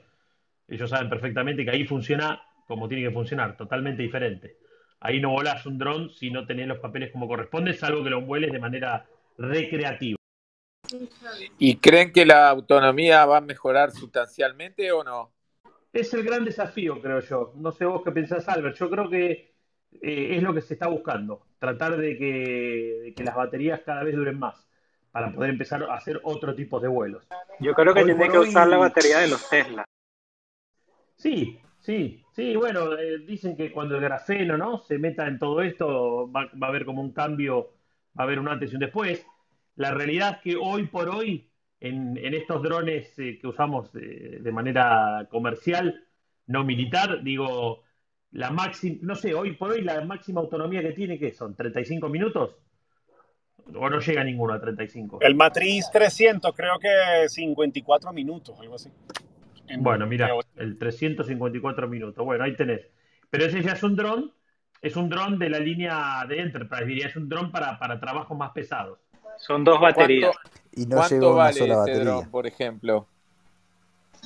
ellos 0.66 0.88
saben 0.88 1.10
perfectamente 1.10 1.62
que 1.62 1.72
ahí 1.72 1.84
funciona 1.84 2.40
como 2.66 2.88
tiene 2.88 3.04
que 3.06 3.12
funcionar, 3.12 3.54
totalmente 3.58 4.02
diferente. 4.02 4.56
Ahí 5.00 5.20
no 5.20 5.30
volás 5.30 5.64
un 5.64 5.78
dron 5.78 6.10
si 6.10 6.30
no 6.30 6.46
tenés 6.46 6.68
los 6.68 6.78
papeles 6.78 7.10
como 7.10 7.26
corresponde, 7.26 7.72
salvo 7.72 8.04
que 8.04 8.10
lo 8.10 8.20
vueles 8.20 8.52
de 8.52 8.58
manera 8.58 9.06
recreativa. 9.38 10.16
¿Y 11.58 11.76
creen 11.76 12.12
que 12.12 12.26
la 12.26 12.50
autonomía 12.50 13.24
va 13.24 13.38
a 13.38 13.40
mejorar 13.40 13.92
sustancialmente 13.92 14.92
o 14.92 15.02
no? 15.02 15.32
Es 15.92 16.12
el 16.14 16.22
gran 16.22 16.44
desafío, 16.44 17.00
creo 17.00 17.20
yo. 17.20 17.52
No 17.56 17.72
sé 17.72 17.84
vos 17.84 18.02
qué 18.04 18.12
pensás, 18.12 18.48
Albert. 18.48 18.76
Yo 18.76 18.90
creo 18.90 19.08
que 19.08 19.54
eh, 20.02 20.36
es 20.36 20.42
lo 20.42 20.52
que 20.52 20.60
se 20.60 20.74
está 20.74 20.88
buscando. 20.88 21.46
Tratar 21.58 21.96
de 21.96 22.16
que, 22.16 23.14
las 23.24 23.34
baterías 23.34 23.80
cada 23.80 24.02
vez 24.02 24.14
duren 24.14 24.38
más 24.38 24.68
para 25.10 25.32
poder 25.32 25.50
empezar 25.50 25.82
a 25.82 25.94
hacer 25.94 26.20
otro 26.22 26.54
tipo 26.54 26.78
de 26.78 26.88
vuelos. 26.88 27.26
Yo 27.58 27.74
creo 27.74 27.94
que 27.94 28.04
tiene 28.04 28.28
que 28.28 28.38
usar 28.38 28.68
la 28.68 28.76
batería 28.76 29.18
de 29.18 29.28
los 29.28 29.48
Tesla. 29.48 29.84
Sí, 31.16 31.60
sí, 31.80 32.22
sí. 32.32 32.56
Bueno, 32.56 32.98
eh, 32.98 33.18
dicen 33.26 33.56
que 33.56 33.72
cuando 33.72 33.96
el 33.96 34.02
grafeno 34.02 34.56
no 34.56 34.78
se 34.78 34.98
meta 34.98 35.26
en 35.26 35.38
todo 35.38 35.62
esto 35.62 36.30
va, 36.30 36.50
va 36.60 36.66
a 36.66 36.70
haber 36.70 36.84
como 36.84 37.02
un 37.02 37.12
cambio 37.12 37.72
va 38.18 38.24
a 38.24 38.26
haber 38.26 38.38
un 38.38 38.48
antes 38.48 38.72
y 38.72 38.74
un 38.74 38.80
después. 38.80 39.24
La 39.76 39.92
realidad 39.92 40.36
es 40.36 40.42
que 40.42 40.56
hoy 40.56 40.86
por 40.86 41.08
hoy, 41.08 41.48
en, 41.80 42.16
estos 42.34 42.62
drones 42.62 43.18
eh, 43.18 43.38
que 43.40 43.46
usamos 43.46 43.92
de, 43.92 44.50
manera 44.52 45.26
comercial, 45.30 46.04
no 46.46 46.64
militar, 46.64 47.22
digo, 47.22 47.82
la 48.32 48.50
máxima, 48.50 48.98
no 49.02 49.14
sé, 49.14 49.34
hoy 49.34 49.52
por 49.52 49.72
hoy 49.72 49.82
la 49.82 50.04
máxima 50.04 50.40
autonomía 50.40 50.82
que 50.82 50.92
tiene, 50.92 51.18
¿qué 51.18 51.32
son? 51.32 51.56
¿35 51.56 52.10
minutos? 52.10 52.56
¿O 53.74 53.88
no 53.88 54.00
llega 54.00 54.24
ninguno 54.24 54.54
a 54.54 54.60
35? 54.60 55.18
El 55.20 55.36
Matriz 55.36 55.88
300 55.92 56.54
creo 56.54 56.78
que 56.78 57.28
54 57.28 58.12
minutos, 58.12 58.58
algo 58.58 58.74
así. 58.74 58.90
Bueno, 59.78 60.06
mira, 60.06 60.30
el 60.56 60.78
354 60.78 61.88
minutos. 61.88 62.24
Bueno, 62.24 62.44
ahí 62.44 62.56
tenés. 62.56 62.82
Pero 63.30 63.44
ese 63.44 63.62
ya 63.62 63.72
es 63.72 63.82
un 63.82 63.96
dron 63.96 64.32
es 64.82 64.96
un 64.96 65.08
dron 65.08 65.38
de 65.38 65.50
la 65.50 65.58
línea 65.58 66.24
de 66.26 66.40
Enterprise, 66.40 66.84
diría, 66.84 67.06
es 67.08 67.16
un 67.16 67.28
dron 67.28 67.50
para, 67.50 67.78
para 67.78 68.00
trabajos 68.00 68.36
más 68.36 68.52
pesados. 68.52 68.98
Son 69.36 69.64
dos 69.64 69.80
baterías. 69.80 70.34
y 70.72 70.86
no 70.86 70.96
¿Cuánto 70.96 71.34
vale 71.34 71.58
sola 71.58 71.76
batería. 71.76 72.04
dron, 72.04 72.30
por 72.30 72.46
ejemplo? 72.46 73.06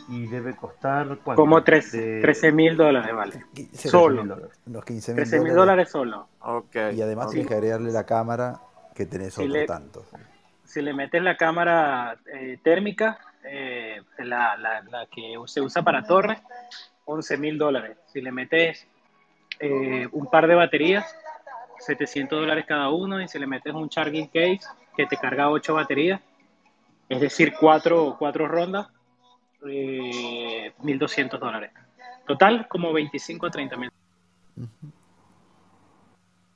Y 0.09 0.27
debe 0.27 0.57
costar 0.57 1.07
¿cuánto? 1.23 1.41
como 1.41 1.63
13 1.63 2.53
mil 2.53 2.77
dólares, 2.77 3.15
vale. 3.15 3.45
Solo. 3.73 4.51
Los 4.67 4.85
15 4.85 5.15
mil 5.41 5.55
dólares. 5.55 5.89
solo. 5.89 6.29
Okay. 6.41 6.97
Y 6.97 7.03
además 7.03 7.31
tienes 7.31 7.49
que 7.49 7.55
agregarle 7.55 7.93
la 7.93 8.05
cámara 8.05 8.61
que 8.95 9.07
tenés 9.07 9.39
otro 9.39 9.67
tanto. 9.67 10.05
Si 10.65 10.83
le 10.83 10.93
metes 10.95 11.23
la 11.23 11.37
cámara 11.37 12.19
eh, 12.33 12.59
térmica, 12.63 13.19
eh, 13.45 14.03
la, 14.19 14.57
la, 14.57 14.83
la, 14.83 15.07
que 15.07 15.35
se 15.47 15.61
usa 15.61 15.83
para 15.83 16.05
torres, 16.05 16.41
11 17.05 17.37
mil 17.39 17.59
dólares. 17.59 17.99
Si 18.07 18.21
le 18.21 18.33
metes 18.33 18.87
eh, 19.61 20.09
un 20.13 20.27
par 20.31 20.47
de 20.47 20.55
baterías, 20.55 21.15
700 21.79 22.41
dólares 22.41 22.65
cada 22.67 22.91
uno, 22.91 23.21
y 23.21 23.29
si 23.29 23.39
le 23.39 23.47
metes 23.47 23.75
un 23.75 23.89
charging 23.89 24.29
case 24.29 24.61
que 24.97 25.07
te 25.07 25.17
carga 25.17 25.51
8 25.51 25.75
baterías, 25.75 26.21
es 27.09 27.21
decir, 27.21 27.53
4, 27.59 28.17
cuatro 28.19 28.49
rondas, 28.49 28.89
1.200 29.63 31.35
eh, 31.35 31.39
dólares. 31.39 31.71
Total, 32.27 32.67
como 32.69 32.93
25 32.93 33.47
a 33.47 33.51
30 33.51 33.77
mil. 33.77 33.91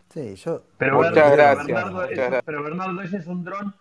Sí, 0.09 0.35
yo. 0.37 0.63
Pero, 0.79 0.97
Muchas 0.97 1.33
gracias. 1.33 2.43
pero 2.45 2.63
Bernardo, 2.63 3.03
ese 3.03 3.19
es 3.19 3.27
un 3.27 3.45
dron. 3.45 3.75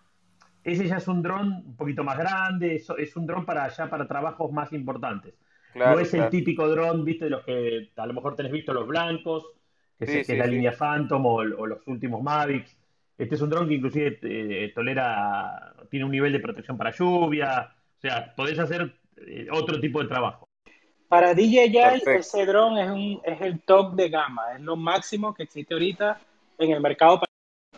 Ese 0.72 0.86
ya 0.86 0.96
es 0.96 1.08
un 1.08 1.22
dron 1.22 1.64
un 1.66 1.76
poquito 1.76 2.04
más 2.04 2.18
grande, 2.18 2.76
es 2.76 3.16
un 3.16 3.26
dron 3.26 3.44
para 3.44 3.64
allá 3.64 3.88
para 3.88 4.06
trabajos 4.06 4.52
más 4.52 4.72
importantes 4.72 5.34
no 5.74 5.98
es 5.98 6.14
el 6.14 6.28
típico 6.28 6.68
dron, 6.68 7.04
viste, 7.04 7.26
de 7.26 7.30
los 7.30 7.44
que 7.44 7.90
a 7.96 8.06
lo 8.06 8.14
mejor 8.14 8.36
tenés 8.36 8.52
visto 8.52 8.72
los 8.72 8.86
blancos, 8.86 9.46
que, 9.98 10.20
es, 10.20 10.28
la 10.28 10.46
línea 10.46 10.72
Phantom 10.72 11.24
o, 11.26 11.44
los 11.44 11.86
últimos 11.86 12.22
Mavics. 12.22 12.76
Este 13.16 13.34
es 13.34 13.40
un 13.40 13.50
dron 13.50 13.68
que 13.68 13.74
inclusive 13.74 14.18
eh, 14.22 14.72
tolera, 14.74 15.74
tiene 15.90 16.04
un 16.04 16.12
nivel 16.12 16.32
de 16.32 16.40
protección 16.40 16.76
para 16.76 16.92
lluvia, 16.92 17.74
o 17.96 18.00
sea, 18.00 18.32
podés 18.34 18.58
hacer 18.58 18.94
eh, 19.16 19.48
otro 19.50 19.80
tipo 19.80 20.00
de 20.00 20.08
trabajo. 20.08 20.48
Para 21.08 21.34
DJI 21.34 22.02
ese 22.06 22.46
dron 22.46 22.78
es, 22.78 22.90
un, 22.90 23.20
es 23.24 23.40
el 23.40 23.60
top 23.62 23.94
de 23.94 24.08
gama, 24.08 24.54
es 24.54 24.60
lo 24.60 24.76
máximo 24.76 25.34
que 25.34 25.44
existe 25.44 25.74
ahorita 25.74 26.20
en 26.58 26.70
el 26.70 26.80
mercado. 26.80 27.22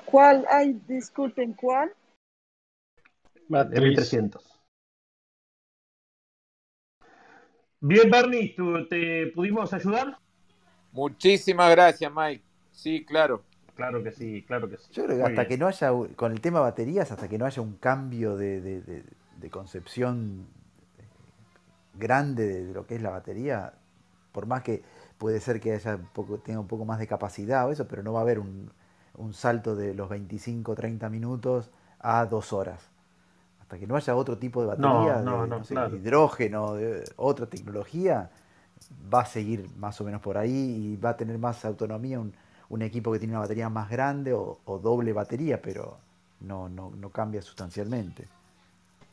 ¿Cuál? 0.04 0.44
Ay, 0.50 0.78
disculpen, 0.86 1.54
¿cuál? 1.54 1.92
M300. 3.50 4.42
Bien, 7.80 8.10
Bernie, 8.10 8.54
¿te 8.88 9.28
pudimos 9.28 9.72
ayudar? 9.72 10.18
Muchísimas 10.92 11.70
gracias, 11.70 12.12
Mike. 12.14 12.44
Sí, 12.72 13.04
claro. 13.04 13.42
Claro 13.74 14.02
que 14.02 14.12
sí, 14.12 14.44
claro 14.46 14.68
que 14.68 14.76
sí. 14.76 14.92
Yo 14.92 15.06
creo 15.06 15.16
que 15.16 15.22
hasta 15.24 15.48
que 15.48 15.56
no 15.56 15.66
haya, 15.66 15.90
con 16.14 16.32
el 16.32 16.40
tema 16.40 16.60
baterías, 16.60 17.10
hasta 17.10 17.28
que 17.28 17.38
no 17.38 17.46
haya 17.46 17.62
un 17.62 17.76
cambio 17.76 18.36
de, 18.36 19.02
concepción 19.50 20.46
eh, 20.98 21.02
grande 21.94 22.64
de 22.66 22.74
lo 22.74 22.86
que 22.86 22.96
es 22.96 23.02
la 23.02 23.10
batería, 23.10 23.72
por 24.32 24.46
más 24.46 24.62
que 24.62 24.82
puede 25.16 25.40
ser 25.40 25.58
que 25.60 25.72
haya 25.72 25.96
poco, 26.12 26.38
tenga 26.38 26.60
un 26.60 26.68
poco 26.68 26.84
más 26.84 26.98
de 26.98 27.06
capacidad 27.06 27.66
o 27.66 27.72
eso, 27.72 27.88
pero 27.88 28.02
no 28.02 28.12
va 28.12 28.20
a 28.20 28.22
haber 28.22 28.38
un, 28.38 28.70
un 29.14 29.32
salto 29.32 29.74
de 29.74 29.94
los 29.94 30.10
25, 30.10 30.74
30 30.74 31.08
minutos 31.08 31.70
a 31.98 32.26
dos 32.26 32.52
horas 32.52 32.89
hasta 33.70 33.78
que 33.78 33.86
no 33.86 33.94
haya 33.94 34.16
otro 34.16 34.36
tipo 34.36 34.62
de 34.62 34.66
batería, 34.66 35.22
de, 35.22 35.96
hidrógeno, 35.96 36.74
de 36.74 37.04
otra 37.14 37.46
tecnología, 37.46 38.28
va 39.14 39.20
a 39.20 39.24
seguir 39.24 39.68
más 39.76 40.00
o 40.00 40.04
menos 40.04 40.20
por 40.20 40.36
ahí 40.36 40.50
y 40.50 40.96
va 40.96 41.10
a 41.10 41.16
tener 41.16 41.38
más 41.38 41.64
autonomía 41.64 42.18
un, 42.18 42.82
equipo 42.82 43.12
que 43.12 43.20
tiene 43.20 43.34
una 43.34 43.42
batería 43.42 43.68
más 43.68 43.88
grande 43.88 44.32
o, 44.32 44.58
doble 44.82 45.12
batería, 45.12 45.62
pero 45.62 45.98
no, 46.40 46.68
no, 46.68 46.90
no, 46.90 47.10
cambia 47.10 47.42
sustancialmente. 47.42 48.26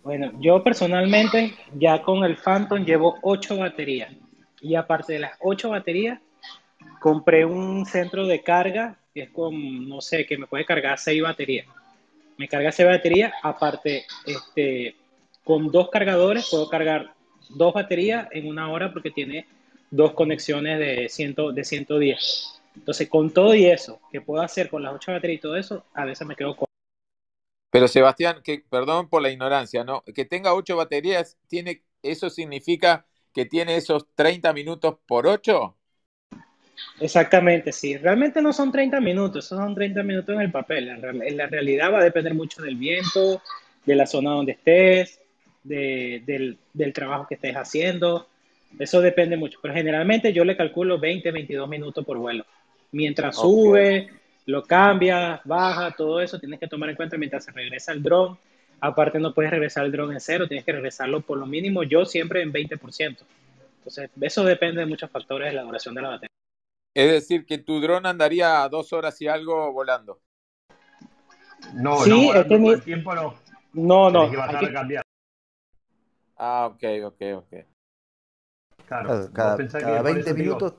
Bueno, 0.03 0.31
yo 0.39 0.63
personalmente 0.63 1.53
ya 1.75 2.01
con 2.01 2.23
el 2.23 2.35
Phantom 2.37 2.83
llevo 2.83 3.19
ocho 3.21 3.57
baterías. 3.57 4.11
Y 4.59 4.73
aparte 4.73 5.13
de 5.13 5.19
las 5.19 5.37
ocho 5.39 5.69
baterías, 5.69 6.19
compré 6.99 7.45
un 7.45 7.85
centro 7.85 8.25
de 8.25 8.41
carga 8.41 8.95
que 9.13 9.23
es 9.23 9.29
con, 9.29 9.87
no 9.87 10.01
sé, 10.01 10.25
que 10.25 10.35
me 10.35 10.47
puede 10.47 10.65
cargar 10.65 10.97
seis 10.97 11.21
baterías 11.21 11.67
me 12.37 12.47
carga 12.47 12.69
esa 12.69 12.85
batería, 12.85 13.33
aparte, 13.41 14.05
este, 14.25 14.95
con 15.43 15.67
dos 15.71 15.89
cargadores 15.89 16.47
puedo 16.49 16.69
cargar 16.69 17.13
dos 17.49 17.73
baterías 17.73 18.27
en 18.31 18.47
una 18.47 18.69
hora 18.69 18.91
porque 18.91 19.11
tiene 19.11 19.47
dos 19.89 20.13
conexiones 20.13 20.79
de, 20.79 21.09
ciento, 21.09 21.51
de 21.51 21.63
110. 21.63 22.61
Entonces, 22.75 23.09
con 23.09 23.31
todo 23.31 23.55
y 23.55 23.65
eso, 23.65 23.99
que 24.11 24.21
puedo 24.21 24.41
hacer 24.41 24.69
con 24.69 24.83
las 24.83 24.93
ocho 24.93 25.11
baterías 25.11 25.39
y 25.39 25.41
todo 25.41 25.55
eso, 25.55 25.85
a 25.93 26.05
veces 26.05 26.27
me 26.27 26.35
quedo 26.35 26.55
con... 26.55 26.67
Pero 27.71 27.87
Sebastián, 27.87 28.41
que, 28.43 28.63
perdón 28.69 29.09
por 29.09 29.21
la 29.21 29.31
ignorancia, 29.31 29.83
¿no? 29.83 30.03
Que 30.13 30.25
tenga 30.25 30.53
ocho 30.53 30.75
baterías, 30.75 31.37
tiene, 31.47 31.83
¿eso 32.03 32.29
significa 32.29 33.05
que 33.33 33.45
tiene 33.45 33.77
esos 33.77 34.07
30 34.15 34.53
minutos 34.53 34.97
por 35.07 35.27
ocho? 35.27 35.76
Exactamente, 36.99 37.71
sí. 37.71 37.97
Realmente 37.97 38.41
no 38.41 38.53
son 38.53 38.71
30 38.71 38.99
minutos, 38.99 39.45
son 39.45 39.75
30 39.75 40.03
minutos 40.03 40.35
en 40.35 40.41
el 40.41 40.51
papel. 40.51 40.89
En, 40.89 41.37
la 41.37 41.47
realidad 41.47 41.93
va 41.93 41.99
a 41.99 42.03
depender 42.03 42.33
mucho 42.33 42.61
del 42.61 42.75
viento, 42.75 43.41
de 43.85 43.95
la 43.95 44.07
zona 44.07 44.31
donde 44.31 44.53
estés, 44.53 45.19
del, 45.63 46.57
trabajo 46.93 47.27
que 47.27 47.35
estés 47.35 47.55
haciendo. 47.55 48.27
Eso 48.79 49.01
depende 49.01 49.37
mucho, 49.37 49.59
pero 49.61 49.73
generalmente 49.73 50.33
yo 50.33 50.43
le 50.43 50.57
calculo 50.57 50.99
20, 50.99 51.31
22 51.31 51.69
minutos 51.69 52.05
por 52.05 52.17
vuelo. 52.17 52.45
Mientras 52.91 53.35
sube, 53.35 54.09
lo 54.45 54.63
cambia, 54.63 55.41
baja, 55.45 55.91
todo 55.91 56.21
eso 56.21 56.39
tienes 56.39 56.59
que 56.59 56.67
tomar 56.67 56.89
en 56.89 56.95
cuenta 56.95 57.17
mientras 57.17 57.45
se 57.45 57.51
regresa 57.51 57.91
el 57.91 58.01
dron. 58.01 58.37
Aparte 58.79 59.19
no 59.19 59.33
puedes 59.33 59.51
regresar 59.51 59.85
el 59.85 59.91
dron 59.91 60.11
en 60.11 60.19
cero, 60.19 60.47
tienes 60.47 60.65
que 60.65 60.71
regresarlo 60.71 61.21
por 61.21 61.37
lo 61.37 61.45
mínimo, 61.45 61.83
yo 61.83 62.05
siempre 62.05 62.41
en 62.41 62.53
20%. 62.53 63.17
Entonces, 63.77 64.09
eso 64.21 64.43
depende 64.43 64.81
de 64.81 64.85
muchos 64.85 65.09
factores 65.09 65.49
de 65.49 65.55
la 65.55 65.63
duración 65.63 65.95
de 65.95 66.01
la 66.01 66.09
batería. 66.09 66.37
Es 66.97 67.11
decir, 67.11 67.45
que 67.45 67.59
tu 67.59 67.79
dron 67.79 68.07
andaría 68.07 68.67
dos 68.69 68.91
horas 68.91 69.21
y 69.21 69.27
algo 69.27 69.71
volando. 69.71 70.19
No, 71.75 71.99
Sí, 71.99 72.09
no, 72.09 72.15
he 72.15 72.25
volando 72.25 72.47
tenido- 72.47 72.65
todo 72.65 72.73
el 72.73 72.83
tiempo 72.83 73.13
no. 73.13 73.35
No, 73.73 74.09
no, 74.09 74.31
que 74.31 74.37
bajar 74.37 74.55
a 74.55 74.59
que- 74.61 74.73
cambiar. 74.73 75.03
Ah, 76.37 76.71
ok, 76.73 76.83
ok, 77.05 77.21
ok. 77.35 77.53
Claro, 78.87 79.29
cada, 79.31 79.57
pensás 79.57 79.81
que 79.83 79.85
cada 79.85 79.97
por 79.97 80.05
20 80.05 80.21
eso 80.21 80.29
te 80.35 80.41
digo, 80.41 80.55
minutos. 80.55 80.73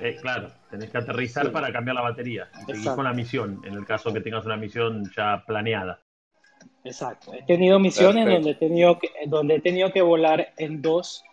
eh, 0.00 0.16
claro, 0.20 0.52
tenés 0.70 0.90
que 0.90 0.98
aterrizar 0.98 1.46
Sí. 1.46 1.50
para 1.50 1.72
cambiar 1.72 1.96
la 1.96 2.02
batería. 2.02 2.48
y 2.54 2.58
Seguir 2.60 2.76
Exacto. 2.76 2.94
con 2.96 3.04
la 3.04 3.12
misión, 3.12 3.60
en 3.64 3.74
el 3.74 3.84
caso 3.84 4.12
que 4.12 4.20
tengas 4.20 4.46
una 4.46 4.56
misión 4.56 5.10
ya 5.16 5.42
planeada. 5.44 6.00
Exacto. 6.84 7.32
He 7.34 7.42
tenido 7.44 7.80
misiones 7.80 8.24
Perfecto. 8.24 8.34
donde 8.34 8.50
he 8.52 8.68
tenido 8.68 8.98
que, 9.00 9.08
donde 9.26 9.54
he 9.56 9.60
tenido 9.60 9.92
que 9.92 10.00
volar 10.02 10.52
en 10.58 10.80
dos, 10.80 11.24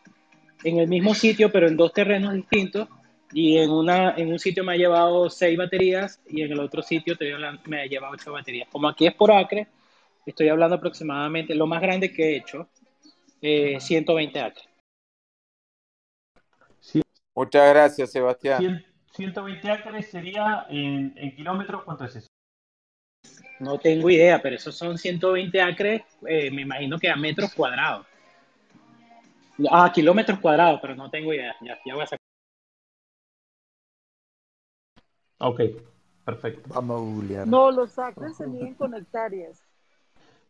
en 0.64 0.80
el 0.80 0.88
mismo 0.88 1.14
sitio, 1.14 1.52
pero 1.52 1.68
en 1.68 1.78
dos 1.78 1.93
terrenos 1.93 2.34
distintos. 2.34 2.88
Y 3.34 3.58
en 3.58 3.70
una, 3.72 4.16
en 4.16 4.32
un 4.32 4.40
sitio 4.40 4.64
me 4.64 4.74
ha 4.74 4.78
llevado 4.78 5.30
seis 5.30 5.58
baterías 5.58 6.22
y 6.28 6.42
en 6.42 6.52
el 6.52 6.60
otro 6.60 6.82
sitio 6.82 7.14
estoy 7.14 7.32
hablando- 7.32 7.62
me 7.66 7.82
ha 7.82 7.86
llevado 7.86 8.14
ocho 8.14 8.32
baterías. 8.34 8.68
Como 8.70 8.88
aquí 8.90 9.08
es 9.08 9.14
por 9.14 9.32
acre, 9.32 9.68
estoy 10.26 10.50
hablando 10.50 10.76
aproximadamente, 10.76 11.56
lo 11.56 11.66
más 11.68 11.82
grande 11.82 12.12
que 12.12 12.24
he 12.34 12.38
hecho, 12.38 12.68
eh, 13.42 13.80
120 13.80 14.40
acres. 14.40 14.66
Muchas 17.34 17.70
gracias, 17.70 18.12
Sebastián. 18.12 18.62
Cien- 18.62 18.86
120 19.14 19.70
acres 19.72 20.10
sería 20.10 20.66
en, 20.70 21.14
en 21.16 21.36
kilómetros, 21.36 21.84
¿cuánto 21.84 22.06
es 22.06 22.16
eso? 22.18 22.28
No 23.60 23.78
tengo 23.78 24.10
idea, 24.10 24.42
pero 24.42 24.56
esos 24.56 24.76
son 24.76 24.98
120 24.98 25.62
acres, 25.62 26.02
eh, 26.28 26.50
me 26.52 26.64
imagino 26.64 26.98
que 27.00 27.10
a 27.10 27.16
metros 27.16 27.54
cuadrados. 27.54 28.08
Ah, 29.70 29.92
kilómetros 29.94 30.40
cuadrados, 30.40 30.80
pero 30.82 30.96
no 30.96 31.10
tengo 31.10 31.34
idea. 31.34 31.56
Ya, 31.62 31.80
ya 31.86 31.94
voy 31.94 32.04
a 32.04 32.08
sacar. 32.08 32.20
Ok, 35.42 35.60
perfecto. 36.26 36.70
Vamos 36.70 36.96
a 36.96 37.00
googlear. 37.00 37.48
No, 37.48 37.72
los 37.72 38.00
acres 38.00 38.38
se 38.38 38.48
miden 38.48 38.76
con 38.76 38.94
hectáreas. 38.96 39.62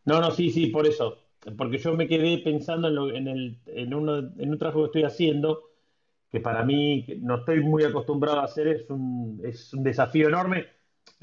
No, 0.04 0.20
no, 0.20 0.30
sí, 0.30 0.50
sí, 0.50 0.66
por 0.66 0.86
eso. 0.86 1.18
Porque 1.56 1.78
yo 1.78 1.94
me 1.94 2.06
quedé 2.08 2.38
pensando 2.38 2.88
en, 2.88 2.94
lo- 2.94 3.14
en, 3.14 3.28
el, 3.28 3.58
en, 3.66 3.94
uno, 3.94 4.18
en 4.18 4.50
un 4.50 4.58
trabajo 4.58 4.80
que 4.82 4.86
estoy 4.86 5.02
haciendo, 5.04 5.60
que 6.30 6.40
para 6.40 6.64
mí 6.64 7.04
que 7.06 7.16
no 7.16 7.36
estoy 7.38 7.60
muy 7.62 7.84
acostumbrado 7.84 8.40
a 8.40 8.44
hacer, 8.44 8.68
es 8.68 8.90
un, 8.90 9.40
es 9.44 9.72
un 9.74 9.82
desafío 9.84 10.28
enorme. 10.28 10.66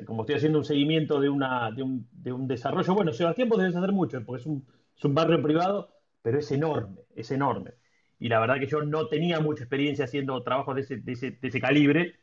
Como 0.05 0.23
estoy 0.23 0.35
haciendo 0.35 0.59
un 0.59 0.65
seguimiento 0.65 1.19
de, 1.19 1.29
una, 1.29 1.71
de, 1.71 1.83
un, 1.83 2.07
de 2.11 2.31
un 2.33 2.47
desarrollo, 2.47 2.93
bueno, 2.95 3.13
Sebastián, 3.13 3.49
vos 3.49 3.59
debes 3.59 3.75
hacer 3.75 3.91
mucho, 3.91 4.23
porque 4.25 4.41
es 4.41 4.47
un, 4.47 4.65
es 4.97 5.05
un 5.05 5.15
barrio 5.15 5.41
privado, 5.41 5.89
pero 6.21 6.39
es 6.39 6.51
enorme, 6.51 6.97
es 7.15 7.31
enorme. 7.31 7.73
Y 8.19 8.29
la 8.29 8.39
verdad 8.39 8.59
que 8.59 8.67
yo 8.67 8.81
no 8.83 9.07
tenía 9.07 9.39
mucha 9.41 9.63
experiencia 9.63 10.05
haciendo 10.05 10.41
trabajos 10.43 10.75
de 10.75 10.81
ese, 10.81 10.97
de 10.97 11.11
ese, 11.13 11.31
de 11.31 11.47
ese 11.47 11.61
calibre, 11.61 12.15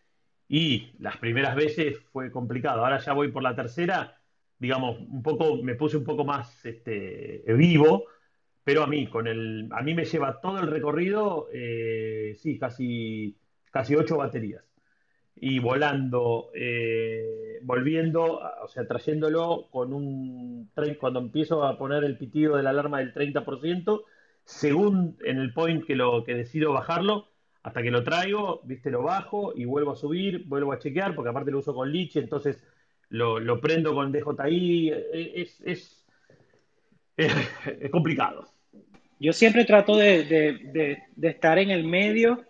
y 0.48 0.92
las 0.98 1.16
primeras 1.18 1.56
veces 1.56 1.98
fue 2.12 2.30
complicado. 2.30 2.84
Ahora 2.84 2.98
ya 2.98 3.12
voy 3.12 3.30
por 3.32 3.42
la 3.42 3.56
tercera, 3.56 4.18
digamos, 4.58 4.98
un 5.00 5.22
poco, 5.22 5.62
me 5.62 5.74
puse 5.74 5.96
un 5.96 6.04
poco 6.04 6.24
más 6.24 6.64
este, 6.64 7.42
vivo, 7.48 8.04
pero 8.64 8.82
a 8.82 8.86
mí, 8.86 9.06
con 9.08 9.26
el, 9.26 9.68
a 9.72 9.82
mí 9.82 9.94
me 9.94 10.04
lleva 10.04 10.40
todo 10.40 10.58
el 10.58 10.68
recorrido, 10.68 11.48
eh, 11.52 12.34
sí, 12.38 12.58
casi, 12.58 13.36
casi 13.70 13.94
ocho 13.94 14.16
baterías. 14.16 14.64
Y 15.36 15.58
volando, 15.58 16.50
eh, 16.54 17.58
volviendo, 17.62 18.40
o 18.62 18.68
sea, 18.68 18.86
trayéndolo 18.86 19.68
con 19.70 19.92
un 19.92 20.70
tren, 20.74 20.96
cuando 20.96 21.20
empiezo 21.20 21.64
a 21.64 21.78
poner 21.78 22.04
el 22.04 22.16
pitido 22.18 22.56
de 22.56 22.62
la 22.62 22.70
alarma 22.70 23.00
del 23.00 23.12
30%, 23.12 24.04
según 24.44 25.18
en 25.24 25.38
el 25.38 25.52
point 25.52 25.84
que 25.84 25.94
lo 25.96 26.24
que 26.24 26.34
decido 26.34 26.72
bajarlo, 26.72 27.28
hasta 27.66 27.82
que 27.82 27.90
lo 27.90 28.04
traigo, 28.04 28.60
viste, 28.62 28.92
lo 28.92 29.02
bajo 29.02 29.52
y 29.52 29.64
vuelvo 29.64 29.90
a 29.90 29.96
subir, 29.96 30.44
vuelvo 30.46 30.70
a 30.72 30.78
chequear, 30.78 31.16
porque 31.16 31.30
aparte 31.30 31.50
lo 31.50 31.58
uso 31.58 31.74
con 31.74 31.90
liche, 31.90 32.20
entonces 32.20 32.62
lo, 33.08 33.60
prendo 33.60 33.92
con 33.92 34.12
DJI, 34.12 34.92
es, 35.34 35.60
es, 35.64 36.06
es, 37.16 37.34
es 37.80 37.90
complicado. 37.90 38.46
Yo 39.18 39.32
siempre 39.32 39.64
trato 39.64 39.96
de, 39.96 41.02
estar 41.20 41.58
en 41.58 41.72
el 41.72 41.82
medio 41.82 42.44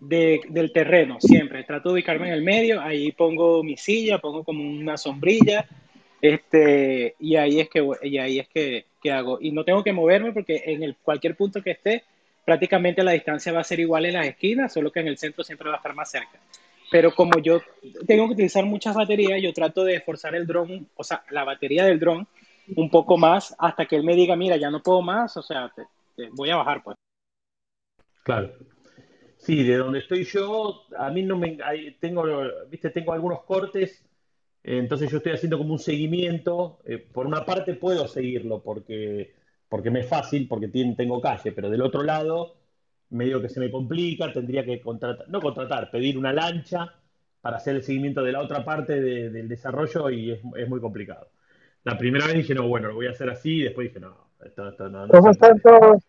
de, 0.00 0.40
del 0.48 0.72
terreno, 0.72 1.18
siempre. 1.20 1.64
Trato 1.64 1.90
de 1.90 1.96
ubicarme 1.96 2.28
en 2.28 2.32
el 2.32 2.42
medio, 2.42 2.80
ahí 2.80 3.12
pongo 3.12 3.62
mi 3.62 3.76
silla, 3.76 4.16
pongo 4.18 4.44
como 4.44 4.66
una 4.66 4.96
sombrilla, 4.96 5.66
este, 6.22 7.16
y 7.20 7.36
ahí 7.36 7.60
es 7.60 7.68
que, 7.68 7.86
y 8.02 8.16
ahí 8.16 8.38
es 8.38 8.48
que, 8.48 8.86
que 9.02 9.12
hago. 9.12 9.36
Y 9.42 9.50
no 9.50 9.62
tengo 9.64 9.84
que 9.84 9.92
moverme 9.92 10.32
porque 10.32 10.62
en 10.64 10.82
el, 10.82 10.96
cualquier 10.96 11.36
punto 11.36 11.60
que 11.60 11.72
esté, 11.72 12.04
prácticamente 12.48 13.04
la 13.04 13.12
distancia 13.12 13.52
va 13.52 13.60
a 13.60 13.64
ser 13.64 13.78
igual 13.78 14.06
en 14.06 14.14
las 14.14 14.26
esquinas, 14.26 14.72
solo 14.72 14.90
que 14.90 15.00
en 15.00 15.08
el 15.08 15.18
centro 15.18 15.44
siempre 15.44 15.68
va 15.68 15.74
a 15.74 15.76
estar 15.76 15.94
más 15.94 16.10
cerca. 16.10 16.40
Pero 16.90 17.14
como 17.14 17.38
yo 17.40 17.60
tengo 18.06 18.26
que 18.26 18.32
utilizar 18.32 18.64
muchas 18.64 18.96
baterías, 18.96 19.42
yo 19.42 19.52
trato 19.52 19.84
de 19.84 20.00
forzar 20.00 20.34
el 20.34 20.46
dron, 20.46 20.88
o 20.96 21.04
sea, 21.04 21.22
la 21.28 21.44
batería 21.44 21.84
del 21.84 22.00
dron 22.00 22.26
un 22.74 22.88
poco 22.88 23.18
más 23.18 23.54
hasta 23.58 23.84
que 23.84 23.96
él 23.96 24.02
me 24.02 24.16
diga, 24.16 24.34
mira, 24.34 24.56
ya 24.56 24.70
no 24.70 24.82
puedo 24.82 25.02
más, 25.02 25.36
o 25.36 25.42
sea, 25.42 25.70
te, 25.76 25.82
te 26.16 26.30
voy 26.30 26.48
a 26.48 26.56
bajar, 26.56 26.82
pues. 26.82 26.96
Claro. 28.22 28.50
Sí, 29.36 29.62
de 29.62 29.76
donde 29.76 29.98
estoy 29.98 30.24
yo, 30.24 30.86
a 30.96 31.10
mí 31.10 31.22
no 31.24 31.36
me, 31.36 31.58
tengo, 32.00 32.24
viste, 32.70 32.88
tengo 32.88 33.12
algunos 33.12 33.42
cortes, 33.42 34.02
entonces 34.62 35.10
yo 35.10 35.18
estoy 35.18 35.32
haciendo 35.32 35.58
como 35.58 35.74
un 35.74 35.78
seguimiento. 35.78 36.78
eh, 36.86 36.96
por 36.96 37.26
una 37.26 37.44
parte 37.44 37.74
puedo 37.74 38.08
seguirlo 38.08 38.62
porque, 38.62 39.34
porque 39.68 39.90
me 39.90 40.00
es 40.00 40.08
fácil, 40.08 40.48
porque 40.48 40.68
tengo 40.68 41.20
calle, 41.20 41.52
pero 41.52 41.68
del 41.70 41.82
otro 41.82 42.02
lado, 42.02 42.56
medio 43.10 43.40
que 43.40 43.48
se 43.48 43.60
me 43.60 43.70
complica, 43.70 44.32
tendría 44.32 44.64
que 44.64 44.80
contratar, 44.80 45.28
no 45.28 45.40
contratar, 45.40 45.88
pedir 45.90 46.18
una 46.18 46.32
lancha 46.32 46.92
para 47.40 47.58
hacer 47.58 47.76
el 47.76 47.82
seguimiento 47.82 48.22
de 48.22 48.32
la 48.32 48.40
otra 48.40 48.64
parte 48.64 49.00
de- 49.00 49.30
del 49.30 49.48
desarrollo 49.48 50.10
y 50.10 50.32
es, 50.32 50.40
es 50.56 50.68
muy 50.68 50.80
complicado. 50.80 51.28
La 51.84 51.96
primera 51.96 52.26
vez 52.26 52.34
dije, 52.36 52.54
no, 52.54 52.66
bueno, 52.68 52.88
lo 52.88 52.94
voy 52.94 53.06
a 53.06 53.10
hacer 53.10 53.30
así, 53.30 53.60
y 53.60 53.62
después 53.62 53.88
dije, 53.88 54.00
no, 54.00 54.16
esto, 54.44 54.68
esto 54.68 54.88
no, 54.88 55.06
no 55.06 55.12
¿Cómo 55.12 55.30
están 55.30 55.60
todos? 55.60 56.02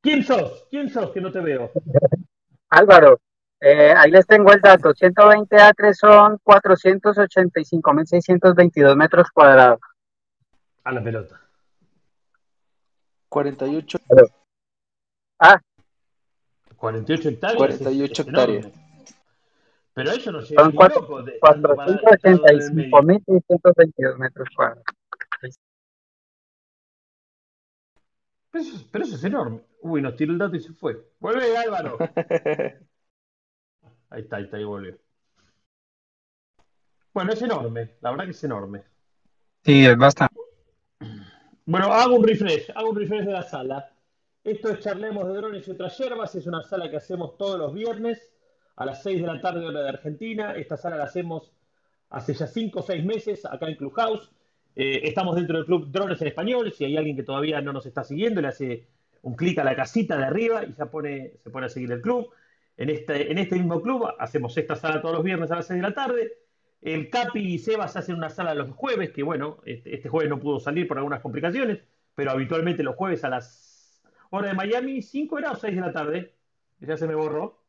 ¿Quién 0.00 0.24
sos? 0.24 0.66
¿Quién 0.70 0.88
sos 0.90 1.10
que 1.10 1.20
no 1.20 1.30
te 1.30 1.40
veo? 1.40 1.70
Álvaro, 2.70 3.20
eh, 3.60 3.92
ahí 3.96 4.10
les 4.10 4.26
tengo 4.26 4.52
el 4.52 4.60
dato. 4.60 4.92
120 4.92 5.56
acres 5.56 5.96
son 5.98 6.38
485.622 6.42 8.96
metros 8.96 9.30
cuadrados. 9.30 9.78
A 10.82 10.92
la 10.92 11.02
pelota. 11.02 11.40
48, 13.34 13.98
Ah, 15.40 15.60
48 16.76 17.28
hectáreas. 17.30 17.56
48 17.58 18.04
es, 18.04 18.18
es 18.20 18.26
hectáreas. 18.26 18.66
Pero 19.92 20.10
eso 20.12 20.30
no 20.30 20.40
llega 20.40 20.62
son 20.62 20.70
ni 20.70 20.76
cuatro- 20.76 21.00
loco 21.02 21.22
de, 21.24 21.32
estando 21.34 21.74
parado 21.74 22.00
en 22.22 22.40
el 22.48 22.72
medio. 22.74 22.90
485.622 22.92 24.18
metros 24.18 24.48
cuadrados. 24.54 24.84
Pero 28.50 28.62
eso, 28.64 28.86
pero 28.92 29.04
eso 29.04 29.16
es 29.16 29.24
enorme. 29.24 29.60
Uy, 29.80 30.00
nos 30.00 30.14
tiró 30.14 30.32
el 30.32 30.38
dato 30.38 30.54
y 30.54 30.60
se 30.60 30.72
fue. 30.72 31.10
Vuelve, 31.18 31.56
Álvaro. 31.56 31.98
Ahí 34.10 34.20
está, 34.22 34.36
ahí 34.36 34.44
está, 34.44 34.58
ahí 34.58 34.64
volvió. 34.64 34.96
Bueno, 37.12 37.32
es 37.32 37.42
enorme. 37.42 37.96
La 38.00 38.12
verdad 38.12 38.26
que 38.26 38.30
es 38.30 38.44
enorme. 38.44 38.84
Sí, 39.64 39.84
es 39.84 39.96
bastante. 39.96 40.36
Bueno, 41.66 41.86
hago 41.94 42.16
un 42.16 42.26
refresh, 42.26 42.70
hago 42.74 42.90
un 42.90 42.96
refresh 42.96 43.24
de 43.24 43.32
la 43.32 43.42
sala. 43.42 43.90
Esto 44.42 44.68
es 44.68 44.80
Charlemos 44.80 45.26
de 45.26 45.32
Drones 45.32 45.66
y 45.66 45.70
otras 45.70 45.96
yerbas, 45.96 46.34
es 46.34 46.46
una 46.46 46.62
sala 46.62 46.90
que 46.90 46.98
hacemos 46.98 47.38
todos 47.38 47.58
los 47.58 47.72
viernes 47.72 48.34
a 48.76 48.84
las 48.84 49.02
6 49.02 49.22
de 49.22 49.26
la 49.26 49.40
tarde 49.40 49.64
hora 49.64 49.80
de 49.80 49.88
Argentina. 49.88 50.54
Esta 50.56 50.76
sala 50.76 50.96
la 50.96 51.04
hacemos 51.04 51.52
hace 52.10 52.34
ya 52.34 52.46
5 52.46 52.80
o 52.80 52.82
6 52.82 53.02
meses 53.06 53.46
acá 53.46 53.66
en 53.66 53.76
Clubhouse. 53.76 54.30
Eh, 54.76 55.00
estamos 55.04 55.36
dentro 55.36 55.56
del 55.56 55.64
club 55.64 55.90
Drones 55.90 56.20
en 56.20 56.28
Español. 56.28 56.70
Si 56.70 56.84
hay 56.84 56.98
alguien 56.98 57.16
que 57.16 57.22
todavía 57.22 57.62
no 57.62 57.72
nos 57.72 57.86
está 57.86 58.04
siguiendo, 58.04 58.42
le 58.42 58.48
hace 58.48 58.86
un 59.22 59.34
clic 59.34 59.58
a 59.58 59.64
la 59.64 59.74
casita 59.74 60.18
de 60.18 60.24
arriba 60.24 60.66
y 60.66 60.74
ya 60.74 60.90
pone, 60.90 61.38
se 61.42 61.48
pone 61.48 61.64
a 61.64 61.70
seguir 61.70 61.90
el 61.92 62.02
club. 62.02 62.28
En 62.76 62.90
este, 62.90 63.32
en 63.32 63.38
este 63.38 63.56
mismo 63.56 63.80
club 63.80 64.06
hacemos 64.18 64.54
esta 64.58 64.76
sala 64.76 65.00
todos 65.00 65.14
los 65.14 65.24
viernes 65.24 65.50
a 65.50 65.56
las 65.56 65.66
6 65.66 65.80
de 65.80 65.88
la 65.88 65.94
tarde. 65.94 66.43
El 66.84 67.08
Capi 67.08 67.40
y 67.54 67.58
Sebas 67.58 67.96
hacen 67.96 68.14
una 68.14 68.28
sala 68.28 68.54
los 68.54 68.70
jueves, 68.76 69.10
que 69.10 69.22
bueno, 69.22 69.56
este, 69.64 69.94
este 69.94 70.10
jueves 70.10 70.28
no 70.28 70.38
pudo 70.38 70.60
salir 70.60 70.86
por 70.86 70.98
algunas 70.98 71.22
complicaciones, 71.22 71.78
pero 72.14 72.30
habitualmente 72.30 72.82
los 72.82 72.94
jueves 72.94 73.24
a 73.24 73.30
las 73.30 74.02
hora 74.28 74.48
de 74.48 74.54
Miami, 74.54 75.00
5 75.00 75.38
era 75.38 75.52
o 75.52 75.56
6 75.56 75.74
de 75.74 75.80
la 75.80 75.92
tarde, 75.92 76.34
ya 76.80 76.98
se 76.98 77.06
me 77.06 77.14
borró. 77.14 77.64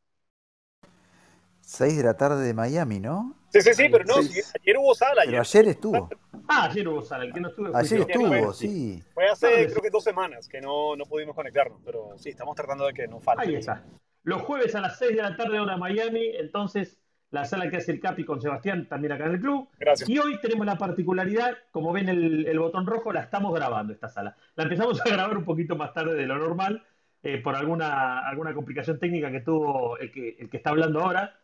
6 1.61 1.95
de 1.95 2.03
la 2.03 2.17
tarde 2.17 2.45
de 2.45 2.53
Miami, 2.53 2.99
¿no? 2.99 3.37
Sí, 3.53 3.61
sí, 3.61 3.73
sí, 3.73 3.87
pero 3.89 4.03
no, 4.03 4.21
Sí. 4.21 4.41
ayer 4.61 4.77
hubo 4.77 4.93
sala. 4.93 5.21
Pero 5.25 5.29
Ayer, 5.29 5.39
ayer 5.39 5.67
estuvo. 5.69 6.09
Ah, 6.49 6.65
ayer 6.69 6.85
hubo 6.85 7.01
sala, 7.01 7.23
el 7.23 7.33
que 7.33 7.39
no 7.39 7.47
estuve 7.47 7.71
Ayer 7.73 8.01
estuvo, 8.01 8.51
sí. 8.53 9.01
fue 9.13 9.27
hace 9.27 9.47
Claro, 9.47 9.69
creo 9.69 9.81
que 9.81 9.89
dos 9.91 10.03
semanas 10.03 10.49
que 10.49 10.59
no, 10.59 10.97
no 10.97 11.05
pudimos 11.05 11.35
conectarnos, 11.35 11.79
pero 11.85 12.17
sí, 12.17 12.31
estamos 12.31 12.53
tratando 12.53 12.85
de 12.85 12.93
que 12.93 13.07
no 13.07 13.21
falte. 13.21 13.47
Ahí 13.47 13.55
está. 13.55 13.81
Los 14.23 14.41
jueves 14.41 14.75
a 14.75 14.81
las 14.81 14.97
6 14.99 15.15
de 15.15 15.21
la 15.21 15.37
tarde 15.37 15.57
hora 15.57 15.73
de 15.75 15.79
Miami, 15.79 16.35
entonces 16.35 16.99
la 17.31 17.45
sala 17.45 17.69
que 17.69 17.77
hace 17.77 17.91
el 17.91 17.99
Capi 17.99 18.23
con 18.23 18.41
Sebastián, 18.41 18.87
también 18.87 19.13
acá 19.13 19.25
en 19.25 19.33
el 19.33 19.39
club. 19.39 19.67
Gracias. 19.79 20.09
Y 20.09 20.17
hoy 20.19 20.39
tenemos 20.41 20.65
la 20.65 20.77
particularidad, 20.77 21.57
como 21.71 21.91
ven 21.91 22.09
el, 22.09 22.45
el 22.47 22.59
botón 22.59 22.85
rojo, 22.85 23.11
la 23.11 23.21
estamos 23.21 23.53
grabando 23.53 23.93
esta 23.93 24.09
sala. 24.09 24.35
La 24.55 24.63
empezamos 24.63 25.01
a 25.01 25.09
grabar 25.09 25.37
un 25.37 25.43
poquito 25.43 25.75
más 25.75 25.93
tarde 25.93 26.15
de 26.15 26.25
lo 26.25 26.37
normal, 26.37 26.83
eh, 27.23 27.39
por 27.39 27.55
alguna, 27.55 28.19
alguna 28.19 28.53
complicación 28.53 28.99
técnica 28.99 29.31
que 29.31 29.41
tuvo 29.41 29.97
el 29.97 30.11
que, 30.11 30.37
el 30.39 30.49
que 30.49 30.57
está 30.57 30.69
hablando 30.69 31.01
ahora. 31.01 31.37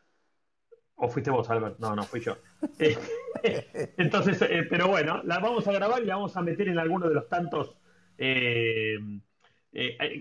¿O 0.96 1.10
fuiste 1.10 1.32
vos, 1.32 1.50
Albert? 1.50 1.80
No, 1.80 1.96
no, 1.96 2.04
fui 2.04 2.22
yo. 2.22 2.38
Eh, 3.44 3.94
entonces, 3.98 4.40
eh, 4.44 4.68
pero 4.70 4.88
bueno, 4.88 5.22
la 5.24 5.40
vamos 5.40 5.68
a 5.68 5.72
grabar 5.72 6.04
y 6.04 6.06
la 6.06 6.16
vamos 6.16 6.38
a 6.38 6.44
meter 6.44 6.68
en 6.68 6.78
alguno 6.78 7.08
de 7.08 7.16
los 7.16 7.28
tantos. 7.28 7.76
eh, 8.18 9.00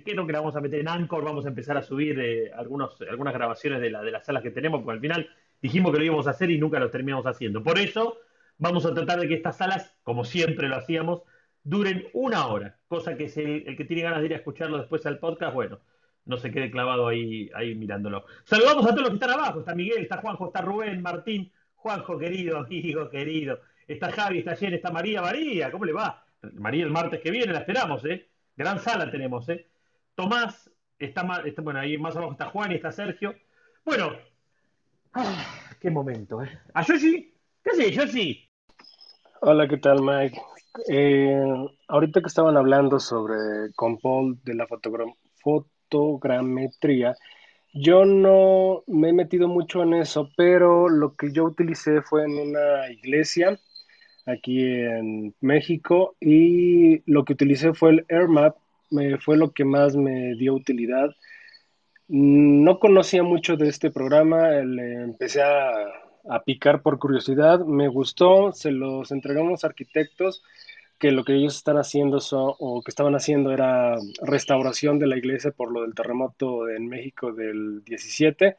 creo 0.05 0.27
que 0.27 0.33
la 0.33 0.41
vamos 0.41 0.57
a 0.57 0.61
meter 0.61 0.81
en 0.81 0.89
Anchor, 0.89 1.25
vamos 1.25 1.45
a 1.45 1.49
empezar 1.49 1.77
a 1.77 1.83
subir 1.83 2.19
eh, 2.19 2.51
algunos, 2.55 3.01
algunas 3.03 3.35
grabaciones 3.35 3.81
de, 3.81 3.91
la, 3.91 4.03
de 4.03 4.11
las 4.11 4.25
salas 4.25 4.43
que 4.43 4.51
tenemos, 4.51 4.81
porque 4.83 4.95
al 4.95 5.01
final 5.01 5.29
dijimos 5.63 5.93
que 5.93 5.99
lo 5.99 6.05
íbamos 6.05 6.27
a 6.27 6.31
hacer 6.31 6.51
y 6.51 6.59
nunca 6.59 6.79
lo 6.81 6.91
terminamos 6.91 7.27
haciendo. 7.27 7.63
Por 7.63 7.79
eso 7.79 8.19
vamos 8.59 8.85
a 8.87 8.95
tratar 8.95 9.21
de 9.21 9.29
que 9.29 9.35
estas 9.35 9.57
salas, 9.57 9.97
como 10.03 10.25
siempre 10.25 10.69
lo 10.69 10.77
hacíamos, 10.77 11.23
duren 11.63 12.09
una 12.13 12.47
hora, 12.47 12.79
cosa 12.89 13.17
que 13.17 13.25
el, 13.27 13.77
que 13.77 13.85
tiene 13.85 14.03
ganas 14.03 14.21
de 14.21 14.27
ir 14.27 14.33
a 14.35 14.37
escucharlo 14.37 14.79
después 14.79 15.05
al 15.07 15.19
podcast, 15.19 15.55
bueno, 15.55 15.81
no 16.25 16.37
se 16.37 16.51
quede 16.51 16.71
clavado 16.71 17.09
ahí, 17.09 17.51
ahí 17.55 17.75
mirándolo. 17.75 18.25
Saludamos 18.45 18.85
a 18.85 18.91
todos 18.91 19.01
los 19.03 19.09
que 19.11 19.15
están 19.17 19.31
abajo, 19.31 19.61
está 19.61 19.75
Miguel, 19.75 20.03
está 20.03 20.19
Juanjo, 20.19 20.47
está 20.47 20.61
Rubén, 20.63 21.03
Martín, 21.03 21.53
Juanjo 21.75 22.19
querido, 22.19 22.59
amigo 22.59 23.09
querido, 23.11 23.61
está 23.89 24.13
Javi, 24.13 24.39
está 24.39 24.57
Jen, 24.57 24.75
está 24.75 24.91
María, 24.91 25.23
María, 25.23 25.71
¿cómo 25.71 25.85
le 25.85 25.93
va? 25.93 26.25
María 26.55 26.85
el 26.85 26.91
martes 26.91 27.21
que 27.21 27.31
viene, 27.31 27.53
la 27.53 27.61
esperamos, 27.61 28.05
¿eh? 28.05 28.29
Gran 28.57 28.79
sala 28.79 29.11
tenemos, 29.11 29.49
¿eh? 29.49 29.67
Tomás, 30.15 30.71
está, 30.99 31.43
está- 31.45 31.63
bueno, 31.63 31.81
ahí 31.81 31.97
más 31.99 32.17
abajo 32.17 32.33
está 32.33 32.47
Juan 32.47 32.73
y 32.73 32.77
está 32.77 32.93
Sergio. 32.93 33.35
Bueno, 33.85 34.13
ah, 35.15 35.45
qué 35.81 35.91
momento, 35.91 36.43
¿eh? 36.43 36.49
¿A 36.75 36.83
Yoshi? 36.85 37.35
¿Qué 37.63 37.71
haces, 37.71 37.95
Yoshi? 37.95 38.51
Hola, 39.43 39.69
¿qué 39.69 39.79
tal, 39.79 40.03
Mike? 40.03 40.41
Eh, 40.89 41.43
ahorita 41.89 42.21
que 42.21 42.27
estaban 42.27 42.57
hablando 42.57 43.01
sobre 43.01 43.73
Compol 43.75 44.39
de 44.45 44.55
la 44.55 44.67
fotogra- 44.67 45.15
fotogrametría, 45.43 47.17
yo 47.73 48.05
no 48.05 48.83
me 48.87 49.11
he 49.11 49.13
metido 49.13 49.49
mucho 49.49 49.83
en 49.83 49.95
eso, 49.95 50.31
pero 50.37 50.89
lo 50.89 51.15
que 51.15 51.33
yo 51.33 51.45
utilicé 51.45 52.03
fue 52.03 52.25
en 52.25 52.33
una 52.33 52.91
iglesia 52.91 53.59
aquí 54.27 54.63
en 54.65 55.35
México 55.41 56.17
y 56.21 57.03
lo 57.11 57.25
que 57.25 57.33
utilicé 57.35 57.75
fue 57.75 57.91
el 57.91 58.07
AirMap, 58.09 58.57
me, 58.91 59.19
fue 59.19 59.37
lo 59.37 59.53
que 59.53 59.65
más 59.65 59.97
me 59.97 60.35
dio 60.35 60.55
utilidad. 60.55 61.11
No 62.13 62.79
conocía 62.79 63.23
mucho 63.23 63.57
de 63.57 63.69
este 63.69 63.91
programa, 63.91 64.51
le 64.51 64.95
empecé 65.03 65.43
a, 65.43 65.71
a 66.29 66.43
picar 66.43 66.83
por 66.83 66.99
curiosidad, 66.99 67.61
me 67.61 67.89
gustó, 67.89 68.53
se 68.53 68.73
los 68.73 69.11
entregamos 69.13 69.65
a 69.65 69.69
arquitectos 69.69 70.43
que 71.01 71.13
lo 71.13 71.25
que 71.25 71.35
ellos 71.35 71.57
están 71.57 71.79
haciendo 71.79 72.19
o 72.31 72.83
que 72.83 72.91
estaban 72.91 73.15
haciendo 73.15 73.53
era 73.53 73.97
restauración 74.23 74.99
de 74.99 75.07
la 75.07 75.17
iglesia 75.17 75.51
por 75.51 75.73
lo 75.73 75.81
del 75.81 75.95
terremoto 75.95 76.69
en 76.69 76.89
México 76.89 77.33
del 77.33 77.83
17. 77.85 78.59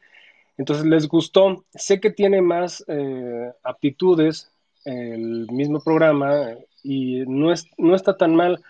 Entonces 0.58 0.84
les 0.84 1.06
gustó. 1.06 1.64
Sé 1.72 2.00
que 2.00 2.10
tiene 2.10 2.42
más 2.42 2.84
eh, 2.88 3.52
aptitudes 3.62 4.50
el 4.84 5.46
mismo 5.52 5.80
programa 5.80 6.56
y 6.82 7.22
no, 7.28 7.52
es, 7.52 7.68
no 7.78 7.94
está 7.94 8.16
tan 8.16 8.34
mal. 8.34 8.60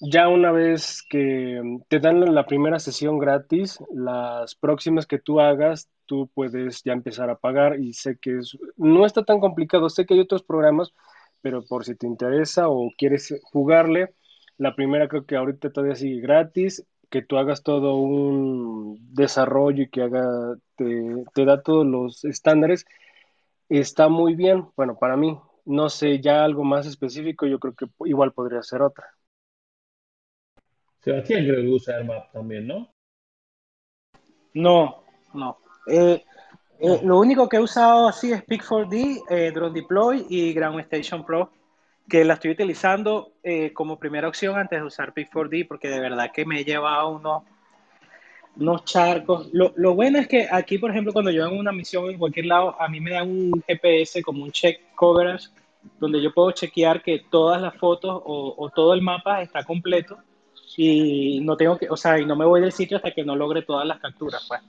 Ya 0.00 0.28
una 0.28 0.52
vez 0.52 1.02
que 1.08 1.60
te 1.88 2.00
dan 2.00 2.34
la 2.34 2.44
primera 2.46 2.78
sesión 2.78 3.18
gratis, 3.18 3.78
las 3.94 4.54
próximas 4.54 5.06
que 5.06 5.18
tú 5.18 5.40
hagas, 5.40 5.88
tú 6.04 6.28
puedes 6.34 6.82
ya 6.84 6.92
empezar 6.92 7.30
a 7.30 7.38
pagar 7.38 7.80
y 7.80 7.94
sé 7.94 8.18
que 8.18 8.38
es- 8.38 8.56
no 8.76 9.06
está 9.06 9.24
tan 9.24 9.40
complicado. 9.40 9.88
Sé 9.88 10.04
que 10.04 10.14
hay 10.14 10.20
otros 10.20 10.42
programas, 10.42 10.92
pero 11.40 11.62
por 11.64 11.84
si 11.86 11.94
te 11.96 12.06
interesa 12.06 12.68
o 12.68 12.90
quieres 12.98 13.34
jugarle, 13.44 14.14
la 14.58 14.74
primera 14.74 15.08
creo 15.08 15.24
que 15.26 15.36
ahorita 15.36 15.70
todavía 15.72 15.96
sigue 15.96 16.20
gratis, 16.20 16.84
que 17.10 17.22
tú 17.22 17.38
hagas 17.38 17.62
todo 17.62 17.96
un 17.96 18.98
desarrollo 19.14 19.84
y 19.84 19.88
que 19.90 20.02
haga, 20.02 20.56
te, 20.76 21.24
te 21.34 21.44
da 21.46 21.62
todos 21.62 21.86
los 21.86 22.24
estándares, 22.24 22.84
está 23.70 24.08
muy 24.10 24.34
bien. 24.36 24.68
Bueno, 24.76 24.98
para 24.98 25.16
mí, 25.18 25.38
no 25.66 25.88
sé, 25.90 26.20
ya 26.20 26.44
algo 26.44 26.64
más 26.64 26.86
específico, 26.86 27.46
yo 27.46 27.60
creo 27.60 27.74
que 27.76 27.86
igual 28.06 28.32
podría 28.34 28.62
ser 28.64 28.82
otra. 28.82 29.06
Sebastián 31.06 31.44
creo 31.44 31.62
que 31.62 31.68
usa 31.68 31.94
AirMap 31.94 32.32
también, 32.32 32.66
¿no? 32.66 32.92
No, 34.54 35.04
no. 35.32 35.58
Eh, 35.86 36.24
eh, 36.80 37.00
lo 37.04 37.20
único 37.20 37.48
que 37.48 37.58
he 37.58 37.60
usado 37.60 38.08
así 38.08 38.32
es 38.32 38.44
Pick4D, 38.44 39.22
eh, 39.30 39.52
Drone 39.54 39.72
Deploy 39.72 40.26
y 40.28 40.52
Ground 40.52 40.80
Station 40.80 41.24
Pro, 41.24 41.52
que 42.08 42.24
la 42.24 42.34
estoy 42.34 42.50
utilizando 42.50 43.34
como 43.72 44.00
primera 44.00 44.26
opción 44.26 44.58
antes 44.58 44.80
de 44.80 44.84
usar 44.84 45.14
Pick4D, 45.14 45.68
porque 45.68 45.88
de 45.88 46.00
verdad 46.00 46.32
que 46.34 46.44
me 46.44 46.58
he 46.58 46.64
llevado 46.64 47.10
unos, 47.10 47.44
unos 48.56 48.84
charcos. 48.84 49.48
Lo, 49.52 49.72
lo 49.76 49.94
bueno 49.94 50.18
es 50.18 50.26
que 50.26 50.48
aquí, 50.50 50.76
por 50.76 50.90
ejemplo, 50.90 51.12
cuando 51.12 51.30
yo 51.30 51.44
hago 51.44 51.54
una 51.54 51.70
misión 51.70 52.10
en 52.10 52.18
cualquier 52.18 52.46
lado, 52.46 52.74
a 52.80 52.88
mí 52.88 52.98
me 52.98 53.12
dan 53.12 53.30
un 53.30 53.62
GPS 53.64 54.22
como 54.24 54.42
un 54.42 54.50
check 54.50 54.80
coverage, 54.96 55.50
donde 56.00 56.20
yo 56.20 56.34
puedo 56.34 56.50
chequear 56.50 57.00
que 57.00 57.20
todas 57.30 57.62
las 57.62 57.76
fotos 57.76 58.22
o, 58.24 58.56
o 58.58 58.70
todo 58.70 58.92
el 58.92 59.02
mapa 59.02 59.40
está 59.40 59.62
completo 59.62 60.18
y 60.76 61.40
no 61.40 61.56
tengo 61.56 61.78
que, 61.78 61.88
o 61.88 61.96
sea, 61.96 62.18
y 62.18 62.26
no 62.26 62.36
me 62.36 62.44
voy 62.44 62.60
del 62.60 62.72
sitio 62.72 62.98
hasta 62.98 63.12
que 63.12 63.24
no 63.24 63.34
logre 63.34 63.62
todas 63.62 63.86
las 63.86 63.98
capturas, 63.98 64.44
pues. 64.46 64.60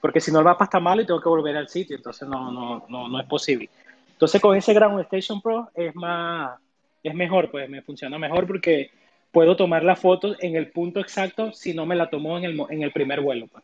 Porque 0.00 0.20
si 0.20 0.32
no 0.32 0.38
el 0.38 0.46
mapa 0.46 0.64
está 0.64 0.80
malo 0.80 1.02
y 1.02 1.06
tengo 1.06 1.20
que 1.20 1.28
volver 1.28 1.56
al 1.56 1.68
sitio, 1.68 1.96
entonces 1.96 2.26
no, 2.26 2.50
no, 2.50 2.86
no, 2.88 3.08
no 3.08 3.20
es 3.20 3.26
posible. 3.26 3.68
Entonces 4.12 4.40
con 4.40 4.56
ese 4.56 4.72
Ground 4.72 5.00
Station 5.00 5.42
Pro 5.42 5.70
es 5.74 5.94
más, 5.94 6.58
es 7.02 7.14
mejor, 7.14 7.50
pues 7.50 7.68
me 7.68 7.82
funciona 7.82 8.18
mejor 8.18 8.46
porque 8.46 8.90
puedo 9.30 9.56
tomar 9.56 9.84
la 9.84 9.96
foto 9.96 10.34
en 10.40 10.56
el 10.56 10.70
punto 10.70 11.00
exacto 11.00 11.52
si 11.52 11.74
no 11.74 11.84
me 11.84 11.96
la 11.96 12.08
tomó 12.08 12.38
en 12.38 12.44
el, 12.44 12.60
en 12.70 12.82
el 12.82 12.92
primer 12.92 13.20
vuelo. 13.20 13.46
pues. 13.46 13.62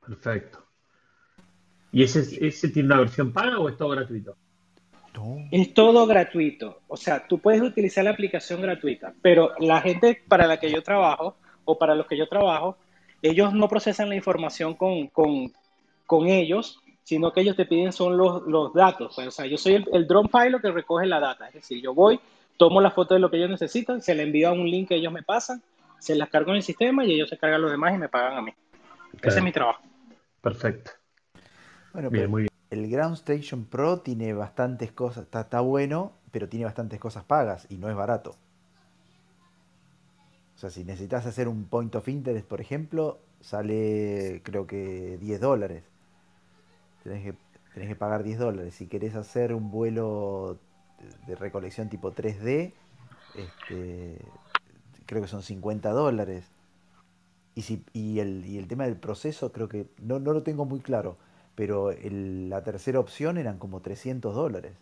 Perfecto. 0.00 0.64
¿Y 1.92 2.02
ese, 2.02 2.46
ese 2.46 2.68
tiene 2.70 2.86
una 2.86 3.00
versión 3.00 3.32
paga 3.32 3.58
o 3.58 3.68
es 3.68 3.76
todo 3.76 3.90
gratuito? 3.90 4.36
No. 5.16 5.48
Es 5.50 5.72
todo 5.72 6.06
gratuito. 6.06 6.82
O 6.88 6.96
sea, 6.96 7.26
tú 7.26 7.38
puedes 7.38 7.62
utilizar 7.62 8.04
la 8.04 8.10
aplicación 8.10 8.60
gratuita, 8.60 9.14
pero 9.22 9.52
la 9.58 9.80
gente 9.80 10.22
para 10.28 10.46
la 10.46 10.58
que 10.60 10.70
yo 10.70 10.82
trabajo 10.82 11.36
o 11.64 11.78
para 11.78 11.94
los 11.94 12.06
que 12.06 12.16
yo 12.16 12.28
trabajo, 12.28 12.76
ellos 13.22 13.52
no 13.54 13.68
procesan 13.68 14.08
la 14.10 14.14
información 14.14 14.74
con, 14.74 15.06
con, 15.08 15.50
con 16.06 16.28
ellos, 16.28 16.80
sino 17.02 17.32
que 17.32 17.40
ellos 17.40 17.56
te 17.56 17.64
piden 17.66 17.92
son 17.92 18.16
los, 18.16 18.42
los 18.46 18.74
datos. 18.74 19.14
pues. 19.16 19.28
o 19.28 19.30
sea, 19.30 19.46
yo 19.46 19.56
soy 19.56 19.74
el, 19.76 19.86
el 19.92 20.06
drone 20.06 20.28
pilot 20.28 20.60
que 20.60 20.70
recoge 20.70 21.06
la 21.06 21.18
data. 21.18 21.48
Es 21.48 21.54
decir, 21.54 21.80
yo 21.82 21.94
voy, 21.94 22.20
tomo 22.56 22.80
la 22.80 22.90
foto 22.90 23.14
de 23.14 23.20
lo 23.20 23.30
que 23.30 23.38
ellos 23.38 23.50
necesitan, 23.50 24.02
se 24.02 24.14
le 24.14 24.22
envío 24.24 24.48
a 24.48 24.52
un 24.52 24.68
link 24.68 24.88
que 24.88 24.96
ellos 24.96 25.12
me 25.12 25.22
pasan, 25.22 25.62
se 25.98 26.14
las 26.14 26.28
cargo 26.28 26.50
en 26.50 26.56
el 26.58 26.62
sistema 26.62 27.04
y 27.04 27.12
ellos 27.14 27.30
se 27.30 27.38
cargan 27.38 27.62
los 27.62 27.70
demás 27.70 27.94
y 27.94 27.98
me 27.98 28.08
pagan 28.08 28.36
a 28.36 28.42
mí. 28.42 28.52
Ese 29.12 29.20
Claro. 29.20 29.36
es 29.38 29.44
mi 29.44 29.52
trabajo. 29.52 29.80
Perfecto. 30.42 30.90
Bueno, 31.92 32.10
Bien, 32.10 32.22
pero 32.24 32.28
muy 32.30 32.42
bien. 32.42 32.55
El 32.70 32.90
Ground 32.90 33.14
Station 33.14 33.64
Pro 33.64 34.00
tiene 34.00 34.32
bastantes 34.32 34.92
cosas, 34.92 35.26
está, 35.32 35.60
bueno, 35.60 36.12
pero 36.32 36.48
tiene 36.48 36.64
bastantes 36.64 37.00
cosas 37.00 37.24
pagas 37.24 37.66
y 37.70 37.76
no 37.76 37.88
es 37.88 37.96
barato. 37.96 38.34
O 40.54 40.58
sea, 40.58 40.70
si 40.70 40.84
necesitas 40.84 41.26
hacer 41.26 41.48
un 41.48 41.64
point 41.64 41.94
of 41.94 42.08
interest, 42.08 42.46
por 42.46 42.60
ejemplo, 42.60 43.18
sale 43.40 44.40
creo 44.42 44.66
que 44.66 45.18
10 45.20 45.40
dólares. 45.40 45.84
Tenés 47.04 47.22
que, 47.22 47.34
tenés 47.74 47.88
que 47.88 47.96
pagar 47.96 48.22
10 48.22 48.38
dólares. 48.38 48.74
Si 48.74 48.86
querés 48.86 49.14
hacer 49.14 49.52
un 49.52 49.70
vuelo 49.70 50.58
de, 50.98 51.32
de 51.32 51.36
recolección 51.36 51.88
tipo 51.88 52.12
3D, 52.12 52.72
este, 53.36 54.18
creo 55.06 55.22
que 55.22 55.28
son 55.28 55.42
50 55.42 55.90
dólares. 55.90 56.46
Y, 57.54 57.62
si, 57.62 57.84
y, 57.92 58.18
el, 58.18 58.44
y 58.44 58.58
el 58.58 58.68
tema 58.68 58.84
del 58.84 58.96
proceso 58.96 59.52
creo 59.52 59.68
que 59.68 59.88
no, 60.02 60.18
no 60.18 60.32
lo 60.32 60.42
tengo 60.42 60.66
muy 60.66 60.80
claro, 60.80 61.16
pero 61.56 61.90
el- 61.92 62.48
la 62.50 62.62
tercera 62.64 63.00
opción 63.00 63.38
eran 63.38 63.58
como 63.58 63.82
300 63.82 64.34
dólares. 64.36 64.74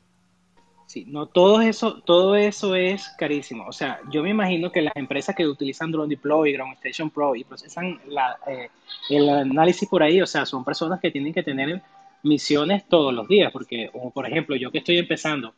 Sí, 0.87 1.07
no, 1.09 1.27
todo 1.27 1.61
eso, 1.61 2.03
todo 2.03 2.37
eso 2.37 2.75
es 2.75 3.09
carísimo. 3.18 3.66
O 3.66 3.72
sea, 3.72 4.01
yo 4.11 4.22
me 4.22 4.31
imagino 4.31 4.70
que 4.70 4.83
las 4.83 4.95
empresas 4.97 5.35
que 5.35 5.47
utilizan 5.47 5.91
Drone 5.91 6.09
Deploy, 6.14 6.53
Ground 6.53 6.75
Station 6.75 7.11
Pro 7.11 7.35
y 7.35 7.43
procesan 7.45 7.99
eh, 8.47 8.68
el 9.11 9.29
análisis 9.29 9.89
por 9.89 10.03
ahí, 10.03 10.20
o 10.20 10.27
sea, 10.27 10.45
son 10.47 10.62
personas 10.64 11.01
que 11.01 11.11
tienen 11.11 11.33
que 11.33 11.43
tener 11.43 11.83
misiones 12.22 12.85
todos 12.89 13.12
los 13.14 13.27
días, 13.29 13.51
porque, 13.53 13.91
o 13.95 14.11
por 14.11 14.27
ejemplo, 14.27 14.57
yo 14.57 14.70
que 14.70 14.79
estoy 14.79 14.99
empezando 14.99 15.55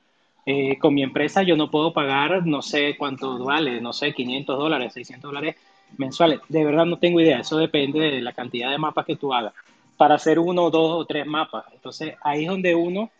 eh, 0.47 0.79
con 0.79 0.95
mi 0.95 1.03
empresa, 1.03 1.43
yo 1.43 1.57
no 1.57 1.71
puedo 1.71 1.93
pagar, 1.93 2.47
no 2.47 2.63
sé 2.63 2.97
cuánto 2.97 3.39
vale, 3.45 3.81
no 3.81 3.93
sé, 3.93 4.15
500 4.15 4.57
dólares, 4.59 4.93
600 4.95 5.29
dólares 5.31 5.57
mensuales. 5.99 6.41
De 6.49 6.65
verdad 6.65 6.87
no 6.87 6.99
tengo 6.99 7.21
idea, 7.21 7.41
eso 7.41 7.59
depende 7.59 7.99
de 8.01 8.23
la 8.23 8.33
cantidad 8.33 8.71
de 8.71 8.79
mapas 8.79 9.05
que 9.05 9.17
tú 9.17 9.35
hagas. 9.35 9.55
Para 9.97 10.17
hacer 10.17 10.39
uno, 10.39 10.71
dos 10.71 10.93
o 11.01 11.05
tres 11.07 11.27
mapas. 11.27 11.65
Entonces, 11.73 12.15
ahí 12.23 12.43
es 12.45 12.49
donde 12.51 12.75
uno 12.75 13.11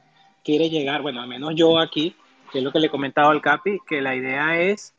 quiere 0.45 0.69
llegar, 0.71 1.03
bueno, 1.03 1.21
al 1.23 1.29
menos 1.29 1.55
yo 1.55 1.79
aquí, 1.79 2.15
que 2.53 2.59
es 2.59 2.65
lo 2.65 2.71
que 2.73 2.79
le 2.81 2.87
he 2.87 2.91
comentado 2.91 3.31
al 3.31 3.41
Capi, 3.43 3.79
que 3.89 4.01
la 4.01 4.15
idea 4.15 4.61
es, 4.61 4.95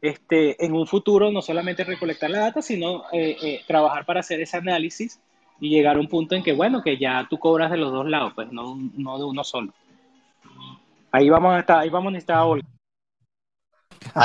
este, 0.00 0.64
en 0.64 0.72
un 0.72 0.86
futuro, 0.86 1.30
no 1.32 1.42
solamente 1.42 1.84
recolectar 1.84 2.30
la 2.30 2.40
data, 2.40 2.62
sino 2.62 3.04
eh, 3.12 3.36
eh, 3.42 3.60
trabajar 3.66 4.04
para 4.06 4.20
hacer 4.20 4.40
ese 4.40 4.56
análisis 4.56 5.20
y 5.60 5.70
llegar 5.70 5.96
a 5.96 6.00
un 6.00 6.06
punto 6.08 6.34
en 6.34 6.42
que, 6.42 6.52
bueno, 6.52 6.82
que 6.82 6.96
ya 6.98 7.26
tú 7.28 7.38
cobras 7.38 7.70
de 7.70 7.78
los 7.78 7.90
dos 7.92 8.06
lados, 8.08 8.32
pues 8.34 8.52
no, 8.52 8.76
no 8.96 9.18
de 9.18 9.24
uno 9.24 9.42
solo. 9.42 9.72
Ahí 11.12 11.28
vamos 11.30 11.54
a 11.54 11.60
estar, 11.60 11.78
ahí 11.80 11.88
vamos 11.90 12.08
a 12.08 12.12
necesitar 12.12 12.36
a 12.36 12.44
Olga. 12.44 12.66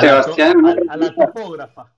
La, 0.02 0.22
a- 0.70 0.94
a 0.94 0.98
la 0.98 1.06
topógrafa. 1.16 1.92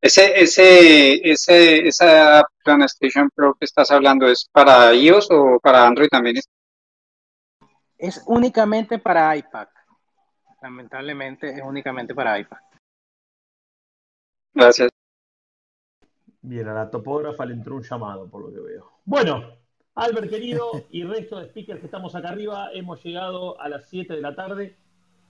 Ese, 0.00 0.40
ese, 0.40 1.30
ese, 1.30 1.86
esa 1.86 2.42
PlayStation 2.64 3.28
Pro 3.34 3.54
que 3.54 3.66
estás 3.66 3.90
hablando 3.90 4.26
es 4.26 4.48
para 4.50 4.94
iOS 4.94 5.28
o 5.30 5.60
para 5.62 5.86
Android 5.86 6.08
también. 6.08 6.36
Es 7.98 8.22
únicamente 8.26 8.98
para 8.98 9.36
iPad. 9.36 9.68
Lamentablemente 10.62 11.50
es 11.50 11.62
únicamente 11.62 12.14
para 12.14 12.38
iPad. 12.38 12.58
Gracias. 14.54 14.90
Bien, 16.42 16.66
a 16.68 16.74
la 16.74 16.90
topógrafa 16.90 17.44
le 17.44 17.52
entró 17.52 17.76
un 17.76 17.82
llamado, 17.82 18.28
por 18.28 18.42
lo 18.42 18.52
que 18.52 18.60
veo. 18.60 18.90
Bueno, 19.04 19.54
Albert 19.94 20.30
querido 20.30 20.70
y 20.90 21.04
resto 21.04 21.38
de 21.38 21.48
speakers 21.48 21.80
que 21.80 21.86
estamos 21.86 22.14
acá 22.14 22.30
arriba, 22.30 22.70
hemos 22.72 23.02
llegado 23.04 23.60
a 23.60 23.68
las 23.68 23.88
7 23.90 24.14
de 24.14 24.22
la 24.22 24.34
tarde. 24.34 24.76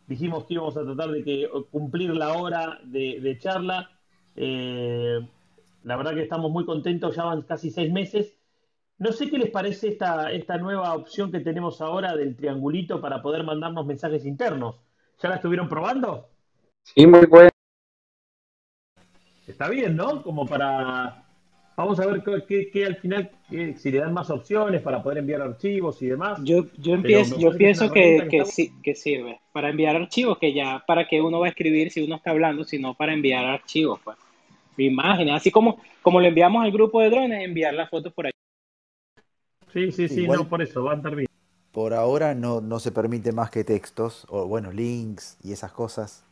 Dijimos 0.07 0.45
que 0.45 0.55
íbamos 0.55 0.77
a 0.77 0.85
tratar 0.85 1.11
de 1.11 1.25
que, 1.25 1.49
cumplir 1.71 2.11
la 2.11 2.35
hora 2.35 2.79
de, 2.85 3.21
de 3.21 3.39
charla. 3.39 3.91
Eh, 4.43 5.21
la 5.85 5.97
verdad 5.97 6.15
que 6.15 6.23
estamos 6.23 6.51
muy 6.51 6.65
contentos, 6.65 7.15
ya 7.15 7.25
van 7.25 7.43
casi 7.43 7.71
seis 7.71 7.93
meses. 7.93 8.39
No 8.99 9.13
sé 9.13 9.31
qué 9.31 9.37
les 9.39 9.51
parece 9.51 9.89
esta, 9.89 10.33
esta 10.33 10.57
nueva 10.57 10.95
opción 10.95 11.31
que 11.31 11.41
tenemos 11.41 11.81
ahora 11.83 12.17
del 12.17 12.37
triangulito 12.37 13.01
para 13.03 13.21
poder 13.21 13.45
mandarnos 13.45 13.85
mensajes 13.85 14.25
internos. 14.25 14.77
¿Ya 15.23 15.29
la 15.29 15.35
estuvieron 15.37 15.69
probando? 15.69 16.27
Sí, 16.83 17.07
muy 17.07 17.27
bueno. 17.27 17.51
Está 19.47 19.69
bien, 19.69 19.95
¿no? 19.95 20.23
Como 20.23 20.47
para... 20.47 21.23
Vamos 21.77 22.01
a 22.01 22.07
ver 22.07 22.23
qué, 22.23 22.45
qué- 22.47 22.71
qué 22.71 22.87
al 22.87 22.97
final, 22.97 23.31
qué- 23.51 23.75
si 23.77 23.91
le 23.91 23.99
dan 23.99 24.13
más 24.15 24.31
opciones 24.31 24.81
para 24.83 25.03
poder 25.03 25.19
enviar 25.19 25.43
archivos 25.43 26.01
y 26.03 26.07
demás. 26.07 26.41
Yo, 26.45 26.65
yo, 26.79 26.95
empiezo, 26.95 27.39
yo 27.39 27.57
pienso 27.57 27.91
que, 27.93 28.01
que 28.01 28.29
que, 28.29 28.39
está- 28.39 28.51
sí, 28.51 28.73
que 28.83 28.95
sirve 28.95 29.41
para 29.53 29.69
enviar 29.71 29.97
archivos, 29.97 30.39
que 30.39 30.53
ya 30.55 30.83
para 30.87 31.07
que 31.07 31.21
uno 31.21 31.41
va 31.41 31.47
a 31.47 31.51
escribir 31.51 31.91
si 31.91 32.03
uno 32.03 32.17
está 32.17 32.31
hablando, 32.31 32.65
sino 32.65 32.95
para 32.95 33.13
enviar 33.13 33.45
archivos, 33.45 34.01
pues. 34.05 34.17
Imágenes, 34.85 35.35
así 35.35 35.51
como, 35.51 35.79
como 36.03 36.21
le 36.21 36.29
enviamos 36.29 36.65
al 36.65 36.73
grupo 36.73 37.01
de 37.01 37.11
drones, 37.11 37.45
enviar 37.45 37.75
las 37.75 37.91
fotos 37.91 38.13
por 38.13 38.27
ahí. 38.27 38.33
Sí, 39.73 39.93
sí, 39.93 40.09
sí, 40.09 40.23
Igual- 40.23 40.41
no, 40.41 40.49
por 40.49 40.63
eso, 40.63 40.83
va 40.85 40.93
a 40.93 40.97
estar 40.97 41.15
bien. 41.15 41.27
Por 41.73 41.95
ahora 41.95 42.35
no, 42.35 42.61
no 42.61 42.81
se 42.81 42.91
permite 42.91 43.33
más 43.33 43.51
que 43.51 43.63
textos, 43.63 44.27
o 44.29 44.47
bueno, 44.47 44.73
links 44.73 45.37
y 45.45 45.53
esas 45.53 45.71
cosas, 45.73 46.25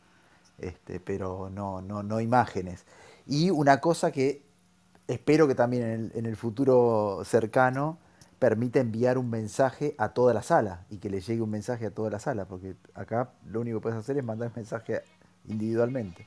este, 0.59 0.99
pero 0.99 1.49
no, 1.49 1.81
no, 1.81 2.03
no 2.03 2.19
imágenes. 2.21 2.85
Y 3.25 3.49
una 3.49 3.79
cosa 3.79 4.11
que 4.11 4.43
espero 5.07 5.47
que 5.47 5.55
también 5.55 5.83
en 5.83 5.91
el, 5.91 6.11
en 6.15 6.25
el 6.25 6.35
futuro 6.35 7.21
cercano 7.25 7.97
permita 8.39 8.79
enviar 8.79 9.17
un 9.17 9.29
mensaje 9.29 9.95
a 9.97 10.09
toda 10.09 10.33
la 10.33 10.41
sala 10.43 10.85
y 10.89 10.97
que 10.97 11.09
le 11.09 11.21
llegue 11.21 11.41
un 11.41 11.49
mensaje 11.49 11.85
a 11.85 11.91
toda 11.91 12.09
la 12.09 12.19
sala, 12.19 12.45
porque 12.45 12.75
acá 12.93 13.31
lo 13.45 13.61
único 13.61 13.79
que 13.79 13.83
puedes 13.83 13.99
hacer 13.99 14.17
es 14.17 14.23
mandar 14.23 14.51
mensaje 14.55 15.01
individualmente. 15.47 16.17